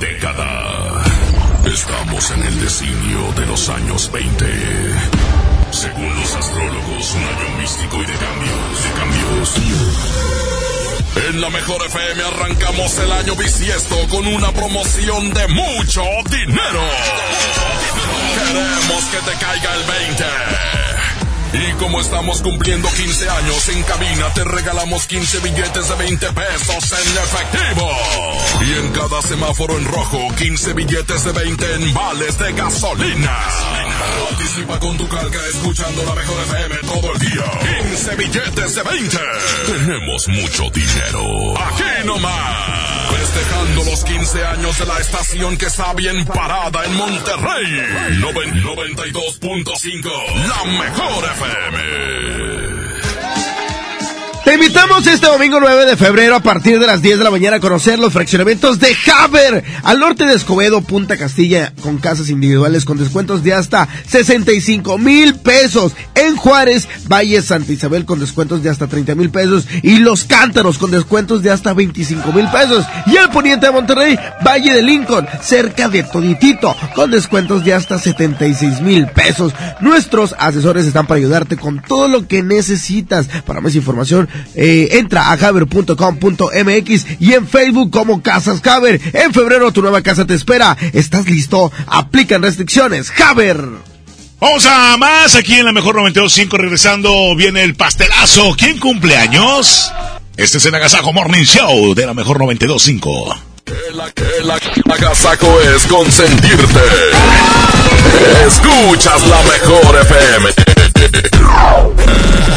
[0.00, 1.04] Década.
[1.66, 4.46] Estamos en el designio de los años 20.
[5.70, 9.54] Según los astrólogos, un año místico y de cambios, de cambios.
[11.28, 16.82] En la mejor FM arrancamos el año bisiesto con una promoción de mucho dinero.
[18.34, 20.95] Queremos que te caiga el 20.
[21.56, 26.92] Y como estamos cumpliendo 15 años en cabina, te regalamos 15 billetes de 20 pesos
[26.92, 27.90] en efectivo.
[28.60, 33.38] Y en cada semáforo en rojo, 15 billetes de 20 en vales de gasolina.
[34.28, 37.44] Participa con tu calca escuchando la mejor FM todo el día.
[37.88, 39.18] 15 billetes de 20.
[39.66, 41.58] Tenemos mucho dinero.
[41.58, 42.85] Aquí nomás.
[43.36, 47.82] Festejando los 15 años de la estación que está bien parada en Monterrey.
[48.18, 50.10] Noven- 92.5.
[50.48, 52.55] La mejor FM.
[54.46, 57.56] Te invitamos este domingo 9 de febrero a partir de las 10 de la mañana
[57.56, 62.84] a conocer los fraccionamientos de Haber al norte de Escobedo, Punta Castilla, con casas individuales
[62.84, 65.94] con descuentos de hasta 65 mil pesos.
[66.14, 70.78] En Juárez, Valle Santa Isabel con descuentos de hasta 30 mil pesos y Los Cántaros
[70.78, 72.84] con descuentos de hasta 25 mil pesos.
[73.06, 74.16] Y el poniente de Monterrey,
[74.46, 79.52] Valle de Lincoln, cerca de Toditito, con descuentos de hasta 76 mil pesos.
[79.80, 83.26] Nuestros asesores están para ayudarte con todo lo que necesitas.
[83.44, 89.00] Para más información, eh, entra a haber.com.mx y en Facebook como Casas Haber.
[89.12, 90.76] En febrero tu nueva casa te espera.
[90.92, 91.72] ¿Estás listo?
[91.86, 93.12] Aplican restricciones.
[93.24, 93.62] Haber.
[94.38, 98.54] Vamos a más aquí en la mejor 92.5 regresando viene el pastelazo.
[98.56, 99.90] ¿Quién cumple años?
[100.36, 103.55] Este es el Agasajo Morning Show de la mejor 92.5.
[103.66, 104.00] El,
[104.44, 106.80] el agasajo es consentirte.
[108.46, 110.50] Escuchas la mejor FM.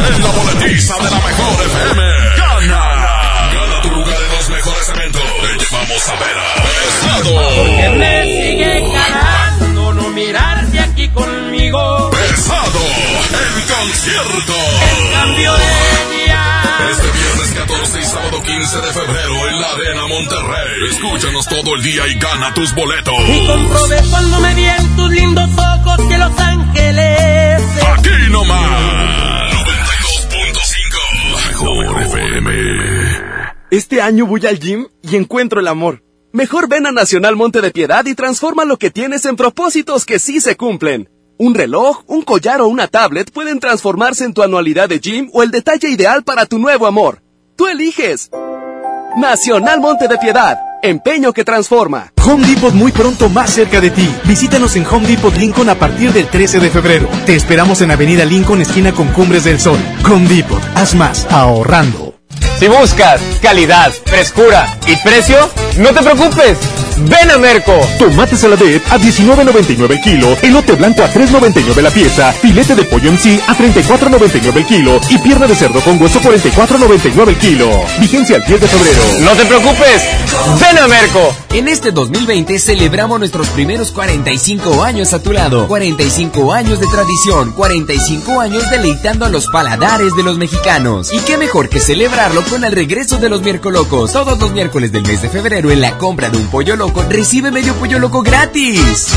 [0.08, 2.02] En la boletiza de la mejor FM.
[2.38, 2.84] Gana.
[3.54, 5.22] Gana tu lugar en los mejores eventos.
[5.42, 7.34] Te llevamos a ver a Pesado.
[7.56, 12.12] Porque me sigue ganando no mirarte aquí conmigo.
[12.12, 12.80] Pesado.
[12.80, 14.54] En concierto.
[14.54, 16.62] En cambio de día.
[16.92, 17.08] Este
[17.60, 20.90] 14 y sábado 15 de febrero en la Arena Monterrey.
[20.92, 23.14] Escúchanos todo el día y gana tus boletos.
[23.28, 27.62] Y comprobé cuando me vi en tus lindos ojos que Los Ángeles.
[27.98, 29.54] Aquí nomás.
[29.54, 31.34] 92.5.
[31.34, 32.52] La mejor FM.
[33.72, 36.02] Este año voy al gym y encuentro el amor.
[36.32, 40.20] Mejor ven a Nacional Monte de Piedad y transforma lo que tienes en propósitos que
[40.20, 41.10] sí se cumplen.
[41.38, 45.44] Un reloj, un collar o una tablet pueden transformarse en tu anualidad de gym o
[45.44, 47.22] el detalle ideal para tu nuevo amor.
[47.60, 48.32] Tú eliges.
[49.18, 50.58] Nacional Monte de Piedad.
[50.82, 52.14] Empeño que transforma.
[52.26, 54.10] Home Depot muy pronto más cerca de ti.
[54.24, 57.10] Visítanos en Home Depot Lincoln a partir del 13 de febrero.
[57.26, 59.78] Te esperamos en Avenida Lincoln, esquina con Cumbres del Sol.
[60.10, 62.16] Home Depot, haz más ahorrando.
[62.60, 66.58] Si buscas calidad, frescura y precio, no te preocupes.
[67.08, 67.80] Ven a Merco.
[67.98, 73.10] Tomate saladet a 19.99 el kilo, elote blanco a 3.99 la pieza, filete de pollo
[73.10, 77.70] en sí a 34.99 el kilo y pierna de cerdo con hueso 44.99 el kilo.
[78.00, 79.02] Vigencia al 10 de febrero.
[79.22, 80.04] No te preocupes.
[80.60, 81.34] Ven a Merco.
[81.52, 85.68] En este 2020 celebramos nuestros primeros 45 años a tu lado.
[85.68, 91.14] 45 años de tradición, 45 años deleitando a los paladares de los mexicanos.
[91.14, 94.12] Y qué mejor que celebrarlo con el regreso de los miércolocos.
[94.12, 97.52] Todos los miércoles del mes de febrero en la compra de un pollo loco recibe
[97.52, 99.08] medio pollo loco gratis.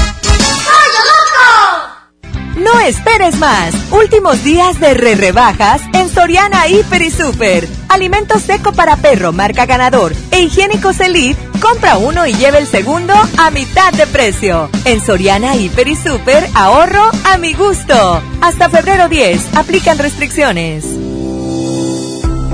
[2.56, 3.74] No esperes más.
[3.90, 7.66] Últimos días de re rebajas en Soriana Hiper y Super.
[7.88, 11.40] Alimento seco para perro marca ganador e higiénicos Elite.
[11.60, 14.68] Compra uno y lleve el segundo a mitad de precio.
[14.84, 18.22] En Soriana Hiper y Super ahorro a mi gusto.
[18.42, 19.56] Hasta febrero 10.
[19.56, 21.11] Aplican restricciones.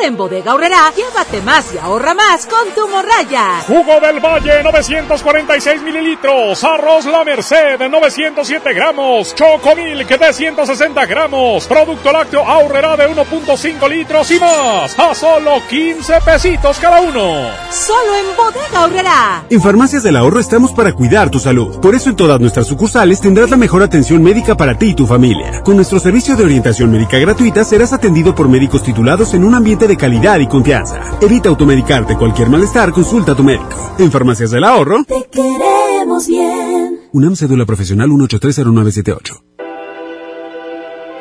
[0.00, 3.60] Ahora en Bodega Horrera, llévate más y ahorra más con tu morraya.
[3.66, 12.12] Jugo del Valle 946 mililitros, arroz La Merced 907 gramos, Chocomilk de 160 gramos, producto
[12.12, 17.50] lácteo Ahorrera de 1.5 litros y más, a solo 15 pesitos cada uno.
[17.70, 19.44] Solo en Bodega Horrera.
[19.50, 21.78] En Farmacias del Ahorro estamos para cuidar tu salud.
[21.80, 25.06] Por eso en todas nuestras sucursales tendrás la mejor atención médica para ti y tu
[25.06, 25.60] familia.
[25.62, 29.89] Con nuestro servicio de orientación médica gratuita serás atendido por médicos titulados en un ambiente
[29.90, 31.18] de calidad y confianza.
[31.20, 33.94] Evita automedicarte cualquier malestar, consulta a tu médico.
[33.98, 35.04] En Farmacias del Ahorro.
[35.04, 37.00] Te queremos bien.
[37.12, 39.42] UNAM Cédula Profesional 1830978.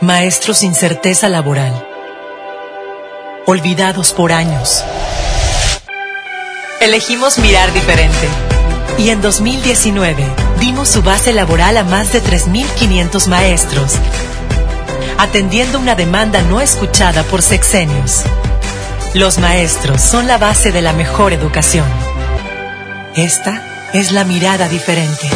[0.02, 1.86] Maestros sin certeza laboral.
[3.48, 4.84] Olvidados por años.
[6.80, 8.28] Elegimos mirar diferente.
[8.98, 10.26] Y en 2019
[10.60, 13.96] dimos su base laboral a más de 3.500 maestros,
[15.18, 18.24] atendiendo una demanda no escuchada por sexenios.
[19.16, 21.86] Los maestros son la base de la mejor educación.
[23.16, 25.28] Esta es la mirada diferente.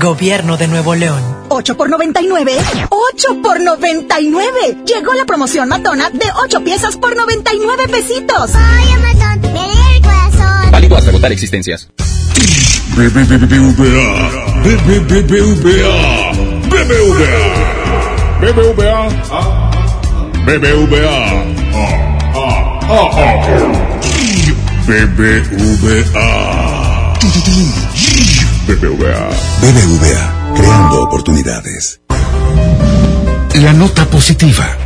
[0.00, 1.22] Gobierno de Nuevo León.
[1.48, 2.52] 8 por 99.
[2.88, 4.78] 8 por 99.
[4.84, 8.50] Llegó la promoción matona de 8 piezas por 99 pesitos.
[8.54, 10.70] Ay, Amazon, me lee el corazón.
[10.72, 11.88] Válido hasta agotar existencias.
[12.96, 14.30] BBVA.
[14.64, 16.32] BBVA.
[16.68, 17.48] BBVA.
[18.40, 19.08] BBVA.
[20.44, 22.05] BBVA.
[24.86, 25.98] BBVA.
[28.68, 29.30] BBVA.
[29.60, 32.00] BBVA, creando oportunidades.
[33.54, 34.85] La nota positiva.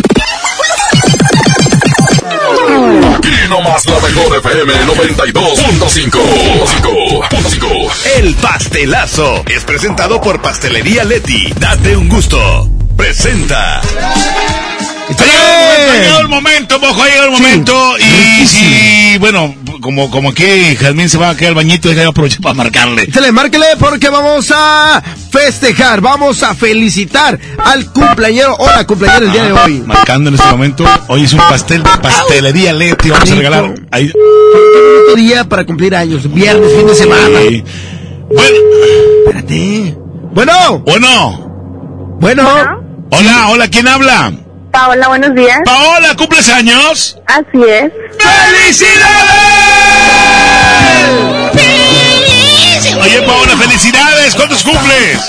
[3.15, 6.19] Aquí nomás la mejor FM 92.5.
[8.17, 11.53] El pastelazo es presentado por Pastelería Leti.
[11.57, 12.67] Date un gusto.
[12.97, 13.79] Presenta.
[13.79, 13.83] Ha
[15.97, 17.95] llegado el momento, mojo, ha llegado el momento.
[17.99, 22.53] y bueno, como, como aquí Jazmín se va a quedar al bañito, déjame aprovechar para
[22.53, 23.07] marcarle.
[23.07, 25.01] Dale, márquele porque vamos a
[25.31, 29.83] festejar, vamos a felicitar al cumpleañero o la cumpleañera el día de hoy.
[29.85, 33.73] Marcando en este momento, hoy es un pastel de pastelería Leti, vamos a regalar.
[33.91, 34.11] Ahí.
[34.11, 37.39] Qué bonito día para cumplir años, viernes, fin de semana.
[37.41, 37.63] Sí.
[38.29, 38.57] Bueno.
[39.25, 39.97] Espérate.
[40.33, 40.79] Bueno.
[40.79, 42.17] Bueno.
[42.19, 42.49] Bueno.
[43.11, 44.31] Hola, hola, ¿quién habla?
[44.71, 45.59] Paola, buenos días.
[45.65, 47.17] Paola, ¿cumples años?
[47.27, 47.91] Así es.
[48.19, 49.70] ¡Felicidades!
[53.01, 54.35] Oye, Paola, felicidades.
[54.35, 55.19] ¿Cuántos cumples?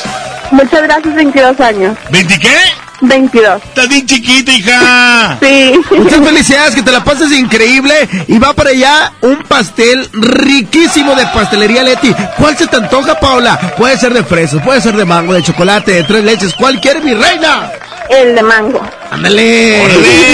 [0.51, 1.97] Muchas gracias, 22 años.
[2.10, 2.57] ¿20 qué?
[3.01, 3.62] 22.
[3.65, 5.39] Estás bien chiquita, hija.
[5.42, 5.73] Sí.
[5.91, 8.09] Muchas felicidades, que te la pases increíble.
[8.28, 12.15] Y va para allá un pastel riquísimo de pastelería Leti.
[12.39, 13.59] ¿Cuál se te antoja, Paola?
[13.76, 16.55] Puede ser de fresas, puede ser de mango, de chocolate, de tres leches.
[16.55, 17.70] ¿Cuál quieres, mi reina?
[18.09, 18.81] El de mango.
[19.10, 19.83] Ándale.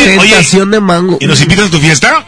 [0.05, 1.17] Sensación de mango.
[1.21, 2.25] ¿Y nos invitas a tu fiesta?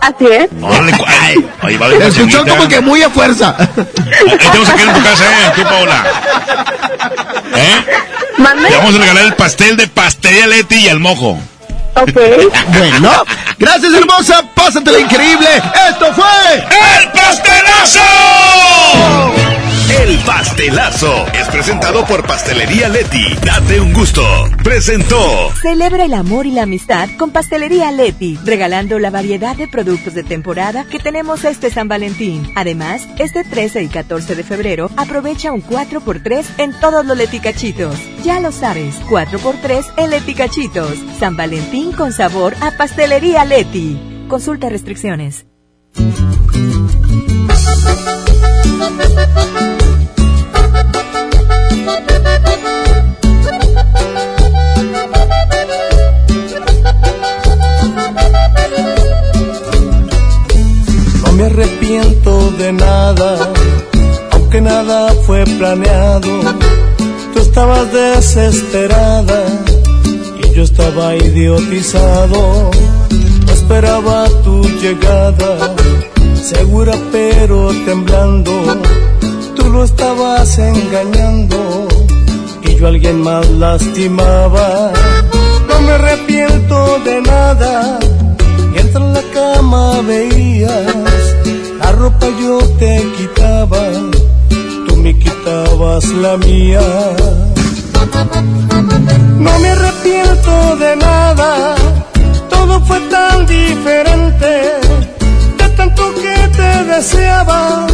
[0.00, 0.48] Así es.
[0.62, 3.54] Órale, ay, oye, va a escuchó como que muy a fuerza.
[3.58, 5.52] Ahí te vamos a quedar en tu casa, ¿eh?
[5.56, 6.04] Tú, Paola.
[7.56, 7.84] ¿Eh?
[8.38, 8.68] ¿Mande?
[8.68, 11.38] Te vamos a regalar el pastel de pastelería Leti y al mojo.
[11.94, 12.12] Ok.
[12.68, 13.24] Bueno,
[13.58, 15.48] gracias hermosa, pásatela increíble.
[15.88, 16.54] Esto fue
[16.98, 18.00] ¡El pastelazo!
[19.88, 23.24] El pastelazo es presentado por Pastelería Leti.
[23.44, 24.22] Date un gusto.
[24.64, 25.52] Presentó.
[25.62, 30.24] Celebra el amor y la amistad con Pastelería Leti, regalando la variedad de productos de
[30.24, 32.50] temporada que tenemos este San Valentín.
[32.56, 37.94] Además, este 13 y 14 de febrero aprovecha un 4x3 en todos los leticachitos.
[38.24, 40.98] Ya lo sabes, 4x3 en leticachitos.
[41.20, 44.26] San Valentín con sabor a Pastelería Leti.
[44.28, 45.46] Consulta restricciones.
[61.36, 63.52] Me arrepiento de nada,
[64.32, 66.30] aunque nada fue planeado.
[67.34, 69.44] Tú estabas desesperada
[70.42, 72.70] y yo estaba idiotizado.
[73.52, 75.74] Esperaba tu llegada,
[76.34, 78.52] segura pero temblando.
[79.56, 81.88] Tú lo estabas engañando
[82.62, 84.92] y yo a alguien más lastimaba.
[85.68, 87.98] No me arrepiento de nada.
[88.72, 89.22] Mientras en la
[89.66, 91.26] cama veías,
[91.80, 93.82] la ropa yo te quitaba,
[94.86, 96.80] tú me quitabas la mía.
[99.38, 101.74] No me arrepiento de nada,
[102.48, 104.50] todo fue tan diferente,
[105.58, 107.86] de tanto que te deseaba,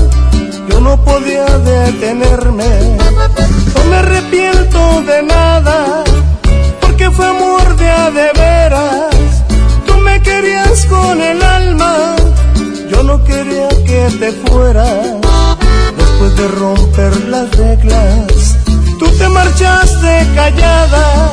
[0.69, 2.71] yo no podía detenerme.
[3.77, 6.05] No me arrepiento de nada,
[6.83, 9.15] porque fue amor de a veras.
[9.87, 11.52] Tú me querías con el
[13.13, 15.07] yo no quería que te fueras.
[15.97, 18.57] Después de romper las reglas,
[18.99, 21.33] tú te marchaste callada,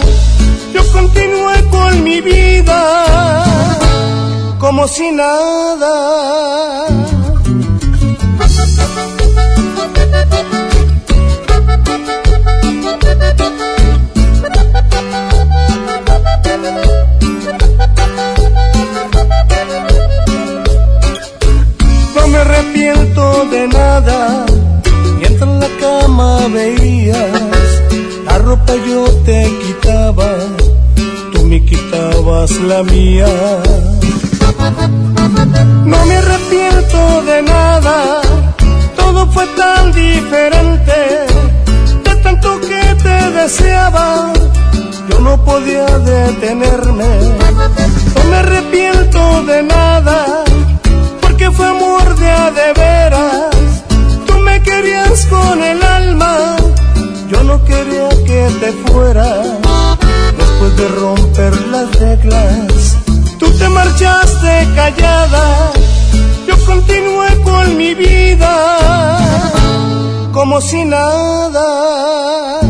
[0.74, 3.46] yo continué con mi vida
[4.60, 6.88] como si nada.
[22.60, 24.46] Arrepiento de nada,
[25.18, 27.72] mientras en la cama veías,
[28.26, 30.30] la ropa yo te quitaba,
[31.32, 33.28] tú me quitabas la mía.
[35.86, 38.22] No me arrepiento de nada,
[38.98, 40.98] todo fue tan diferente,
[42.04, 44.34] de tanto que te deseaba,
[45.10, 47.08] yo no podía detenerme.
[48.16, 50.44] No me arrepiento de nada,
[51.40, 53.56] porque fue amor de de veras.
[54.28, 56.58] Tú me querías con el alma,
[57.30, 59.48] yo no quería que te fueras.
[60.38, 62.98] Después de romper las reglas,
[63.40, 65.72] tú te marchaste callada,
[66.46, 69.20] yo continué con mi vida
[70.34, 72.69] como si nada.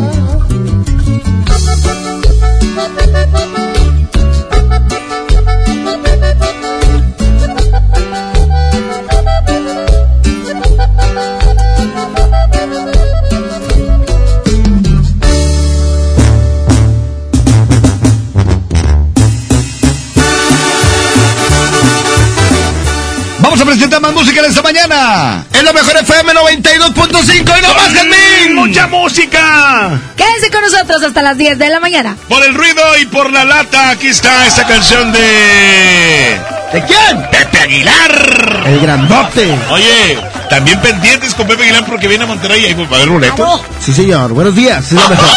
[23.70, 25.46] Vamos a presentar más música en esta mañana.
[25.52, 28.54] Es lo mejor FM 92.5 y no más, Jazmín.
[28.56, 30.00] ¡Mucha música!
[30.16, 32.16] Quédense con nosotros hasta las 10 de la mañana.
[32.28, 36.40] Por el ruido y por la lata, aquí está esta canción de...
[36.72, 37.22] ¿De quién?
[37.30, 38.62] Pepe Aguilar.
[38.66, 39.56] El grandote.
[39.70, 40.18] Oye,
[40.48, 43.62] también pendientes con Pepe Aguilar porque viene a Monterrey y ahí va a haber boletos.
[43.78, 44.32] Sí, señor.
[44.32, 44.84] Buenos días.
[44.84, 45.28] Es lo mejor.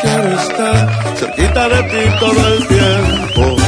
[0.00, 3.59] Quiero estar cerquita de ti todo el tiempo.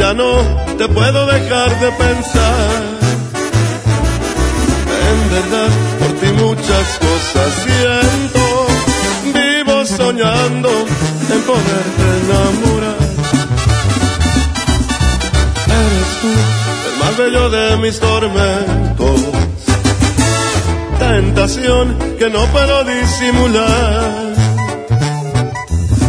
[0.00, 0.32] Ya no
[0.78, 2.82] te puedo dejar de pensar.
[5.10, 8.42] En verdad, por ti muchas cosas siento.
[9.34, 10.70] Vivo soñando
[11.34, 12.96] en poderte enamorar.
[15.80, 16.30] Eres tú
[16.88, 19.20] el más bello de mis tormentos.
[20.98, 24.39] Tentación que no puedo disimular.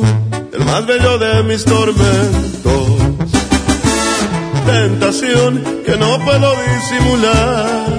[0.00, 2.86] El más bello de mis tormentos.
[4.64, 7.98] Tentación que no puedo disimular.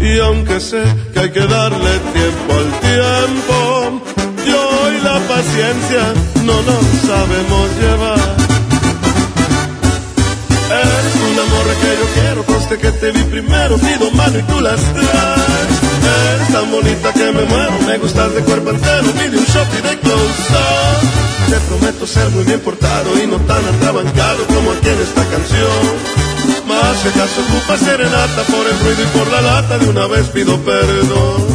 [0.00, 4.02] Y aunque sé que hay que darle tiempo al tiempo,
[4.46, 6.14] yo y la paciencia
[6.44, 8.36] no nos sabemos llevar.
[10.70, 14.60] Eres una morra que yo quiero, conste que te vi primero, pido mano y tú
[14.60, 15.87] las traes.
[16.52, 19.98] Tan bonita que me muero, me gustas de cuerpo entero, pide un shot y de
[20.00, 21.50] close up.
[21.50, 26.28] Te prometo ser muy bien portado y no tan atrabancado como aquí en esta canción.
[26.66, 30.28] Más si acaso ocupa serenata por el ruido y por la lata, de una vez
[30.28, 31.46] pido perdón.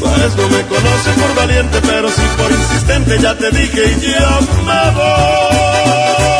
[0.00, 4.40] Pues no me conoce por valiente, pero sí por insistente, ya te dije y ya
[4.66, 6.39] me voy.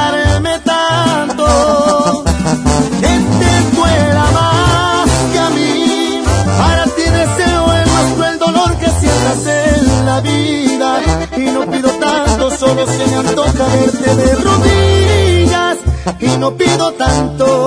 [16.21, 17.60] Y no pido tanto,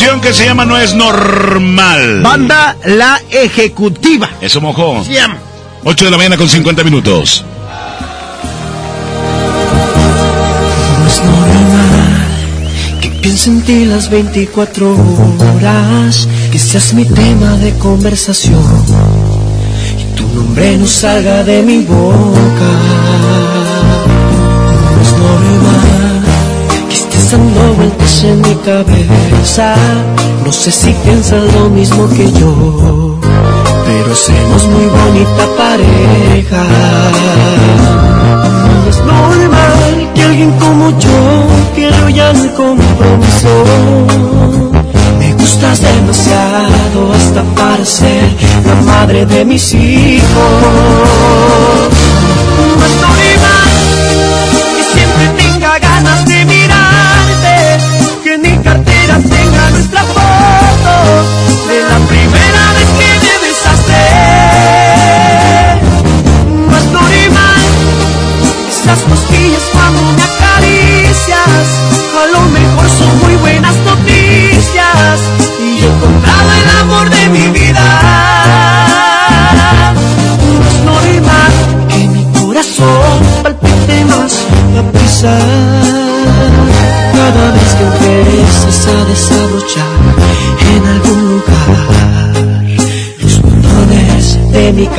[0.00, 2.22] canción que se llama No es normal.
[2.22, 4.30] Banda La Ejecutiva.
[4.40, 5.04] Eso mojó.
[5.04, 5.36] Se llama.
[5.84, 7.44] 8 de la mañana con 50 minutos.
[10.98, 17.76] No es normal que piense en ti las 24 horas, que seas mi tema de
[17.76, 18.64] conversación
[19.98, 23.49] y tu nombre no salga de mi boca.
[27.30, 29.74] Dando vueltas en mi cabeza,
[30.44, 33.18] no sé si piensas lo mismo que yo,
[33.86, 36.64] pero somos muy bonita pareja.
[38.82, 43.64] No es normal que alguien como yo quiera ya el compromiso.
[45.18, 48.24] Me gustas demasiado hasta para ser
[48.66, 50.30] la madre de mis hijos.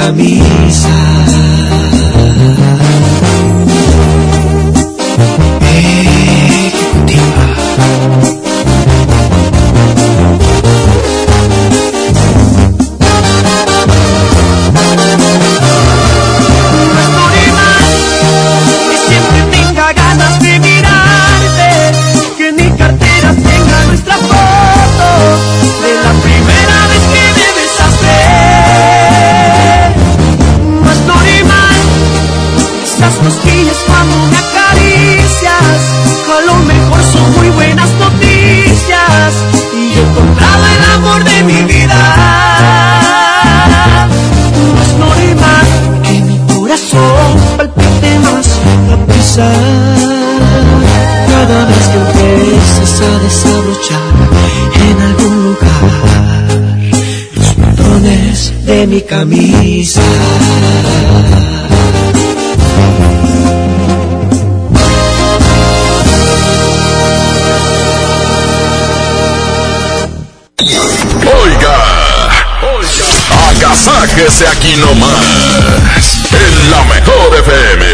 [0.02, 1.01] Camisa.
[58.92, 60.02] Mi camisa.
[71.24, 71.78] Oiga,
[72.76, 73.06] oiga,
[73.50, 77.86] agasáquese aquí nomás, en la mejor FM.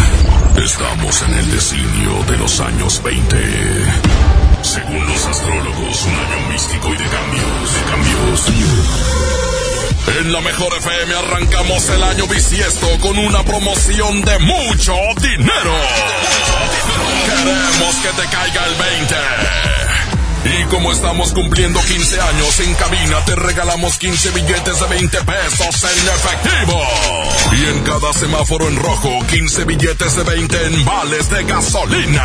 [0.67, 3.37] Estamos en el designio de los años 20.
[4.63, 8.53] Según los astrólogos, un año místico y de cambios, de cambios.
[10.19, 15.75] En la mejor FM arrancamos el año bisiesto con una promoción de mucho dinero.
[17.27, 19.86] Queremos que te caiga el 20.
[20.47, 25.85] Y como estamos cumpliendo 15 años en cabina, te regalamos 15 billetes de 20 pesos
[25.85, 26.83] en efectivo.
[27.53, 32.25] Y en cada semáforo en rojo, 15 billetes de 20 en vales de gasolina.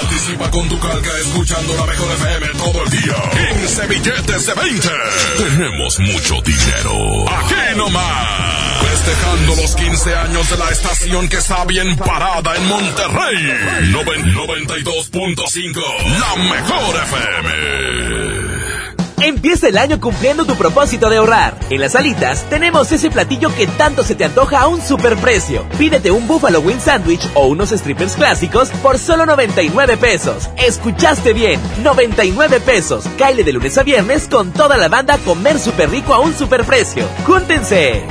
[0.00, 3.14] Participa con tu calca escuchando la mejor FM todo el día.
[3.58, 4.88] 15 billetes de 20.
[5.36, 7.28] Tenemos mucho dinero.
[7.28, 8.65] Aquí nomás.
[8.80, 13.90] Festejando los 15 años de la estación que está bien parada en Monterrey.
[13.92, 15.80] Noven- 92.5.
[16.20, 18.46] La mejor FM.
[19.22, 21.58] Empieza el año cumpliendo tu propósito de ahorrar.
[21.70, 25.66] En las alitas tenemos ese platillo que tanto se te antoja a un superprecio.
[25.78, 30.48] Pídete un Buffalo Wing Sandwich o unos strippers clásicos por solo 99 pesos.
[30.58, 33.04] Escuchaste bien, 99 pesos.
[33.18, 37.08] Caile de lunes a viernes con toda la banda comer súper rico a un superprecio.
[37.26, 38.04] ¡Júntense!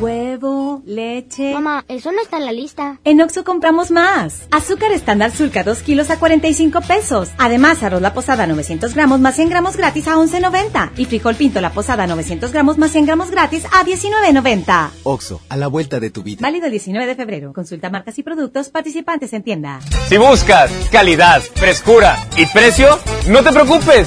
[0.00, 1.52] where Huevo, leche.
[1.54, 3.00] Mamá, eso no está en la lista.
[3.02, 4.46] En Oxo compramos más.
[4.52, 7.30] Azúcar estándar Sulca 2 kilos a 45 pesos.
[7.36, 10.92] Además, arroz la posada 900 gramos más 100 gramos gratis a 11.90.
[10.98, 14.90] Y frijol pinto la posada 900 gramos más 100 gramos gratis a 19.90.
[15.02, 16.38] Oxo, a la vuelta de tu vida.
[16.42, 17.52] Válido el 19 de febrero.
[17.52, 19.80] Consulta marcas y productos participantes en tienda.
[20.08, 24.06] Si buscas calidad, frescura y precio, no te preocupes.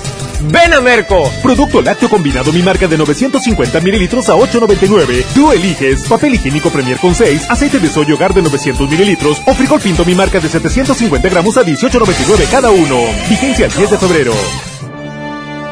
[0.51, 1.29] Ven a Merco.
[1.41, 5.23] Producto lácteo combinado mi marca de 950 mililitros a 8.99.
[5.33, 9.53] Tú eliges papel higiénico Premier con 6, aceite de soya hogar de 900 mililitros o
[9.55, 12.97] frijol pinto mi marca de 750 gramos a 18.99 cada uno.
[13.27, 14.72] Vigencia el 10 de febrero.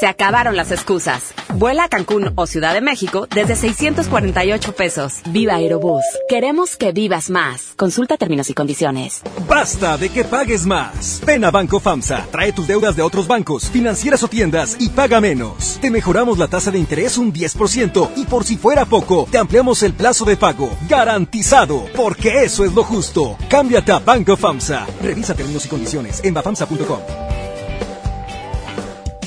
[0.00, 1.34] Se acabaron las excusas.
[1.54, 5.20] Vuela a Cancún o Ciudad de México desde 648 pesos.
[5.26, 6.02] Viva Aerobús.
[6.28, 7.74] Queremos que vivas más.
[7.76, 9.20] Consulta términos y condiciones.
[9.46, 11.20] Basta de que pagues más.
[11.26, 12.26] Ven a Banco FAMSA.
[12.30, 15.78] Trae tus deudas de otros bancos, financieras o tiendas y paga menos.
[15.80, 19.82] Te mejoramos la tasa de interés un 10% y por si fuera poco, te ampliamos
[19.82, 20.70] el plazo de pago.
[20.88, 21.84] Garantizado.
[21.94, 23.36] Porque eso es lo justo.
[23.50, 24.86] Cámbiate a Banco FAMSA.
[25.02, 27.00] Revisa términos y condiciones en bafamsa.com.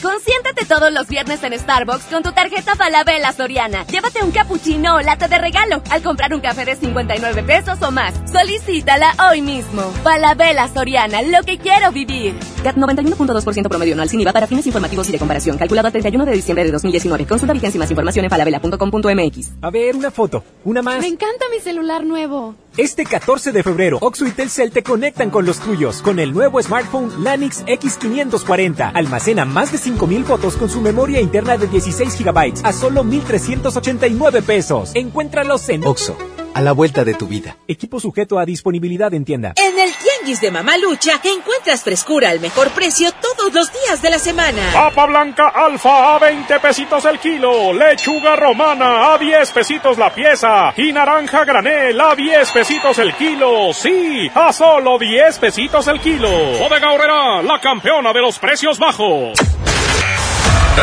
[0.01, 3.85] Consiéntate todos los viernes en Starbucks con tu tarjeta Falabella Soriana.
[3.87, 7.91] Llévate un cappuccino o latte de regalo al comprar un café de 59 pesos o
[7.91, 8.13] más.
[8.31, 9.81] Solicítala hoy mismo.
[10.03, 12.35] Falabella Soriana, lo que quiero vivir.
[12.63, 15.57] CAT 91.2% promedio anual sin IVA para fines informativos y de comparación.
[15.57, 17.25] Calculado el 31 de diciembre de 2019.
[17.25, 19.51] Consulta vigencia y más información en falabella.com.mx.
[19.61, 20.43] A ver, una foto.
[20.65, 20.99] Una más.
[20.99, 22.55] Me encanta mi celular nuevo.
[22.77, 26.61] Este 14 de febrero, Oxo y Telcel te conectan con los tuyos con el nuevo
[26.61, 28.91] smartphone Lanix X540.
[28.93, 34.41] Almacena más de 5000 fotos con su memoria interna de 16 GB a solo 1389
[34.41, 34.91] pesos.
[34.93, 36.17] Encuéntralos en Oxo,
[36.53, 37.57] a la vuelta de tu vida.
[37.69, 39.53] Equipo sujeto a disponibilidad en tienda.
[39.55, 39.93] En el
[40.25, 44.71] Tianguis de Mamalucha encuentras frescura al mejor precio todos los días de la semana.
[44.73, 50.73] Papa blanca alfa a 20 pesitos el kilo, lechuga romana a 10 pesitos la pieza
[50.77, 53.71] y naranja granel a 10 pesitos el kilo.
[53.71, 56.29] Sí, a solo 10 pesitos el kilo.
[56.57, 59.37] Bodega Horrera, la campeona de los precios bajos.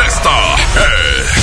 [0.07, 1.42] Esta es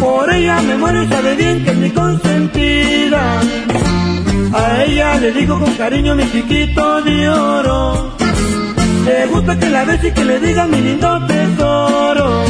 [0.00, 3.40] Por ella me muero y sabe bien que es mi consentida.
[4.54, 8.16] A ella le digo con cariño mi chiquito de oro.
[9.04, 12.44] Le gusta que la bese y que le diga mi lindo tesoro.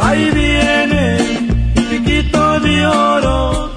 [0.00, 1.02] Ahí viene
[1.74, 3.74] mi chiquito de oro.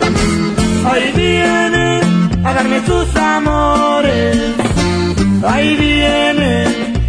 [0.91, 2.01] Ahí viene
[2.43, 4.37] a darme sus amores.
[5.45, 6.49] Ahí viene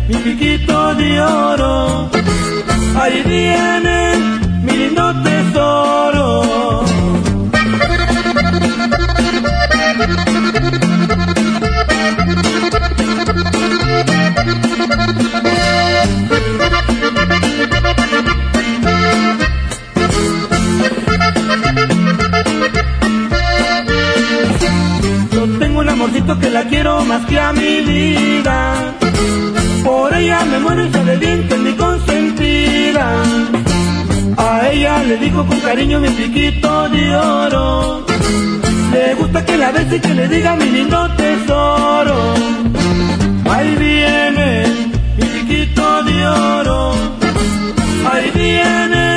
[0.08, 2.10] mi piquito de oro.
[3.00, 3.96] Ahí viene
[4.62, 6.84] mi lindo tesoro.
[25.32, 28.74] Yo tengo un amorcito que la quiero más que a mi vida.
[29.84, 33.06] Por ella me muero y sabe bien que mi consentida.
[34.36, 38.06] A ella le digo con cariño mi piquito de oro.
[38.92, 42.34] Le gusta que la bese y que le diga mi lindo tesoro.
[43.50, 44.64] Ahí viene
[45.16, 46.92] mi piquito de oro.
[48.10, 49.13] Ahí viene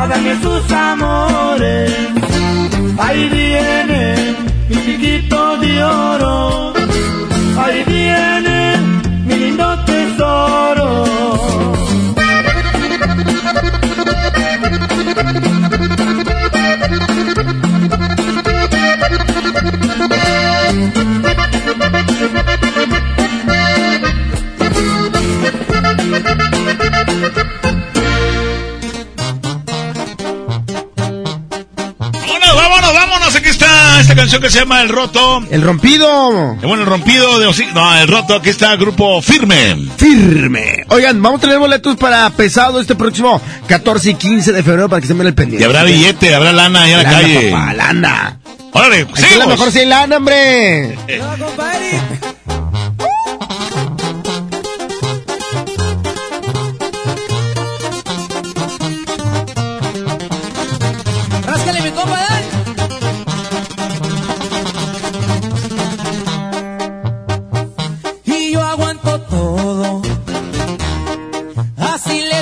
[0.00, 1.92] a darme sus amores.
[2.98, 4.34] Ahí viene
[4.68, 6.72] mi piquito de oro.
[7.58, 8.78] Ahí viene
[9.26, 11.00] mi lindo tesoro.
[33.50, 35.42] Aquí está esta canción que se llama El Roto.
[35.50, 36.52] El rompido.
[36.52, 38.36] Eh, Bueno, el rompido de Osi- No, el roto.
[38.36, 39.76] Aquí está Grupo Firme.
[39.96, 40.84] Firme.
[40.86, 45.00] Oigan, vamos a tener boletos para pesado este próximo 14 y 15 de febrero para
[45.00, 45.64] que se me el pendiente.
[45.64, 47.50] Y habrá billete, habrá lana ahí en la calle.
[47.50, 48.38] papá, lana.
[48.72, 49.48] Órale, Aquí a lo seguimos.
[49.48, 50.96] mejor sí hay lana, hombre.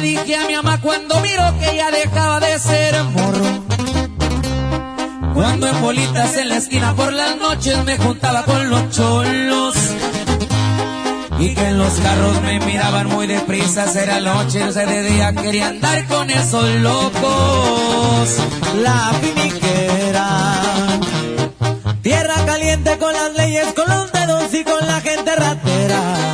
[0.08, 3.48] Dije a mi mamá cuando miro que ya dejaba de ser morro.
[5.34, 9.74] Cuando en bolitas en la esquina por las noches me juntaba con los cholos.
[11.38, 15.68] Y que en los carros me miraban muy deprisa, era noche, o de día quería
[15.68, 18.28] andar con esos locos.
[18.82, 20.98] La finiquera,
[22.02, 26.27] tierra caliente con las leyes, con los dedos y con la gente ratera.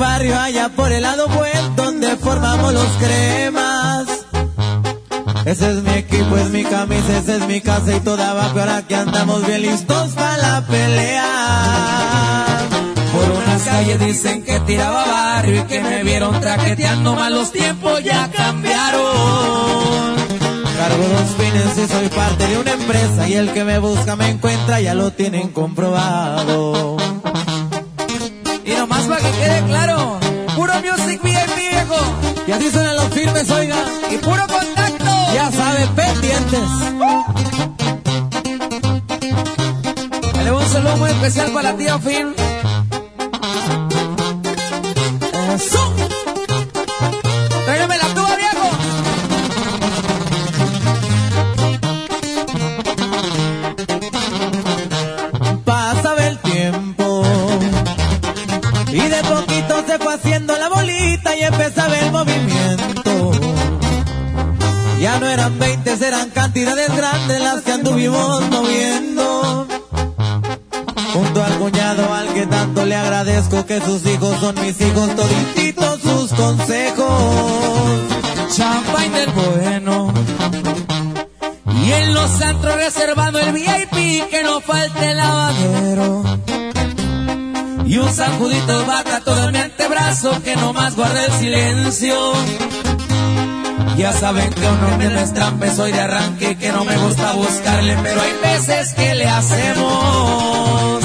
[0.00, 4.06] Barrio allá por el lado buen, donde formamos los cremas.
[5.44, 8.82] Ese es mi equipo, es mi camisa, esa es mi casa y toda va, ahora
[8.88, 11.26] que andamos bien listos para la pelea.
[13.12, 18.02] Por unas calles dicen que tiraba barrio y que me vieron traqueteando, mal los tiempos
[18.02, 20.16] ya cambiaron.
[20.78, 24.30] Cargo dos fines y soy parte de una empresa y el que me busca me
[24.30, 26.96] encuentra, ya lo tienen comprobado.
[28.70, 30.20] Y nomás para que quede claro,
[30.54, 31.96] puro music VIP viejo.
[32.46, 33.76] Y así suenan los firmes, oiga.
[34.10, 35.34] Y puro contacto.
[35.34, 36.70] Ya saben, pendientes.
[40.44, 42.34] Le un saludo muy especial para la tía Fin.
[61.70, 63.30] Empezaba el movimiento.
[65.00, 69.66] Ya no eran 20, eran cantidades grandes las que anduvimos moviendo.
[71.12, 76.00] Junto al cuñado al que tanto le agradezco que sus hijos son mis hijos, todititos
[76.00, 78.00] sus consejos.
[78.52, 80.12] Champagne del bueno.
[81.82, 86.39] Y en los antros reservando el VIP, que no falte el lavadero.
[87.90, 92.14] Y un sacudito vaca todo en mi antebrazo, que no más guarde el silencio.
[93.96, 98.22] Ya saben que uno me destrampe, soy de arranque, que no me gusta buscarle, pero
[98.22, 101.02] hay veces que le hacemos.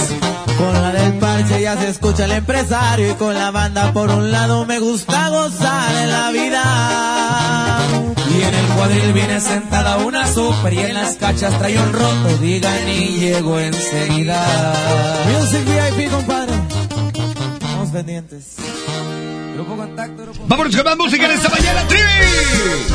[0.60, 4.30] Con la del parche ya se escucha el empresario y con la banda por un
[4.30, 7.80] lado me gusta gozar en la vida.
[8.30, 12.38] Y en el cuadril viene sentada una super y en las cachas trae un roto,
[12.40, 14.46] digan y llego enseguida.
[15.34, 16.44] Music VIP, compadre.
[17.95, 18.56] Vamos pendientes.
[19.53, 20.43] Grupo Contacto, grupo...
[20.48, 22.03] Vámonos con más música en esta mañana, Trivi.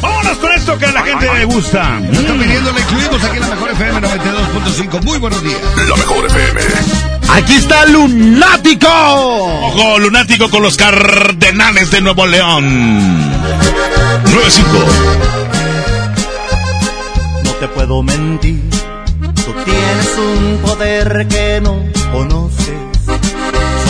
[0.02, 2.00] Vámonos con esto que a la gente le gusta.
[2.00, 5.04] Nos están pidiendo, le incluimos aquí en la mejor FM 92.5.
[5.04, 5.58] Muy buenos días.
[5.88, 6.60] La mejor FM.
[7.30, 8.88] Aquí está Lunático.
[8.90, 13.32] Ojo, Lunático con los Cardenales de Nuevo León.
[14.24, 14.64] 9-5.
[17.44, 18.60] No te puedo mentir.
[19.34, 22.80] Tú tienes un poder que no conoces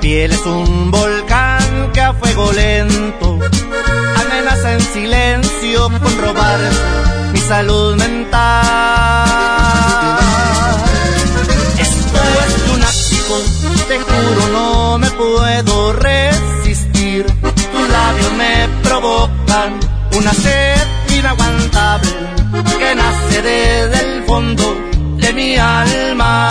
[0.00, 3.38] Piel es un volcán que a fuego lento
[4.16, 6.58] amenaza en silencio con robar
[7.32, 8.40] mi salud mental.
[11.78, 13.42] Esto es lunático,
[13.88, 17.26] te juro no me puedo resistir.
[17.26, 19.78] Tus labios me provocan
[20.16, 20.78] una sed
[21.18, 22.10] inaguantable
[22.78, 24.64] que nace desde el fondo
[25.18, 26.50] de mi alma.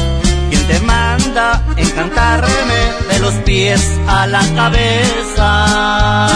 [0.71, 6.27] Te manda encantarme de los pies a la cabeza.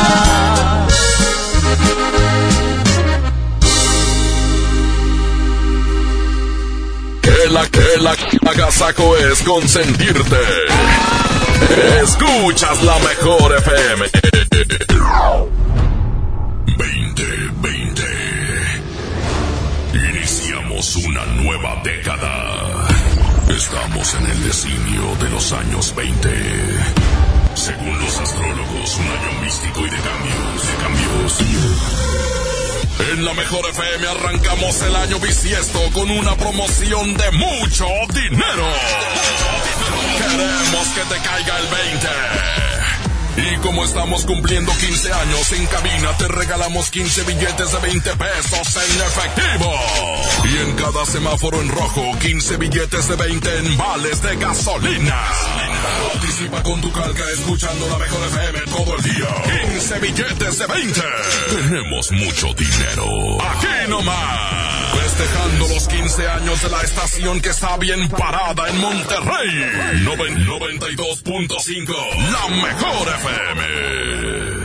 [7.22, 8.15] Que la que la
[8.51, 10.41] agasaco es consentirte.
[12.03, 14.05] Escuchas la mejor FM.
[16.77, 18.03] 2020.
[19.93, 23.05] Iniciamos una nueva década.
[23.49, 26.30] Estamos en el designio de los años 20.
[27.53, 31.41] Según los astrólogos, un año místico y de cambios, de cambios.
[33.14, 38.67] En la mejor FM arrancamos el año bisiesto con una promoción de mucho dinero.
[40.17, 43.05] Queremos que te caiga el 20.
[43.38, 48.77] Y como estamos cumpliendo 15 años en cabina, te regalamos 15 billetes de 20 pesos
[48.77, 49.73] en efectivo.
[50.45, 55.22] Y en cada semáforo en rojo, 15 billetes de 20 en vales de gasolina.
[56.14, 59.27] Participa con tu calca escuchando la mejor FM todo el día.
[59.72, 61.01] 15 billetes de 20.
[61.49, 63.41] Tenemos mucho dinero.
[63.41, 64.94] Aquí nomás.
[65.18, 70.02] Festejando los 15 años de la estación que está bien parada en Monterrey.
[70.03, 71.94] Noven- 92.5.
[72.34, 74.65] La mejor FM.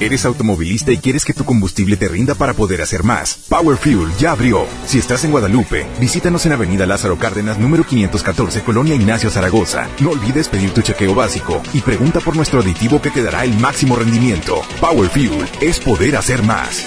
[0.00, 3.34] ¿Eres automovilista y quieres que tu combustible te rinda para poder hacer más?
[3.50, 4.64] Power Fuel ya abrió.
[4.86, 9.88] Si estás en Guadalupe, visítanos en Avenida Lázaro Cárdenas, número 514, Colonia Ignacio Zaragoza.
[10.00, 13.52] No olvides pedir tu chequeo básico y pregunta por nuestro aditivo que te dará el
[13.58, 14.62] máximo rendimiento.
[14.80, 16.86] Power Fuel es poder hacer más.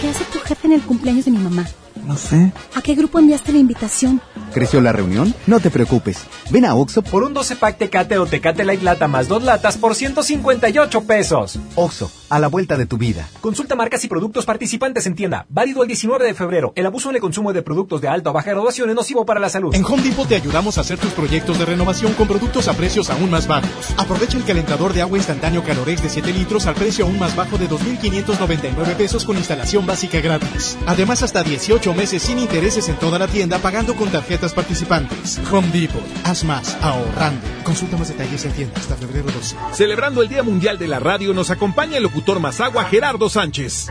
[0.00, 1.66] ¿Qué hace tu jefe en el cumpleaños de mi mamá?
[2.06, 2.52] No sé.
[2.76, 4.20] ¿A qué grupo enviaste la invitación?
[4.56, 5.34] ¿Creció la reunión?
[5.46, 6.24] No te preocupes.
[6.48, 9.76] Ven a Oxo Por un 12 pack Tecate o Tecate Light Lata más dos latas
[9.76, 11.58] por 158 pesos.
[11.74, 13.28] Oxo, a la vuelta de tu vida.
[13.42, 15.44] Consulta marcas y productos participantes en tienda.
[15.50, 16.72] Válido el 19 de febrero.
[16.74, 19.40] El abuso en el consumo de productos de alta o baja graduación es nocivo para
[19.40, 19.74] la salud.
[19.74, 23.10] En Home Depot te ayudamos a hacer tus proyectos de renovación con productos a precios
[23.10, 23.68] aún más bajos.
[23.98, 27.58] Aprovecha el calentador de agua instantáneo Calorex de 7 litros al precio aún más bajo
[27.58, 30.78] de 2.599 pesos con instalación básica gratis.
[30.86, 34.08] Además, hasta 18 meses sin intereses en toda la tienda pagando con
[34.46, 35.40] tarjetas participantes.
[35.50, 36.02] Home Depot.
[36.24, 37.40] Haz más ahorrando.
[37.64, 39.56] Consulta más detalles en tienda hasta febrero 12.
[39.72, 43.90] Celebrando el Día Mundial de la Radio, nos acompaña el locutor Mazagua Gerardo Sánchez.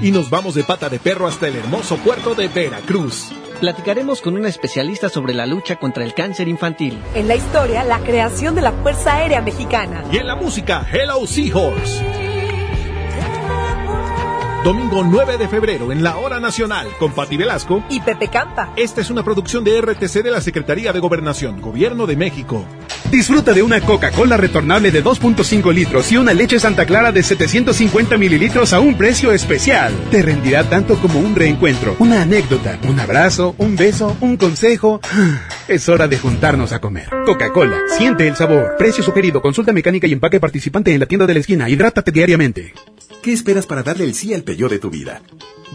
[0.00, 3.32] Y nos vamos de pata de perro hasta el hermoso puerto de Veracruz.
[3.60, 6.98] Platicaremos con una especialista sobre la lucha contra el cáncer infantil.
[7.14, 10.04] En la historia, la creación de la Fuerza Aérea Mexicana.
[10.12, 12.33] Y en la música, Hello Seahorse.
[14.64, 18.72] Domingo 9 de febrero en la Hora Nacional con Pati Velasco y Pepe Campa.
[18.76, 22.64] Esta es una producción de RTC de la Secretaría de Gobernación, Gobierno de México.
[23.10, 28.16] Disfruta de una Coca-Cola retornable de 2.5 litros y una leche Santa Clara de 750
[28.16, 29.92] mililitros a un precio especial.
[30.10, 35.00] Te rendirá tanto como un reencuentro, una anécdota, un abrazo, un beso, un consejo.
[35.66, 37.08] Es hora de juntarnos a comer.
[37.24, 38.74] Coca-Cola, siente el sabor.
[38.76, 41.70] Precio sugerido, consulta mecánica y empaque participante en la tienda de la esquina.
[41.70, 42.74] Hidrátate diariamente.
[43.22, 45.22] ¿Qué esperas para darle el sí al Peugeot de tu vida?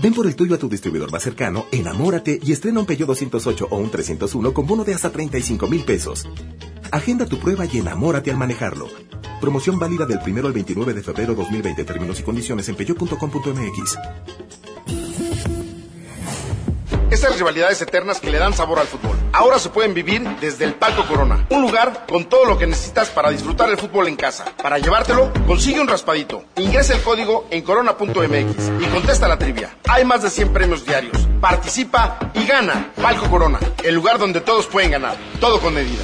[0.01, 3.67] Ven por el tuyo a tu distribuidor más cercano, enamórate y estrena un Peugeot 208
[3.71, 6.27] o un 301 con bono de hasta 35 mil pesos.
[6.91, 8.87] Agenda tu prueba y enamórate al manejarlo.
[9.39, 11.83] Promoción válida del 1 al 29 de febrero 2020.
[11.83, 13.97] Términos y condiciones en peugeot.com.mx.
[17.11, 19.17] Esas rivalidades eternas que le dan sabor al fútbol.
[19.33, 21.45] ahora se pueden vivir desde el Palco Corona.
[21.49, 24.45] Un lugar con todo lo que necesitas para disfrutar el fútbol en casa.
[24.61, 26.43] Para llevártelo, consigue un raspadito.
[26.57, 29.75] Ingresa el código en corona.mx y contesta la trivia.
[29.87, 31.27] Hay más de 100 premios diarios.
[31.41, 32.91] Participa y gana.
[33.01, 35.17] Palco Corona, el lugar donde todos pueden ganar.
[35.39, 36.03] Todo con medida.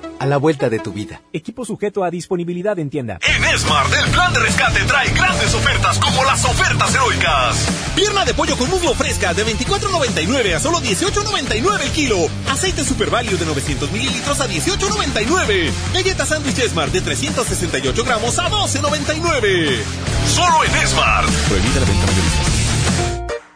[0.21, 1.19] a la vuelta de tu vida.
[1.33, 3.17] Equipo sujeto a disponibilidad en tienda.
[3.21, 7.67] En Smart, el plan de rescate trae grandes ofertas como las ofertas heroicas.
[7.95, 12.17] Pierna de pollo con muslo fresca de 24.99 a solo 18.99 el kilo.
[12.47, 15.71] Aceite Super Value de 900 mililitros a 18.99.
[15.91, 19.79] Galletas sándwich Smart de 368 gramos a 12.99.
[20.27, 21.27] Solo en Smart.
[21.47, 22.61] Prohibida la venta mayorista.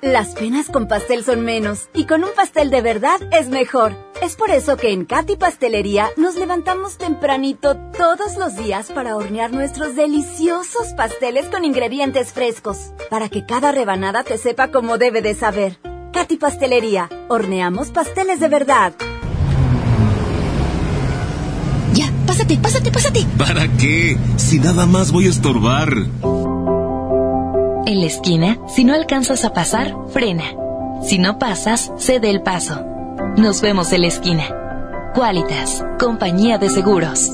[0.01, 4.04] Las penas con pastel son menos y con un pastel de verdad es mejor.
[4.21, 9.51] Es por eso que en Katy Pastelería nos levantamos tempranito todos los días para hornear
[9.51, 15.35] nuestros deliciosos pasteles con ingredientes frescos, para que cada rebanada te sepa como debe de
[15.35, 15.79] saber.
[16.13, 18.93] Katy Pastelería, horneamos pasteles de verdad.
[21.93, 23.25] Ya, pásate, pásate, pásate.
[23.37, 24.17] ¿Para qué?
[24.37, 25.89] Si nada más voy a estorbar.
[27.85, 30.45] En la esquina, si no alcanzas a pasar, frena.
[31.03, 32.94] Si no pasas, cede el paso.
[33.37, 34.49] Nos vemos en la esquina.
[35.13, 37.31] Qualitas, compañía de seguros.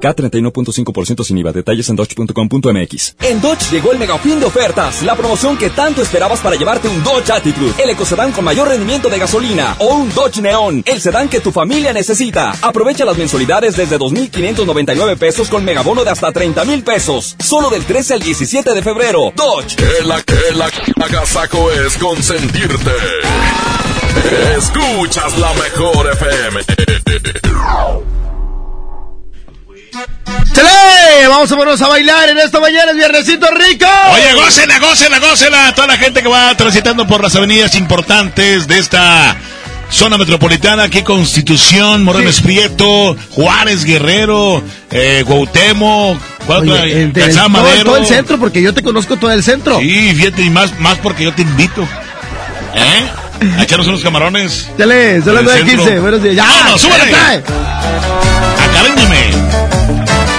[0.00, 1.52] K31.5% sin IVA.
[1.52, 3.16] Detalles en dodge.com.mx.
[3.20, 5.02] En Dodge llegó el mega fin de ofertas.
[5.02, 9.10] La promoción que tanto esperabas para llevarte un Dodge Attitude, el ecocedán con mayor rendimiento
[9.10, 12.54] de gasolina, o un Dodge Neon, el sedán que tu familia necesita.
[12.62, 17.36] Aprovecha las mensualidades desde 2.599 pesos con megabono de hasta 30.000 pesos.
[17.38, 19.32] Solo del 13 al 17 de febrero.
[19.36, 19.76] Dodge.
[20.00, 22.90] El, el, el agasaco es consentirte.
[24.58, 26.60] Escuchas la mejor FM.
[30.52, 31.28] ¡Chale!
[31.28, 33.86] Vamos a ponernos a bailar en esta mañana, es viernesito rico.
[34.12, 35.74] Oye, gócela, gócela, gócela.
[35.74, 39.36] Toda la gente que va transitando por las avenidas importantes de esta
[39.90, 46.82] zona metropolitana, aquí Constitución, Morones Prieto, Juárez, Guerrero, eh, Cuauhtémoc, ¿cuál otra?
[46.82, 47.84] Oye, el- Calzada todo- Madero.
[47.84, 49.78] todo el centro, porque yo te conozco todo el centro.
[49.78, 51.82] Sí, fíjate, y más, más porque yo te invito.
[52.74, 53.08] ¿Eh?
[53.58, 54.68] A echarnos unos camarones.
[54.78, 55.68] Chale, son las Del 9.15.
[55.84, 56.02] centro.
[56.02, 56.36] Buenos días.
[56.36, 56.44] ¡Ya!
[56.44, 57.10] ¡Vámonos, súbele!
[57.10, 57.42] ¡Ya!
[58.64, 60.36] Acariñame.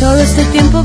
[0.00, 0.84] Todo este tiempo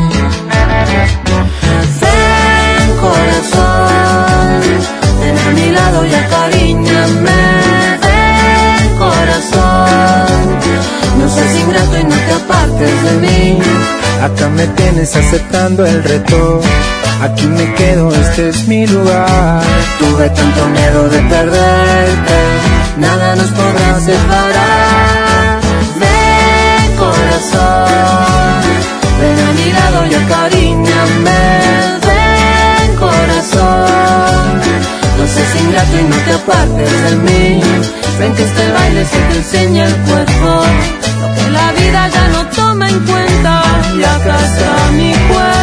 [5.71, 7.41] mi lado y acariñame
[8.05, 10.59] del corazón.
[11.17, 13.59] No seas ingrato y no te apartes de mí.
[14.21, 16.61] Acá me tienes aceptando el reto.
[17.21, 19.61] Aquí me quedo, este es mi lugar.
[19.99, 22.39] Tuve tanto miedo de perderte,
[22.97, 25.59] nada nos podrá separar.
[26.01, 28.61] Ven corazón,
[29.19, 31.70] ven a mi lado y acariñame
[35.33, 37.61] seas ingrato y no te apartes de mí.
[38.19, 40.49] Ven que este baile se te enseña el cuerpo,
[41.21, 43.63] lo que la vida ya no toma en cuenta.
[43.95, 45.60] Y está mi cuerpo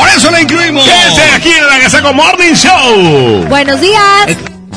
[0.00, 0.84] por eso la incluimos.
[0.84, 3.44] Quédense aquí en la Gazaco Morning Show.
[3.48, 4.36] Buenos días.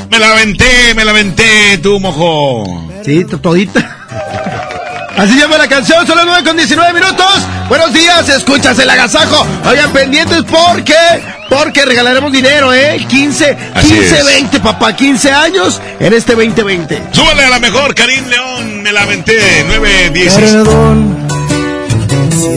[0.09, 2.63] Me la aventé, me la aventé, tú, mojo.
[3.03, 3.97] Sí, to- todita.
[5.17, 7.27] Así llama la canción, son las 9 con 19 minutos.
[7.69, 9.45] Buenos días, escuchas el agasajo.
[9.65, 10.95] Oigan, pendientes porque,
[11.49, 13.05] porque regalaremos dinero, ¿eh?
[13.07, 14.25] 15, Así 15, es.
[14.25, 17.01] 20, papá, 15 años en este 2020.
[17.11, 20.33] Súbale a la mejor, Karim León, me la aventé, 9, 10.
[20.33, 21.12] Perdón si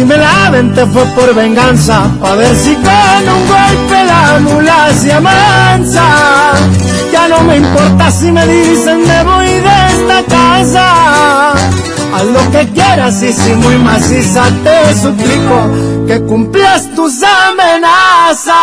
[0.00, 4.88] Si me la aventé fue por venganza, pa' ver si con un golpe la mula
[4.98, 6.04] se amansa.
[7.12, 11.52] Ya no me importa si me dicen me voy de esta casa.
[12.14, 15.68] Haz lo que quieras y si muy maciza te suplico
[16.06, 18.54] que cumplas tus amenazas.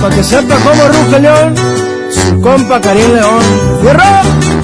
[0.00, 1.54] Pa' que sepa cómo ruge León,
[2.12, 3.42] su compa Karim León.
[3.82, 4.63] ¡Fierro!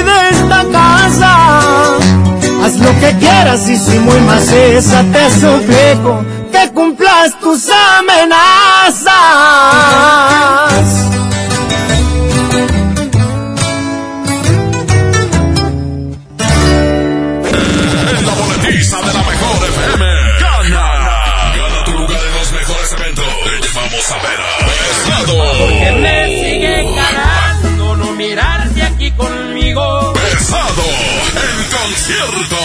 [1.19, 9.11] Haz lo que quieras y si muy maciza te suplico que cumplas tus amenazas.
[18.09, 20.05] En la boletiza de la mejor FM.
[20.39, 20.85] Gana.
[21.55, 23.25] Gana tu lugar en los mejores eventos.
[23.25, 24.61] Te llevamos a ver a
[25.57, 25.80] Porque
[31.71, 32.57] El concierto.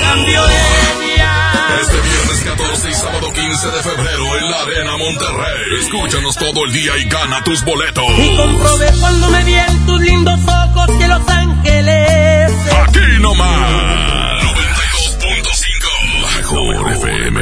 [0.00, 1.52] Cambio de día.
[1.80, 5.78] Este viernes 14 y sábado 15 de febrero en la Arena Monterrey.
[5.80, 8.04] Escúchanos todo el día y gana tus boletos.
[8.18, 12.50] Y comprobé cuando me vi en tus lindos ojos que Los Ángeles.
[12.84, 14.42] Aquí nomás.
[14.42, 16.22] 92.5.
[16.22, 17.40] La mejor FM.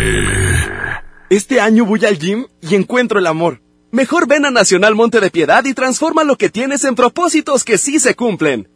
[1.31, 3.63] Este año voy al gym y encuentro el amor.
[3.91, 7.79] Mejor ven a Nacional Monte de Piedad y transforma lo que tienes en propósitos que
[7.79, 8.76] sí se cumplen.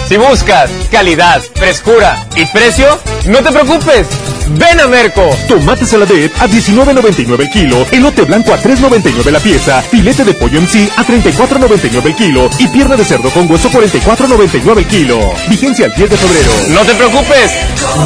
[0.07, 4.07] Si buscas calidad, frescura y precio, no te preocupes.
[4.57, 5.21] Ven a Merco.
[5.47, 10.59] Tomate saladet a 19.99 el kilo, elote blanco a 3.99 la pieza, filete de pollo
[10.59, 15.17] en sí a 34.99 el kilo y pierna de cerdo con hueso 44.99 el kilo.
[15.49, 16.51] Vigencia al 10 de febrero.
[16.69, 17.51] No te preocupes.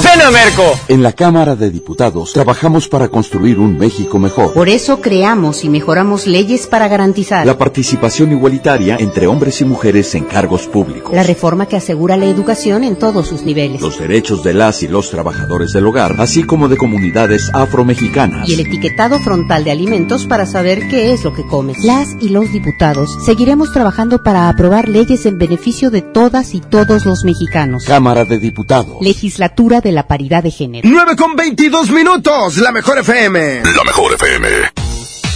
[0.03, 0.79] Ven a Merco.
[0.87, 4.53] En la Cámara de Diputados trabajamos para construir un México mejor.
[4.53, 10.13] Por eso creamos y mejoramos leyes para garantizar La participación igualitaria entre hombres y mujeres
[10.13, 11.11] en cargos públicos.
[11.11, 14.89] la reforma que asegura la educación en todos sus niveles Los derechos de las y
[14.89, 18.49] los trabajadores del hogar, así como de comunidades afromexicanas.
[18.49, 21.85] y el etiquetado frontal de alimentos para saber qué es lo que comes.
[21.85, 27.05] Las y los diputados seguiremos trabajando para aprobar leyes en beneficio de todas y todos
[27.05, 27.85] los mexicanos.
[27.85, 28.97] Cámara de Diputados.
[28.99, 30.89] Legislatura de la Paridad de Género.
[30.91, 33.61] 9 con 22 minutos, la mejor FM.
[33.63, 34.84] La mejor FM.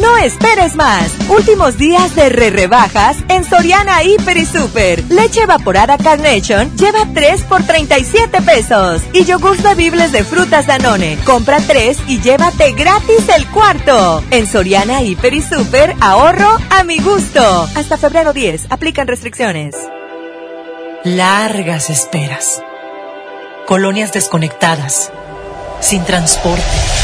[0.00, 1.12] No esperes más.
[1.28, 5.04] Últimos días de re rebajas en Soriana Hiper y Super.
[5.08, 9.02] Leche evaporada Carnation lleva 3 por 37 pesos.
[9.12, 11.16] Y yogurts bebibles de frutas Danone.
[11.24, 14.22] Compra 3 y llévate gratis el cuarto.
[14.30, 17.68] En Soriana Hiper y Super, ahorro a mi gusto.
[17.76, 18.66] Hasta febrero 10.
[18.70, 19.76] Aplican restricciones.
[21.04, 22.62] Largas esperas.
[23.66, 25.12] Colonias desconectadas.
[25.80, 27.03] Sin transporte.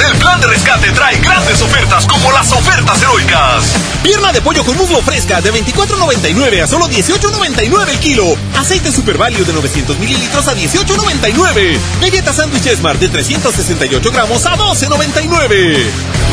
[0.00, 3.64] el plan de rescate trae grandes ofertas como las ofertas heroicas.
[4.02, 8.36] Pierna de pollo con muslo fresca de 24.99 a solo 18.99 el kilo.
[8.56, 11.78] Aceite Super Value de 900 mililitros a 18.99.
[12.00, 15.84] Galleta sándwich Esmar de 368 gramos a 12.99.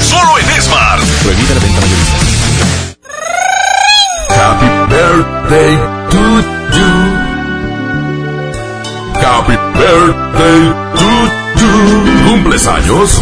[0.01, 0.99] Solo en Esmar.
[1.21, 2.33] Prohibida la venta mayorista.
[4.29, 5.77] Happy birthday
[6.09, 6.23] to
[6.75, 6.91] you.
[9.21, 11.07] Happy birthday to
[11.59, 12.29] you.
[12.29, 13.21] ¿Cumples años?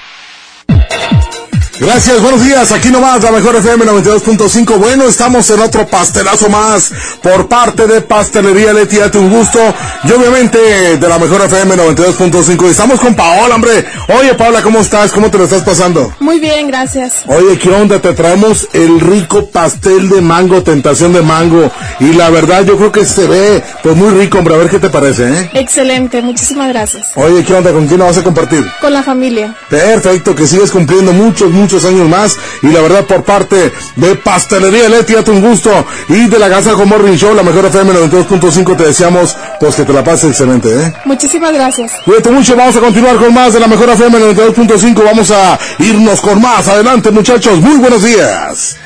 [1.81, 2.71] Gracias, buenos días.
[2.71, 4.77] Aquí nomás la mejor FM 92.5.
[4.77, 6.91] Bueno, estamos en otro pastelazo más
[7.23, 8.97] por parte de Pastelería Leti.
[8.97, 9.57] Date un gusto.
[10.03, 12.69] Y obviamente de la mejor FM 92.5.
[12.69, 13.83] Estamos con Paola, hombre.
[14.19, 15.11] Oye, Paola, ¿cómo estás?
[15.11, 16.13] ¿Cómo te lo estás pasando?
[16.19, 17.23] Muy bien, gracias.
[17.25, 17.99] Oye, ¿qué onda?
[17.99, 21.71] Te traemos el rico pastel de mango, tentación de mango.
[21.99, 24.53] Y la verdad, yo creo que se ve pues muy rico, hombre.
[24.53, 25.49] A ver qué te parece, ¿eh?
[25.55, 27.07] Excelente, muchísimas gracias.
[27.15, 27.71] Oye, ¿qué onda?
[27.71, 28.63] ¿Con quién lo vas a compartir?
[28.79, 29.55] Con la familia.
[29.67, 32.37] Perfecto, que sigues cumpliendo muchos, muchos años más.
[32.61, 35.71] Y la verdad, por parte de Pastelería Leti, date un gusto.
[36.09, 39.93] Y de la Casa Morning Show, la mejor FM 92.5, te deseamos pues que te
[39.93, 40.93] la pases excelente, ¿eh?
[41.05, 41.93] Muchísimas gracias.
[42.05, 45.03] Cuídate mucho, vamos a continuar con más de la mejor FM 92.5.
[45.03, 46.67] Vamos a irnos con más.
[46.67, 47.59] Adelante, muchachos.
[47.59, 48.77] Muy buenos días.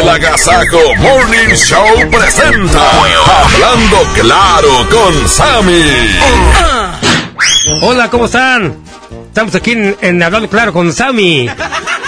[0.00, 2.90] El Agasajo Morning Show presenta
[3.42, 5.84] Hablando Claro con Sammy.
[7.82, 8.87] Hola, ¿cómo están?
[9.38, 11.48] Estamos aquí en, Hablando Claro con Sammy.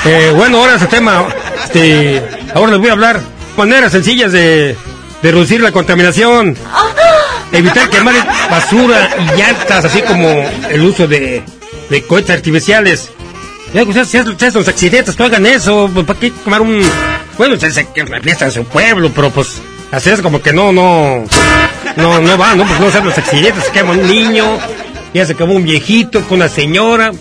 [0.05, 1.29] Eh, bueno, ahora ese tema.
[1.63, 2.21] Este,
[2.53, 3.21] ahora les voy a hablar
[3.57, 4.77] maneras sencillas de,
[5.23, 6.57] reducir la contaminación.
[7.53, 8.17] Evitar quemar
[8.51, 10.27] basura y llantas, así como
[10.71, 11.45] el uso de,
[11.89, 13.11] de cohetes artificiales.
[13.73, 15.89] Ya, ustedes, ustedes, ustedes los accidentes, no hagan eso.
[15.95, 16.83] pues, ¿Para qué quemar un.
[17.39, 19.63] Bueno, ustedes se que fiesta su pueblo, pero pues.
[19.93, 21.25] Hacer como que no, no.
[21.97, 22.67] No, no va, ¿no?
[22.67, 24.59] Pues no sean los accidentes, se quema un niño,
[25.15, 27.13] ya se quemó un viejito con una señora.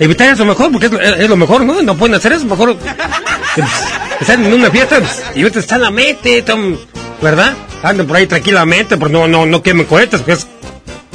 [0.00, 1.80] Evitar eso mejor, porque es, lo- es lo mejor, ¿no?
[1.82, 2.76] No pueden hacer eso, mejor.
[2.76, 3.66] pues,
[4.20, 6.76] están en una fiesta pues, y ahorita están a mete, están-
[7.22, 7.52] ¿verdad?
[7.82, 10.46] Anden por ahí tranquilamente, pero no, no, no quemen cohetes, porque es.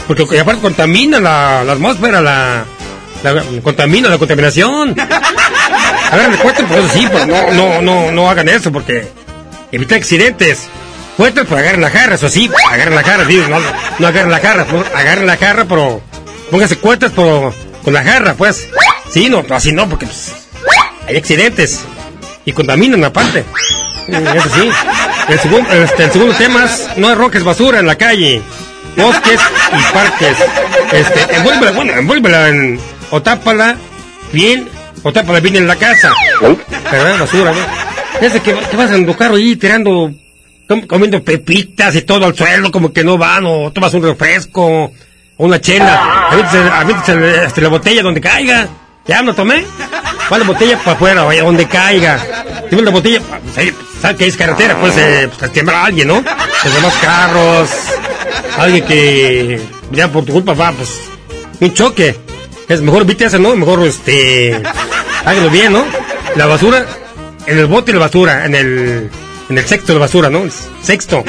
[0.07, 2.63] Porque y aparte contamina la, la atmósfera, la,
[3.23, 4.95] la- contamina la contaminación.
[6.11, 9.07] Hagan de cuenta, pues sí, pues no, no, no, no hagan eso, porque
[9.71, 10.67] evitar accidentes.
[11.17, 13.57] Fuertes, pues agarren la jarra, eso sí, agarren la jarra, digo, no,
[13.99, 16.01] no agarren la jarra, no, agarren la jarra, pero
[16.51, 17.53] pónganse cuentas pero
[17.83, 18.67] con la jarra, pues.
[19.11, 20.33] Sí, no, así no, porque pues,
[21.07, 21.81] hay accidentes
[22.45, 23.43] y contaminan aparte.
[24.07, 24.69] Mm, Eso sí.
[25.29, 28.41] El segundo, este, el segundo tema es no arrojes basura en la calle,
[28.97, 29.39] bosques
[29.77, 30.37] y parques.
[30.91, 32.79] Este, envuélvela, bueno, envuélvela en,
[33.11, 33.75] o tápala
[34.33, 34.67] bien,
[35.03, 36.11] o tápala bien en la casa.
[36.91, 37.19] ¿Verdad?
[37.19, 38.25] Basura, ¿no?
[38.25, 40.11] Es de que, que vas en tu carro ahí tirando,
[40.67, 44.91] com- comiendo pepitas y todo al suelo, como que no van, o tomas un refresco,
[45.39, 46.27] una chela,
[46.79, 48.67] aviéntese, este, la botella donde caiga.
[49.07, 49.65] Ya no tomé.
[50.29, 52.19] La botella para afuera, donde caiga.
[52.67, 56.23] Tiene la botella, pues ahí, sabe que es carretera, pues, eh, pues a alguien, ¿no?
[56.63, 57.69] Los demás carros,
[58.57, 59.61] alguien que
[59.91, 60.99] ya por tu culpa va, pues,
[61.61, 62.15] un choque.
[62.67, 63.55] Es mejor evite eso, ¿no?
[63.55, 64.61] Mejor, este,
[65.25, 65.85] hágalo bien, ¿no?
[66.35, 66.85] La basura,
[67.47, 69.09] en el bote la basura, en el,
[69.49, 70.43] en el sexto la basura, ¿no?
[70.83, 71.23] Sexto.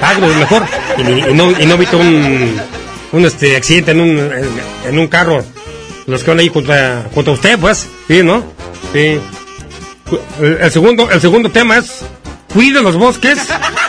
[0.00, 0.64] Hágalo mejor.
[0.98, 1.02] Y,
[1.34, 2.60] no, y no evite un,
[3.12, 4.18] un, este, accidente en un,
[4.86, 5.44] en, un carro.
[6.06, 7.88] Los que van ahí contra, contra usted, pues.
[8.08, 8.42] Sí, ¿no?
[8.92, 9.18] Sí.
[10.40, 12.00] El, segundo, el segundo tema es,
[12.52, 13.38] cuide los bosques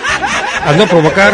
[0.65, 1.33] al no provocar,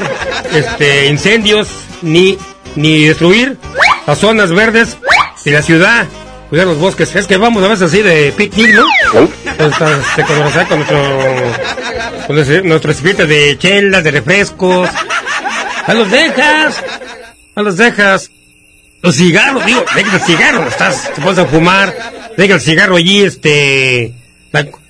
[0.54, 1.70] este, incendios
[2.02, 2.38] ni,
[2.76, 3.58] ni destruir
[4.06, 4.98] las zonas verdes
[5.44, 6.08] de la ciudad.
[6.50, 7.14] Cuidar los bosques.
[7.16, 8.86] Es que vamos a veces así de picnic, ¿no?
[9.12, 10.68] Pues, este, con, nuestro,
[12.28, 14.90] con de chelas, de refrescos.
[15.86, 16.84] A los dejas.
[17.58, 18.30] A los dejas.
[19.02, 21.96] Los cigarros, digo, deja el cigarro, estás, te pones a fumar,
[22.36, 24.12] deja el cigarro allí, este,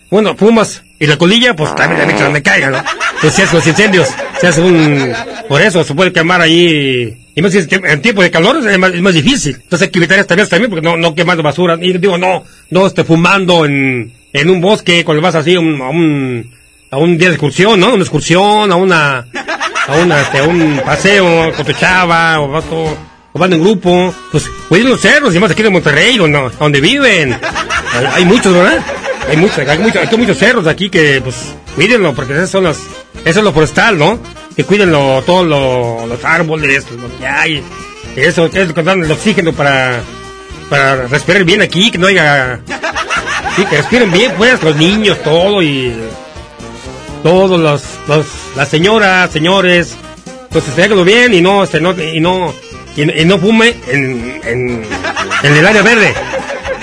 [0.09, 2.83] bueno, fumas, y la colilla, pues también la metes donde caiga, ¿no?
[3.21, 4.07] Pues si hace los incendios,
[4.39, 5.13] se hace un,
[5.49, 8.93] por eso se puede quemar ahí, y más que en tiempo de calor es más,
[8.93, 11.77] es más difícil, entonces hay que evitar esta vez también, porque no, no quemando basura,
[11.81, 15.89] y digo, no, no esté fumando en, en un bosque, cuando vas así un, a
[15.89, 16.49] un,
[16.91, 17.93] a un día de excursión, ¿no?
[17.93, 19.27] Una excursión, a una,
[19.87, 22.97] a una, este, a un paseo con tu chava, o vas todo,
[23.33, 27.37] o van en grupo, pues cuiden los cerros, y más aquí de Monterrey, donde, viven.
[28.13, 28.79] Hay, muchos, ¿verdad?
[29.29, 32.77] Hay muchos, hay muchos, hay muchos cerros aquí que, pues, cuídenlo, porque esas son las,
[33.25, 34.19] eso es lo forestal, ¿no?
[34.55, 37.63] Que cuídenlo, todos lo- los árboles, lo que hay.
[38.15, 40.01] Eso que es lo que dan el oxígeno para,
[40.69, 42.59] para respirar bien aquí, que no haya,
[43.55, 45.95] que respiren bien, pues, los niños, todo, y
[47.27, 47.83] todos los,
[48.55, 49.97] las señoras, señores,
[50.49, 52.53] pues hágalo bien y no, este, no, y no,
[52.95, 54.85] y, no fume en, en,
[55.43, 56.13] el área verde.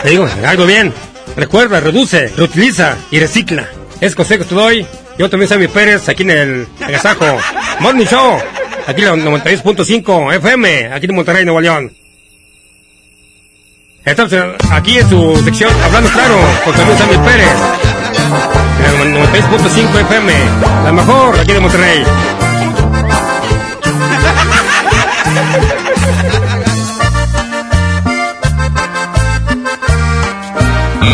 [0.02, 0.92] Te digo, hágalo bien.
[1.34, 3.70] Recuerda, reduce, reutiliza y recicla.
[4.02, 4.86] Es consejo que te doy.
[5.16, 7.38] Yo también soy mi Pérez, aquí en el Agasajo.
[7.80, 8.38] Morning Show,
[8.86, 11.90] aquí en la 92.5 FM, aquí en Monterrey, Nuevo León.
[14.04, 14.34] Estamos
[14.70, 17.83] aquí en su sección Hablando Claro, con Sammy Pérez.
[19.04, 20.32] En el 96.5 FM,
[20.82, 22.04] la mejor aquí de Monterrey.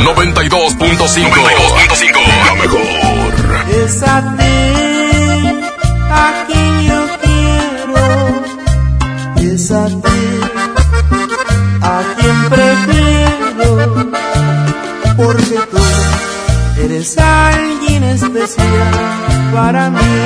[0.04, 1.30] 92.5.
[2.46, 2.80] La mejor.
[3.84, 4.56] Es a ti
[6.12, 8.02] a quien yo quiero,
[9.52, 10.09] es a ti
[16.84, 18.94] eres alguien especial
[19.52, 20.16] para mí.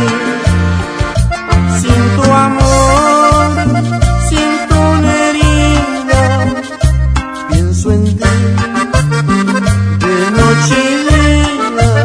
[1.81, 3.50] Sin tu amor,
[4.28, 4.83] sin tu
[5.16, 6.23] herida,
[7.50, 8.34] pienso en ti
[10.07, 12.05] de noche y día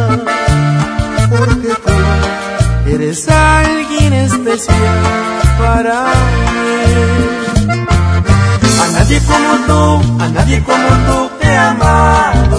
[1.30, 1.98] porque tú
[2.94, 5.00] eres alguien especial
[5.60, 5.98] para
[6.53, 6.80] mí.
[8.82, 12.59] A nadie como tú, a nadie como tú he amado.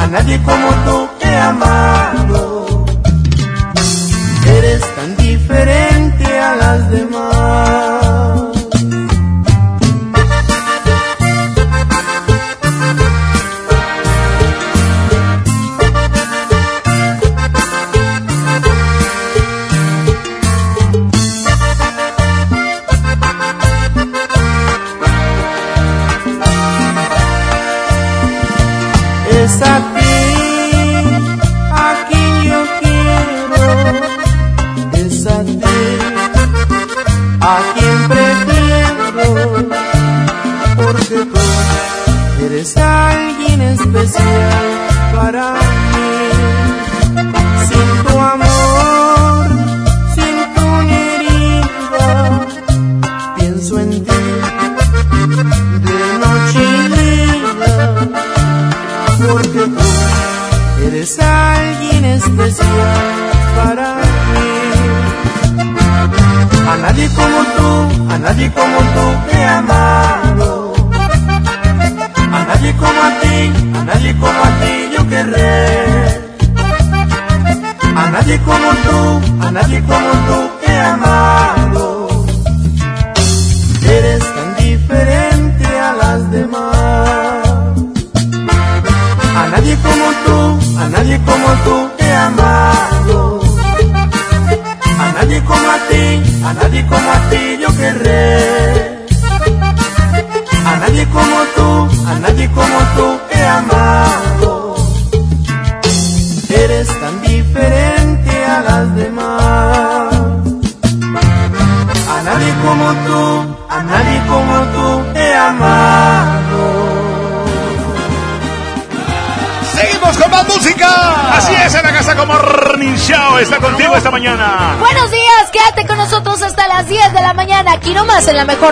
[0.00, 2.49] a nadie como tú he amado.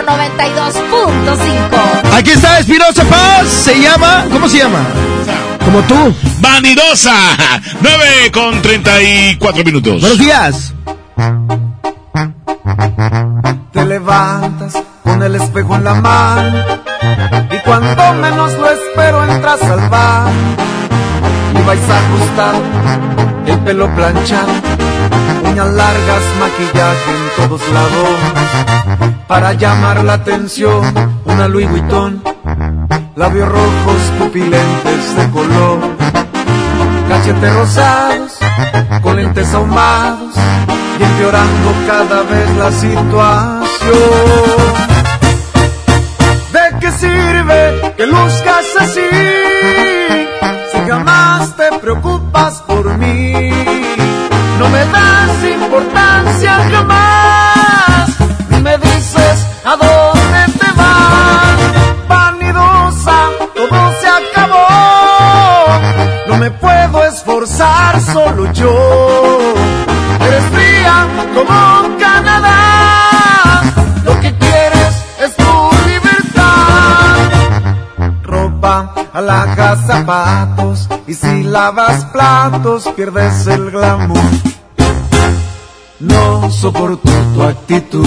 [0.09, 2.17] 92.5.
[2.17, 4.79] Aquí está Espinosa Paz, se llama, ¿cómo se llama?
[5.63, 6.15] Como tú.
[6.41, 7.13] Vanidosa.
[7.83, 10.01] 9 con 34 minutos.
[10.01, 10.73] Buenos días.
[13.73, 16.65] Te levantas con el espejo en la mano
[17.51, 20.33] y cuando menos lo espero entras al bar
[21.55, 22.63] y vais ajustado,
[23.47, 24.53] el pelo planchado,
[25.45, 30.83] uñas largas, maquillaje en todos lados para llamar la atención,
[31.27, 32.23] una Louis Vuitton,
[33.15, 35.79] labios rojos, pupilentes de color,
[37.09, 38.39] cachetes rosados,
[39.03, 40.35] con lentes ahumados
[40.99, 43.69] y empeorando cada vez la situación.
[46.53, 49.11] ¿De qué sirve que luzcas así
[50.73, 53.51] si jamás te preocupas por mí?
[54.59, 57.18] No me das importancia jamás,
[68.59, 69.39] yo.
[70.21, 73.63] Eres fría como Canadá.
[74.05, 77.31] Lo que quieres es tu libertad.
[78.23, 80.89] Ropa, alhajas, zapatos.
[81.07, 84.21] Y si lavas platos, pierdes el glamour.
[86.01, 88.07] No soporto tu actitud.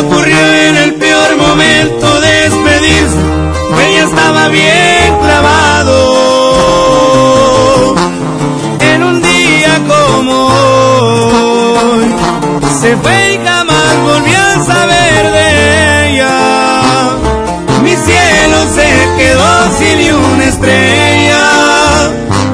[0.00, 3.16] Ocurrió en el peor momento despedirse,
[3.96, 5.96] ya estaba bien clavado.
[8.78, 12.14] En un día como hoy,
[12.80, 16.38] se fue y jamás volví a saber de ella.
[17.82, 21.44] Mi cielo se quedó sin una estrella.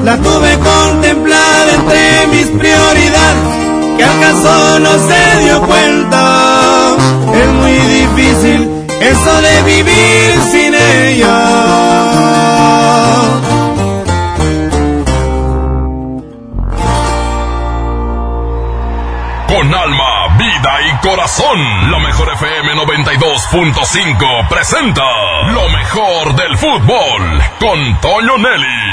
[0.03, 6.54] La tuve contemplada entre mis prioridades, que al caso no se dio cuenta.
[7.41, 11.35] Es muy difícil eso de vivir sin ella.
[19.47, 25.03] Con alma, vida y corazón, la mejor FM 92.5 presenta
[25.51, 28.84] lo mejor del fútbol con Toño Nelly.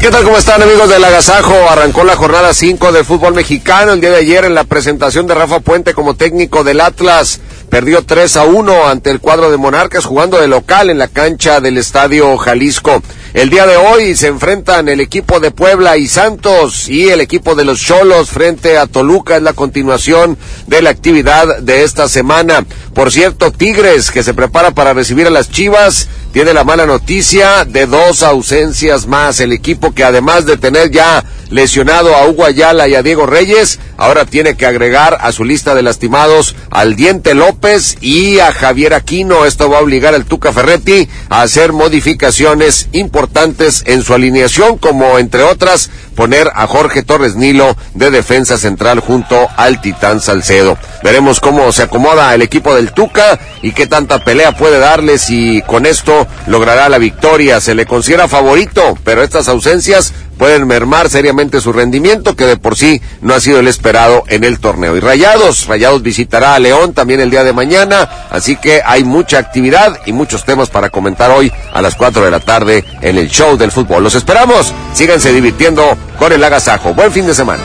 [0.00, 0.22] ¿Qué tal?
[0.22, 1.68] ¿Cómo están amigos del Agasajo?
[1.68, 5.34] Arrancó la jornada 5 del fútbol mexicano el día de ayer en la presentación de
[5.34, 7.40] Rafa Puente como técnico del Atlas.
[7.68, 11.60] Perdió 3 a 1 ante el cuadro de Monarcas jugando de local en la cancha
[11.60, 13.02] del Estadio Jalisco.
[13.34, 17.56] El día de hoy se enfrentan el equipo de Puebla y Santos y el equipo
[17.56, 19.36] de los Cholos frente a Toluca.
[19.36, 22.64] Es la continuación de la actividad de esta semana.
[22.94, 27.64] Por cierto, Tigres, que se prepara para recibir a las Chivas, tiene la mala noticia
[27.64, 29.40] de dos ausencias más.
[29.40, 33.78] El equipo que además de tener ya lesionado a Hugo Ayala y a Diego Reyes,
[33.98, 38.94] ahora tiene que agregar a su lista de lastimados al Diente López y a Javier
[38.94, 39.44] Aquino.
[39.44, 45.18] Esto va a obligar al Tuca Ferretti a hacer modificaciones importantes en su alineación, como
[45.18, 50.78] entre otras poner a Jorge Torres Nilo de defensa central junto al Titán Salcedo.
[51.02, 55.62] Veremos cómo se acomoda el equipo del Tuca y qué tanta pelea puede darle si
[55.62, 57.60] con esto logrará la victoria.
[57.60, 62.76] Se le considera favorito, pero estas ausencias pueden mermar seriamente su rendimiento, que de por
[62.76, 64.96] sí no ha sido el esperado en el torneo.
[64.96, 69.38] Y Rayados, Rayados visitará a León también el día de mañana, así que hay mucha
[69.38, 73.28] actividad y muchos temas para comentar hoy a las 4 de la tarde en el
[73.28, 74.02] show del fútbol.
[74.02, 76.94] Los esperamos, síganse divirtiendo con el agasajo.
[76.94, 77.62] Buen fin de semana.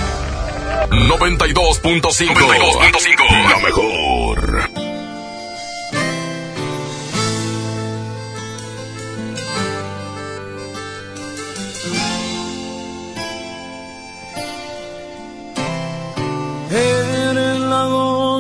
[0.90, 4.73] 92.5 la mejor.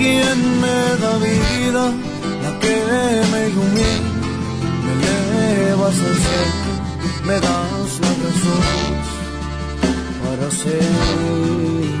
[0.00, 1.84] quien me da vida,
[2.44, 2.76] la que
[3.32, 4.10] me ilumina,
[5.02, 6.72] me vas al cielo,
[7.26, 9.06] me das las razones
[10.22, 12.00] para seguir.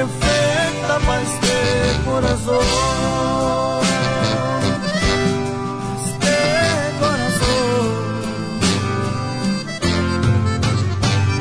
[0.00, 1.54] dosis perfecta para este
[2.04, 2.64] corazón.
[6.04, 6.36] Este
[7.00, 7.88] corazón.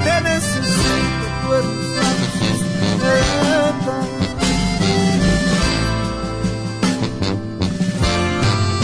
[0.04, 2.60] Te necesito, tú eres la dosis
[3.02, 3.96] perfecta.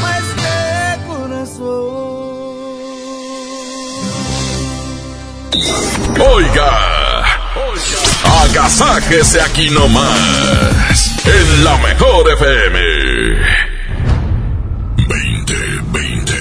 [0.01, 0.53] para este
[1.07, 1.85] corazón.
[6.17, 6.84] Oiga,
[8.57, 12.79] agasájese aquí nomás, en la mejor FM.
[14.95, 16.33] 2020.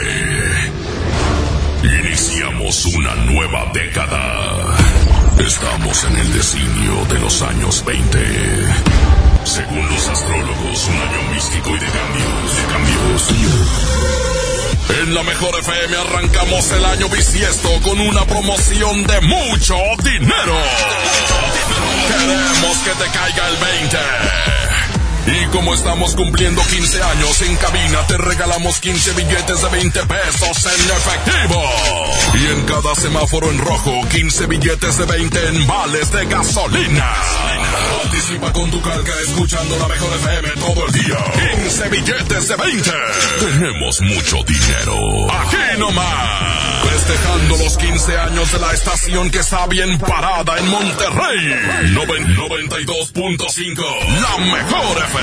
[1.82, 4.76] Iniciamos una nueva década.
[5.38, 8.18] Estamos en el designio de los años 20.
[9.44, 14.33] Según los astrólogos, un año místico y de cambios, de cambios.
[14.88, 20.56] En la mejor FM arrancamos el año bisiesto con una promoción de mucho dinero.
[22.08, 24.63] Queremos que te caiga el 20.
[25.26, 30.66] Y como estamos cumpliendo 15 años en cabina, te regalamos 15 billetes de 20 pesos
[30.66, 31.62] en efectivo.
[32.34, 37.14] Y en cada semáforo en rojo, 15 billetes de 20 en vales de gasolina.
[38.02, 41.16] Participa con tu calca escuchando la mejor FM todo el día.
[41.62, 42.90] 15 billetes de 20.
[43.40, 45.32] Tenemos mucho dinero.
[45.32, 46.84] Aquí nomás.
[46.84, 51.54] Festejando los 15 años de la estación que está bien parada en Monterrey.
[51.92, 53.82] Noven- 92.5.
[54.20, 55.13] La mejor FM.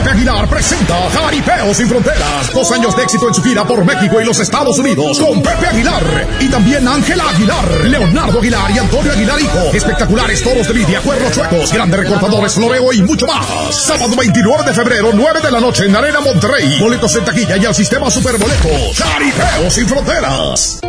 [0.00, 2.54] Pepe Aguilar presenta Jaripeo sin Fronteras.
[2.54, 5.66] Dos años de éxito en su gira por México y los Estados Unidos con Pepe
[5.66, 6.02] Aguilar.
[6.40, 9.70] Y también Ángela Aguilar, Leonardo Aguilar y Antonio Aguilar Hijo.
[9.74, 13.74] Espectaculares toros de lidia, cuernos chuecos, grandes recortadores, floreo y mucho más.
[13.74, 16.78] Sábado 29 de febrero, 9 de la noche en Arena Monterrey.
[16.80, 18.96] Boletos en taquilla y al sistema Superboletos.
[18.96, 20.80] Jaripeo sin Fronteras.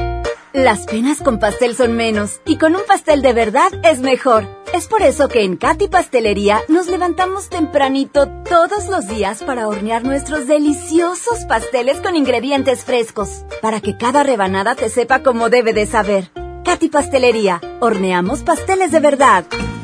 [0.54, 4.61] Las penas con pastel son menos y con un pastel de verdad es mejor.
[4.74, 10.06] Es por eso que en Katy Pastelería nos levantamos tempranito todos los días para hornear
[10.06, 15.86] nuestros deliciosos pasteles con ingredientes frescos, para que cada rebanada te sepa como debe de
[15.86, 16.32] saber.
[16.64, 19.44] Katy Pastelería, horneamos pasteles de verdad.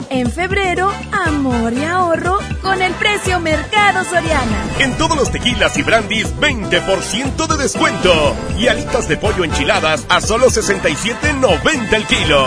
[0.10, 4.64] En febrero, amor y ahorro con el precio Mercado Soriana.
[4.80, 8.36] En todos los tequilas y brandis, 20% de descuento.
[8.58, 12.46] Y alitas de pollo enchiladas a solo 67.90 el kilo.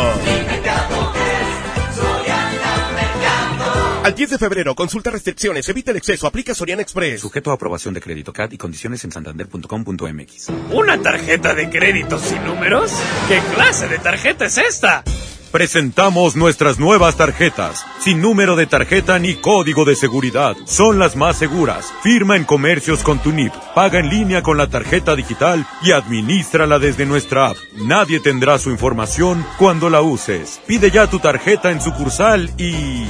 [4.11, 7.21] Al 10 de febrero, consulta restricciones, evita el exceso, aplica Soriana Express.
[7.21, 10.49] Sujeto a aprobación de crédito CAD y condiciones en santander.com.mx.
[10.73, 12.91] ¿Una tarjeta de crédito sin números?
[13.29, 15.05] ¿Qué clase de tarjeta es esta?
[15.51, 20.57] Presentamos nuestras nuevas tarjetas, sin número de tarjeta ni código de seguridad.
[20.65, 21.93] Son las más seguras.
[22.05, 26.79] Firma en comercios con tu NIP, paga en línea con la tarjeta digital y administrala
[26.79, 27.57] desde nuestra app.
[27.85, 30.61] Nadie tendrá su información cuando la uses.
[30.69, 33.07] Pide ya tu tarjeta en sucursal y...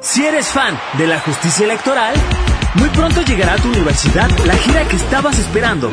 [0.00, 2.14] Si eres fan de la justicia electoral,
[2.74, 5.92] muy pronto llegará a tu universidad la gira que estabas esperando.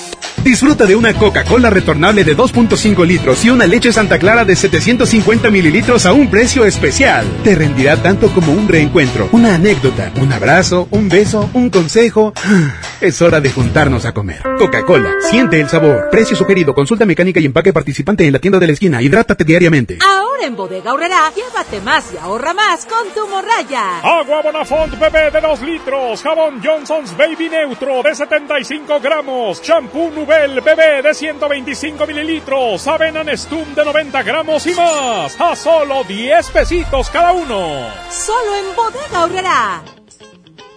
[0.43, 5.51] Disfruta de una Coca-Cola retornable de 2.5 litros y una leche Santa Clara de 750
[5.51, 7.25] mililitros a un precio especial.
[7.43, 12.33] Te rendirá tanto como un reencuentro, una anécdota, un abrazo, un beso, un consejo
[13.01, 14.43] Es hora de juntarnos a comer.
[14.59, 16.09] Coca-Cola, siente el sabor.
[16.11, 19.01] Precio sugerido, consulta mecánica y empaque participante en la tienda de la esquina.
[19.01, 19.97] Hidrátate diariamente.
[20.07, 24.01] Ahora en Bodega Horrera, llévate más y ahorra más con tu morraya.
[24.03, 26.21] Agua Bonafont bebé de 2 litros.
[26.21, 29.59] Jabón Johnson's Baby Neutro de 75 gramos.
[29.63, 32.87] Shampoo Nubel bebé de 125 mililitros.
[32.87, 35.35] Avena Nestum de 90 gramos y más.
[35.37, 37.89] A solo 10 pesitos cada uno.
[38.09, 40.00] Solo en Bodega Horrera.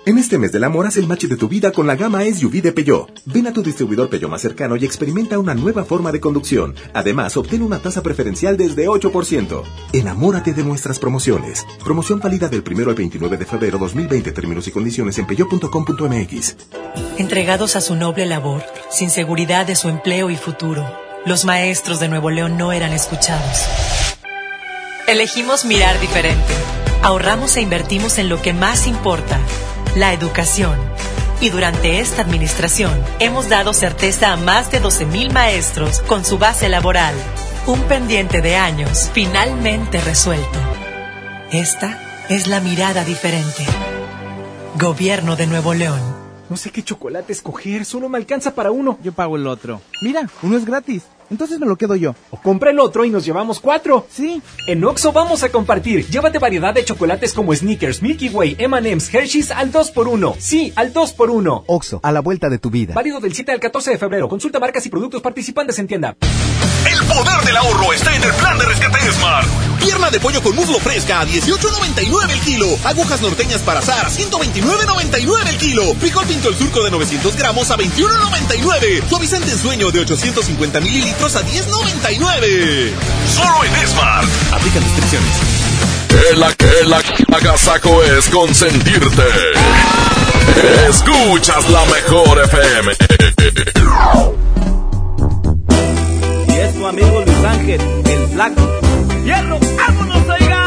[0.07, 2.61] En este mes del amor haz el match de tu vida con la gama SUV
[2.61, 3.23] de Peugeot.
[3.25, 6.75] Ven a tu distribuidor Peugeot más cercano y experimenta una nueva forma de conducción.
[6.93, 9.63] Además, obtén una tasa preferencial desde 8%.
[9.95, 11.67] Enamórate de nuestras promociones.
[11.83, 14.31] Promoción válida del 1 al 29 de febrero 2020.
[14.33, 16.57] Términos y condiciones en peugeot.com.mx.
[17.17, 20.87] Entregados a su noble labor, sin seguridad de su empleo y futuro,
[21.25, 23.65] los maestros de Nuevo León no eran escuchados.
[25.09, 26.53] Elegimos mirar diferente.
[27.01, 29.41] Ahorramos e invertimos en lo que más importa
[29.95, 30.79] la educación.
[31.41, 36.69] Y durante esta administración hemos dado certeza a más de 12.000 maestros con su base
[36.69, 37.15] laboral.
[37.67, 40.59] Un pendiente de años finalmente resuelto.
[41.51, 43.65] Esta es la mirada diferente.
[44.77, 46.24] Gobierno de Nuevo León.
[46.55, 48.97] No sé qué chocolate escoger, solo me alcanza para uno.
[49.03, 49.81] Yo pago el otro.
[50.03, 51.03] Mira, uno es gratis.
[51.29, 52.15] Entonces me lo quedo yo.
[52.31, 54.07] O compra el otro y nos llevamos cuatro.
[54.09, 54.41] Sí.
[54.69, 56.07] En Oxo vamos a compartir.
[56.07, 60.37] Llévate variedad de chocolates como Snickers, Milky Way, M&M's, Hershey's al 2x1.
[60.39, 61.65] Sí, al 2x1.
[61.67, 62.95] Oxo, a la vuelta de tu vida.
[62.95, 64.29] Válido del 7 al 14 de febrero.
[64.29, 66.17] Consulta marcas y productos participantes en tienda.
[67.05, 69.47] El poder del ahorro está en el plan de rescate Smart.
[69.79, 72.67] Pierna de pollo con muslo fresca a 18.99 el kilo.
[72.83, 75.95] Agujas norteñas para azar a 129.99 el kilo.
[76.01, 79.07] Frijol pinto el surco de 900 gramos a 21.99.
[79.07, 82.93] Suavizante en sueño de 850 mililitros a 10.99.
[83.37, 84.27] Solo en Smart.
[84.53, 85.31] Aplica restricciones.
[86.31, 89.25] El, el, el agasaco es consentirte.
[90.89, 92.93] Escuchas la mejor FM.
[96.87, 98.81] Amigo Luis Ángel, el flaco.
[99.25, 99.59] ¡Hierro!
[99.77, 100.65] ¡Vámonos, oiga!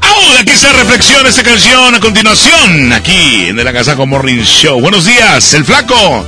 [0.00, 0.38] ¡Au!
[0.40, 4.80] Aquí está Reflexión, esta canción a continuación, aquí en el Agasaco Morning Show.
[4.80, 6.24] Buenos días, el flaco.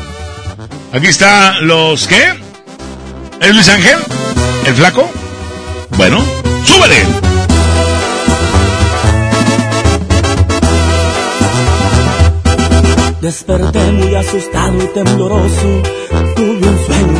[0.92, 2.34] Aquí está los, ¿qué?
[3.40, 3.98] ¿Es Luis Ángel?
[4.66, 5.10] ¿El flaco?
[5.96, 6.22] Bueno,
[6.66, 7.02] súbele.
[13.22, 15.82] Desperté muy asustado y tembloroso.
[16.36, 17.17] Tuve un sueño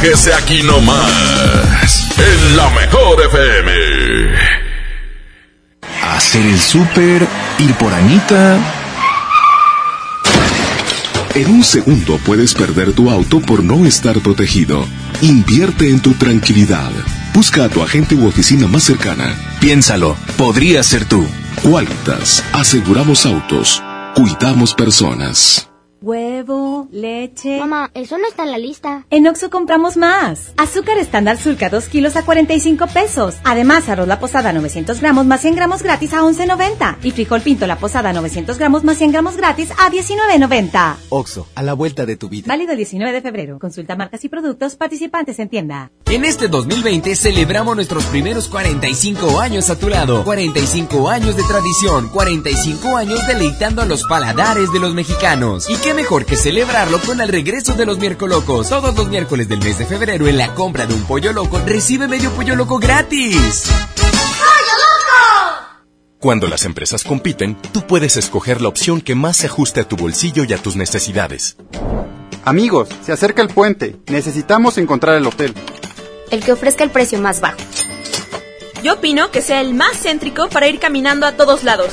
[0.00, 3.72] Agasájese aquí nomás, en la mejor FM.
[6.02, 7.26] Hacer el súper,
[7.58, 8.58] ir por Anita.
[11.34, 14.86] En un segundo puedes perder tu auto por no estar protegido.
[15.22, 16.90] Invierte en tu tranquilidad.
[17.34, 19.36] Busca a tu agente u oficina más cercana.
[19.60, 21.26] Piénsalo, podría ser tú.
[21.62, 23.82] Qualitas, aseguramos autos,
[24.14, 25.69] cuidamos personas.
[27.44, 27.58] Leche.
[27.58, 29.06] Mamá, eso no está en la lista.
[29.10, 30.52] En Oxo compramos más.
[30.56, 33.36] Azúcar estándar Sulca 2 kilos a 45 pesos.
[33.44, 36.96] Además, arroz la posada 900 gramos más 100 gramos gratis a 11.90.
[37.02, 40.96] Y frijol pinto la posada 900 gramos más 100 gramos gratis a 19.90.
[41.08, 42.46] Oxo, a la vuelta de tu vida.
[42.48, 43.58] Válido el 19 de febrero.
[43.58, 45.90] Consulta marcas y productos participantes en tienda.
[46.06, 50.24] En este 2020 celebramos nuestros primeros 45 años a tu lado.
[50.24, 52.08] 45 años de tradición.
[52.08, 55.68] 45 años deleitando a los paladares de los mexicanos.
[55.68, 58.68] ¿Y qué mejor que celebrarlo con el regreso de los miércolocos?
[58.68, 62.08] Todos los miércoles del mes de febrero en la compra de un pollo loco recibe
[62.08, 63.70] medio pollo loco gratis.
[66.18, 69.96] Cuando las empresas compiten, tú puedes escoger la opción que más se ajuste a tu
[69.96, 71.56] bolsillo y a tus necesidades.
[72.44, 73.96] Amigos, se acerca el puente.
[74.08, 75.54] Necesitamos encontrar el hotel.
[76.30, 77.58] El que ofrezca el precio más bajo.
[78.82, 81.92] Yo opino que sea el más céntrico para ir caminando a todos lados.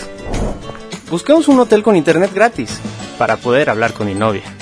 [1.09, 2.79] Buscamos un hotel con internet gratis
[3.17, 4.56] para poder hablar con mi novia.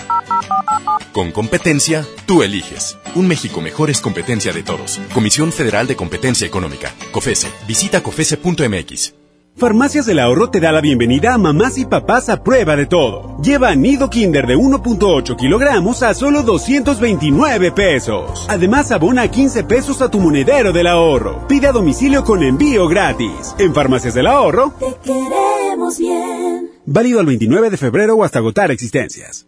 [1.15, 2.97] Con competencia, tú eliges.
[3.15, 4.99] Un México mejor es competencia de todos.
[5.13, 6.93] Comisión Federal de Competencia Económica.
[7.13, 7.47] COFESE.
[7.65, 9.15] Visita COFESE.mx.
[9.55, 13.37] Farmacias del Ahorro te da la bienvenida a mamás y papás a prueba de todo.
[13.41, 18.45] Lleva nido Kinder de 1.8 kilogramos a solo 229 pesos.
[18.49, 21.47] Además, abona 15 pesos a tu monedero del ahorro.
[21.47, 23.55] Pide a domicilio con envío gratis.
[23.57, 26.71] En Farmacias del Ahorro, Te queremos bien.
[26.85, 29.47] válido al 29 de febrero o hasta agotar existencias.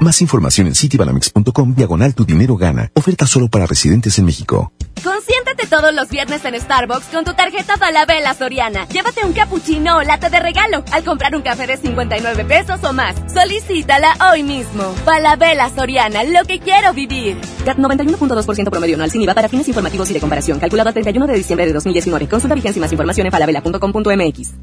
[0.00, 2.90] Más información en citibanamex.com diagonal tu dinero gana.
[2.94, 4.72] Oferta solo para residentes en México.
[5.04, 8.88] Consiéntete todos los viernes en Starbucks con tu tarjeta Falabella Soriana.
[8.88, 12.94] Llévate un cappuccino o latte de regalo al comprar un café de 59 pesos o
[12.94, 13.14] más.
[13.30, 14.84] Solicítala hoy mismo.
[15.04, 17.36] Falabella Soriana, lo que quiero vivir.
[17.66, 20.58] CAT 91.2% promedio anual sin IVA para fines informativos y de comparación.
[20.58, 22.26] Calculado al 31 de diciembre de 2019.
[22.26, 24.54] Consulta vigencia y más información en falabella.com.mx.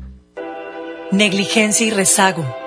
[1.11, 2.66] Negligencia y rezago.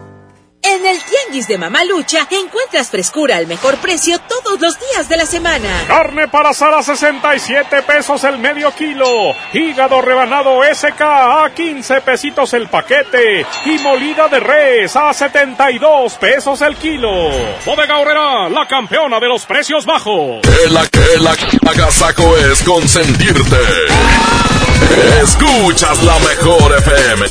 [0.63, 5.25] En el Tianguis de Mamalucha encuentras frescura al mejor precio todos los días de la
[5.25, 5.67] semana.
[5.87, 9.33] Carne para asar a 67 pesos el medio kilo.
[9.53, 13.45] Hígado rebanado SK a 15 pesitos el paquete.
[13.65, 17.09] Y molida de res a 72 pesos el kilo.
[17.65, 20.41] Bodega Horrera, la campeona de los precios bajos.
[20.65, 23.57] El, el, el agasajo es consentirte.
[25.23, 27.25] Escuchas la mejor FM.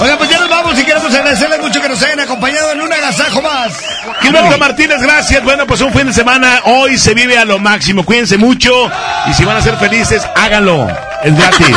[0.00, 2.92] Oigan, pues ya nos vamos y queremos agradecerles mucho que nos hayan acompañado en un
[2.92, 3.72] agasajo más.
[4.20, 5.42] Gilberto Martínez, gracias.
[5.44, 6.60] Bueno, pues un fin de semana.
[6.64, 8.04] Hoy se vive a lo máximo.
[8.04, 8.90] Cuídense mucho.
[9.26, 10.88] Y si van a ser felices, háganlo.
[11.22, 11.76] Es gratis.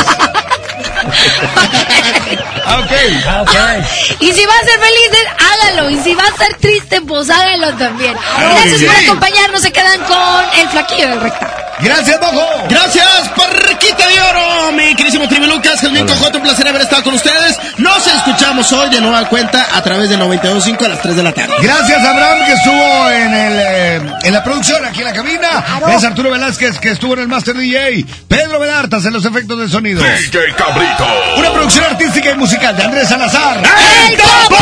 [2.82, 3.22] okay.
[4.20, 5.90] Y si va a ser felices, hágalo.
[5.90, 8.16] Y si va a ser triste, pues hágalo también.
[8.38, 9.62] Gracias por acompañarnos.
[9.62, 11.57] Se quedan con el flaquillo del recta.
[11.80, 12.66] Gracias, Bojo.
[12.68, 17.14] Gracias, Parquita de Oro, mi querísimo Trivi Lucas, Jasmine Cojote, un placer haber estado con
[17.14, 17.56] ustedes.
[17.78, 21.32] Nos escuchamos hoy de nueva cuenta a través de 92.5 a las 3 de la
[21.32, 21.54] tarde.
[21.62, 25.64] Gracias, Abraham, que estuvo en, el, eh, en la producción aquí en la cabina.
[25.94, 28.04] Es Arturo Velázquez, que estuvo en el Master DJ.
[28.26, 30.02] Pedro Velartas en los efectos de sonido.
[30.02, 31.06] DJ Cabrito.
[31.36, 33.58] Una producción artística y musical de Andrés Salazar.
[33.58, 34.56] ¡El Topo!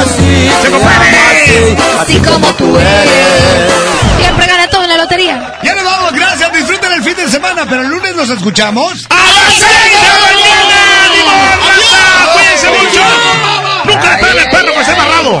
[0.00, 3.72] Así, así, así como tú eres.
[4.18, 5.54] Siempre gana todo en la lotería.
[5.74, 6.52] Ya nos vamos, gracias.
[6.52, 9.06] Disfruten el fin de semana, pero el lunes nos escuchamos.
[9.10, 10.76] ¡A las 6 de la mañana!
[12.32, 13.00] ¡Cuídense mucho!
[13.84, 15.40] ¡Nunca le el perro que esté amarrado!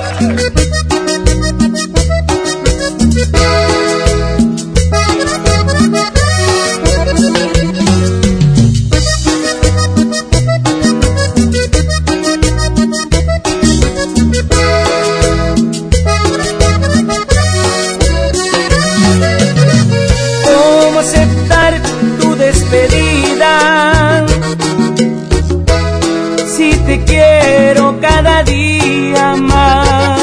[26.94, 30.18] te quiero cada día más.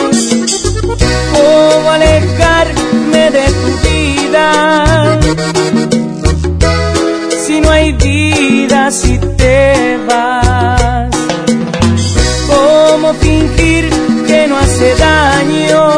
[1.33, 5.19] ¿Cómo alejarme de tu vida?
[7.45, 11.09] Si no hay vida, si te vas.
[12.47, 13.89] ¿Cómo fingir
[14.27, 15.90] que no hace daño?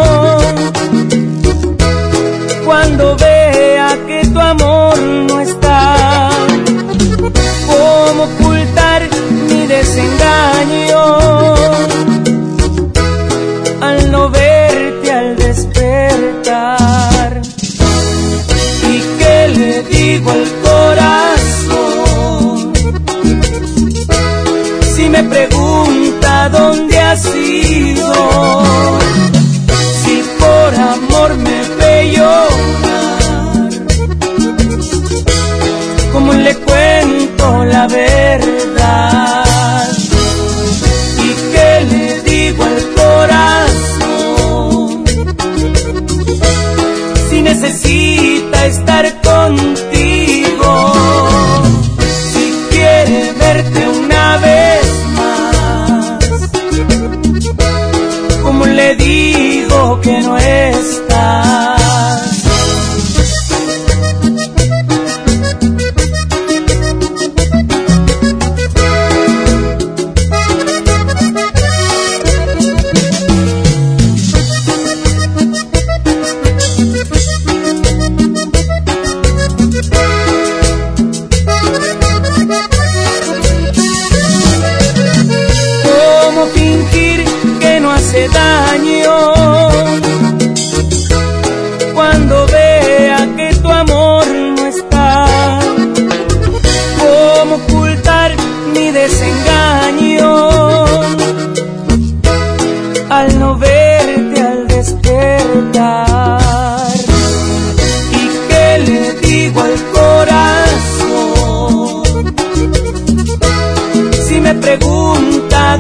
[13.82, 17.42] al no verte al despertar.
[18.90, 22.74] ¿Y qué le digo al corazón?
[24.96, 28.14] Si me pregunta dónde has ido,
[30.02, 33.70] si por amor me ve llorar,
[36.14, 39.23] ¿cómo le cuento la verdad?
[47.54, 50.94] Necesita estar contigo,
[52.32, 56.50] si quiere verte una vez más,
[58.42, 61.13] ¿cómo le digo que no estás?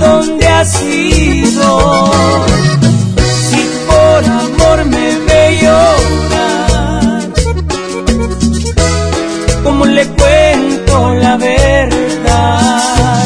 [0.03, 1.67] Dónde has ido,
[3.49, 7.21] si por amor me ve llorar,
[9.63, 13.23] ¿cómo le cuento la verdad?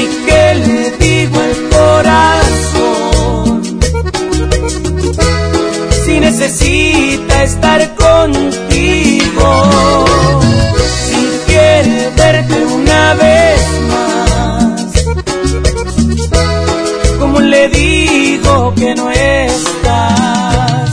[0.00, 3.46] ¿Y qué le digo al corazón?
[6.04, 8.57] Si necesita estar contigo
[18.78, 20.90] que no estás?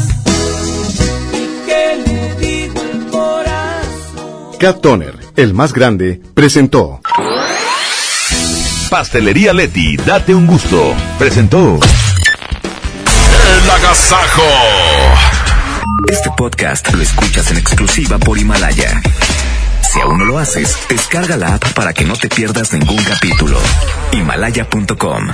[1.34, 4.58] ¿Y qué le digo al corazón?
[4.60, 7.02] Cat Toner, el más grande, presentó.
[8.90, 10.96] Pastelería Leti, date un gusto.
[11.20, 11.80] Presentó.
[13.48, 14.44] El agasajo.
[16.12, 19.02] Este podcast lo escuchas en exclusiva por Himalaya.
[19.82, 23.58] Si aún no lo haces, descarga la app para que no te pierdas ningún capítulo.
[24.12, 25.30] Himalaya.com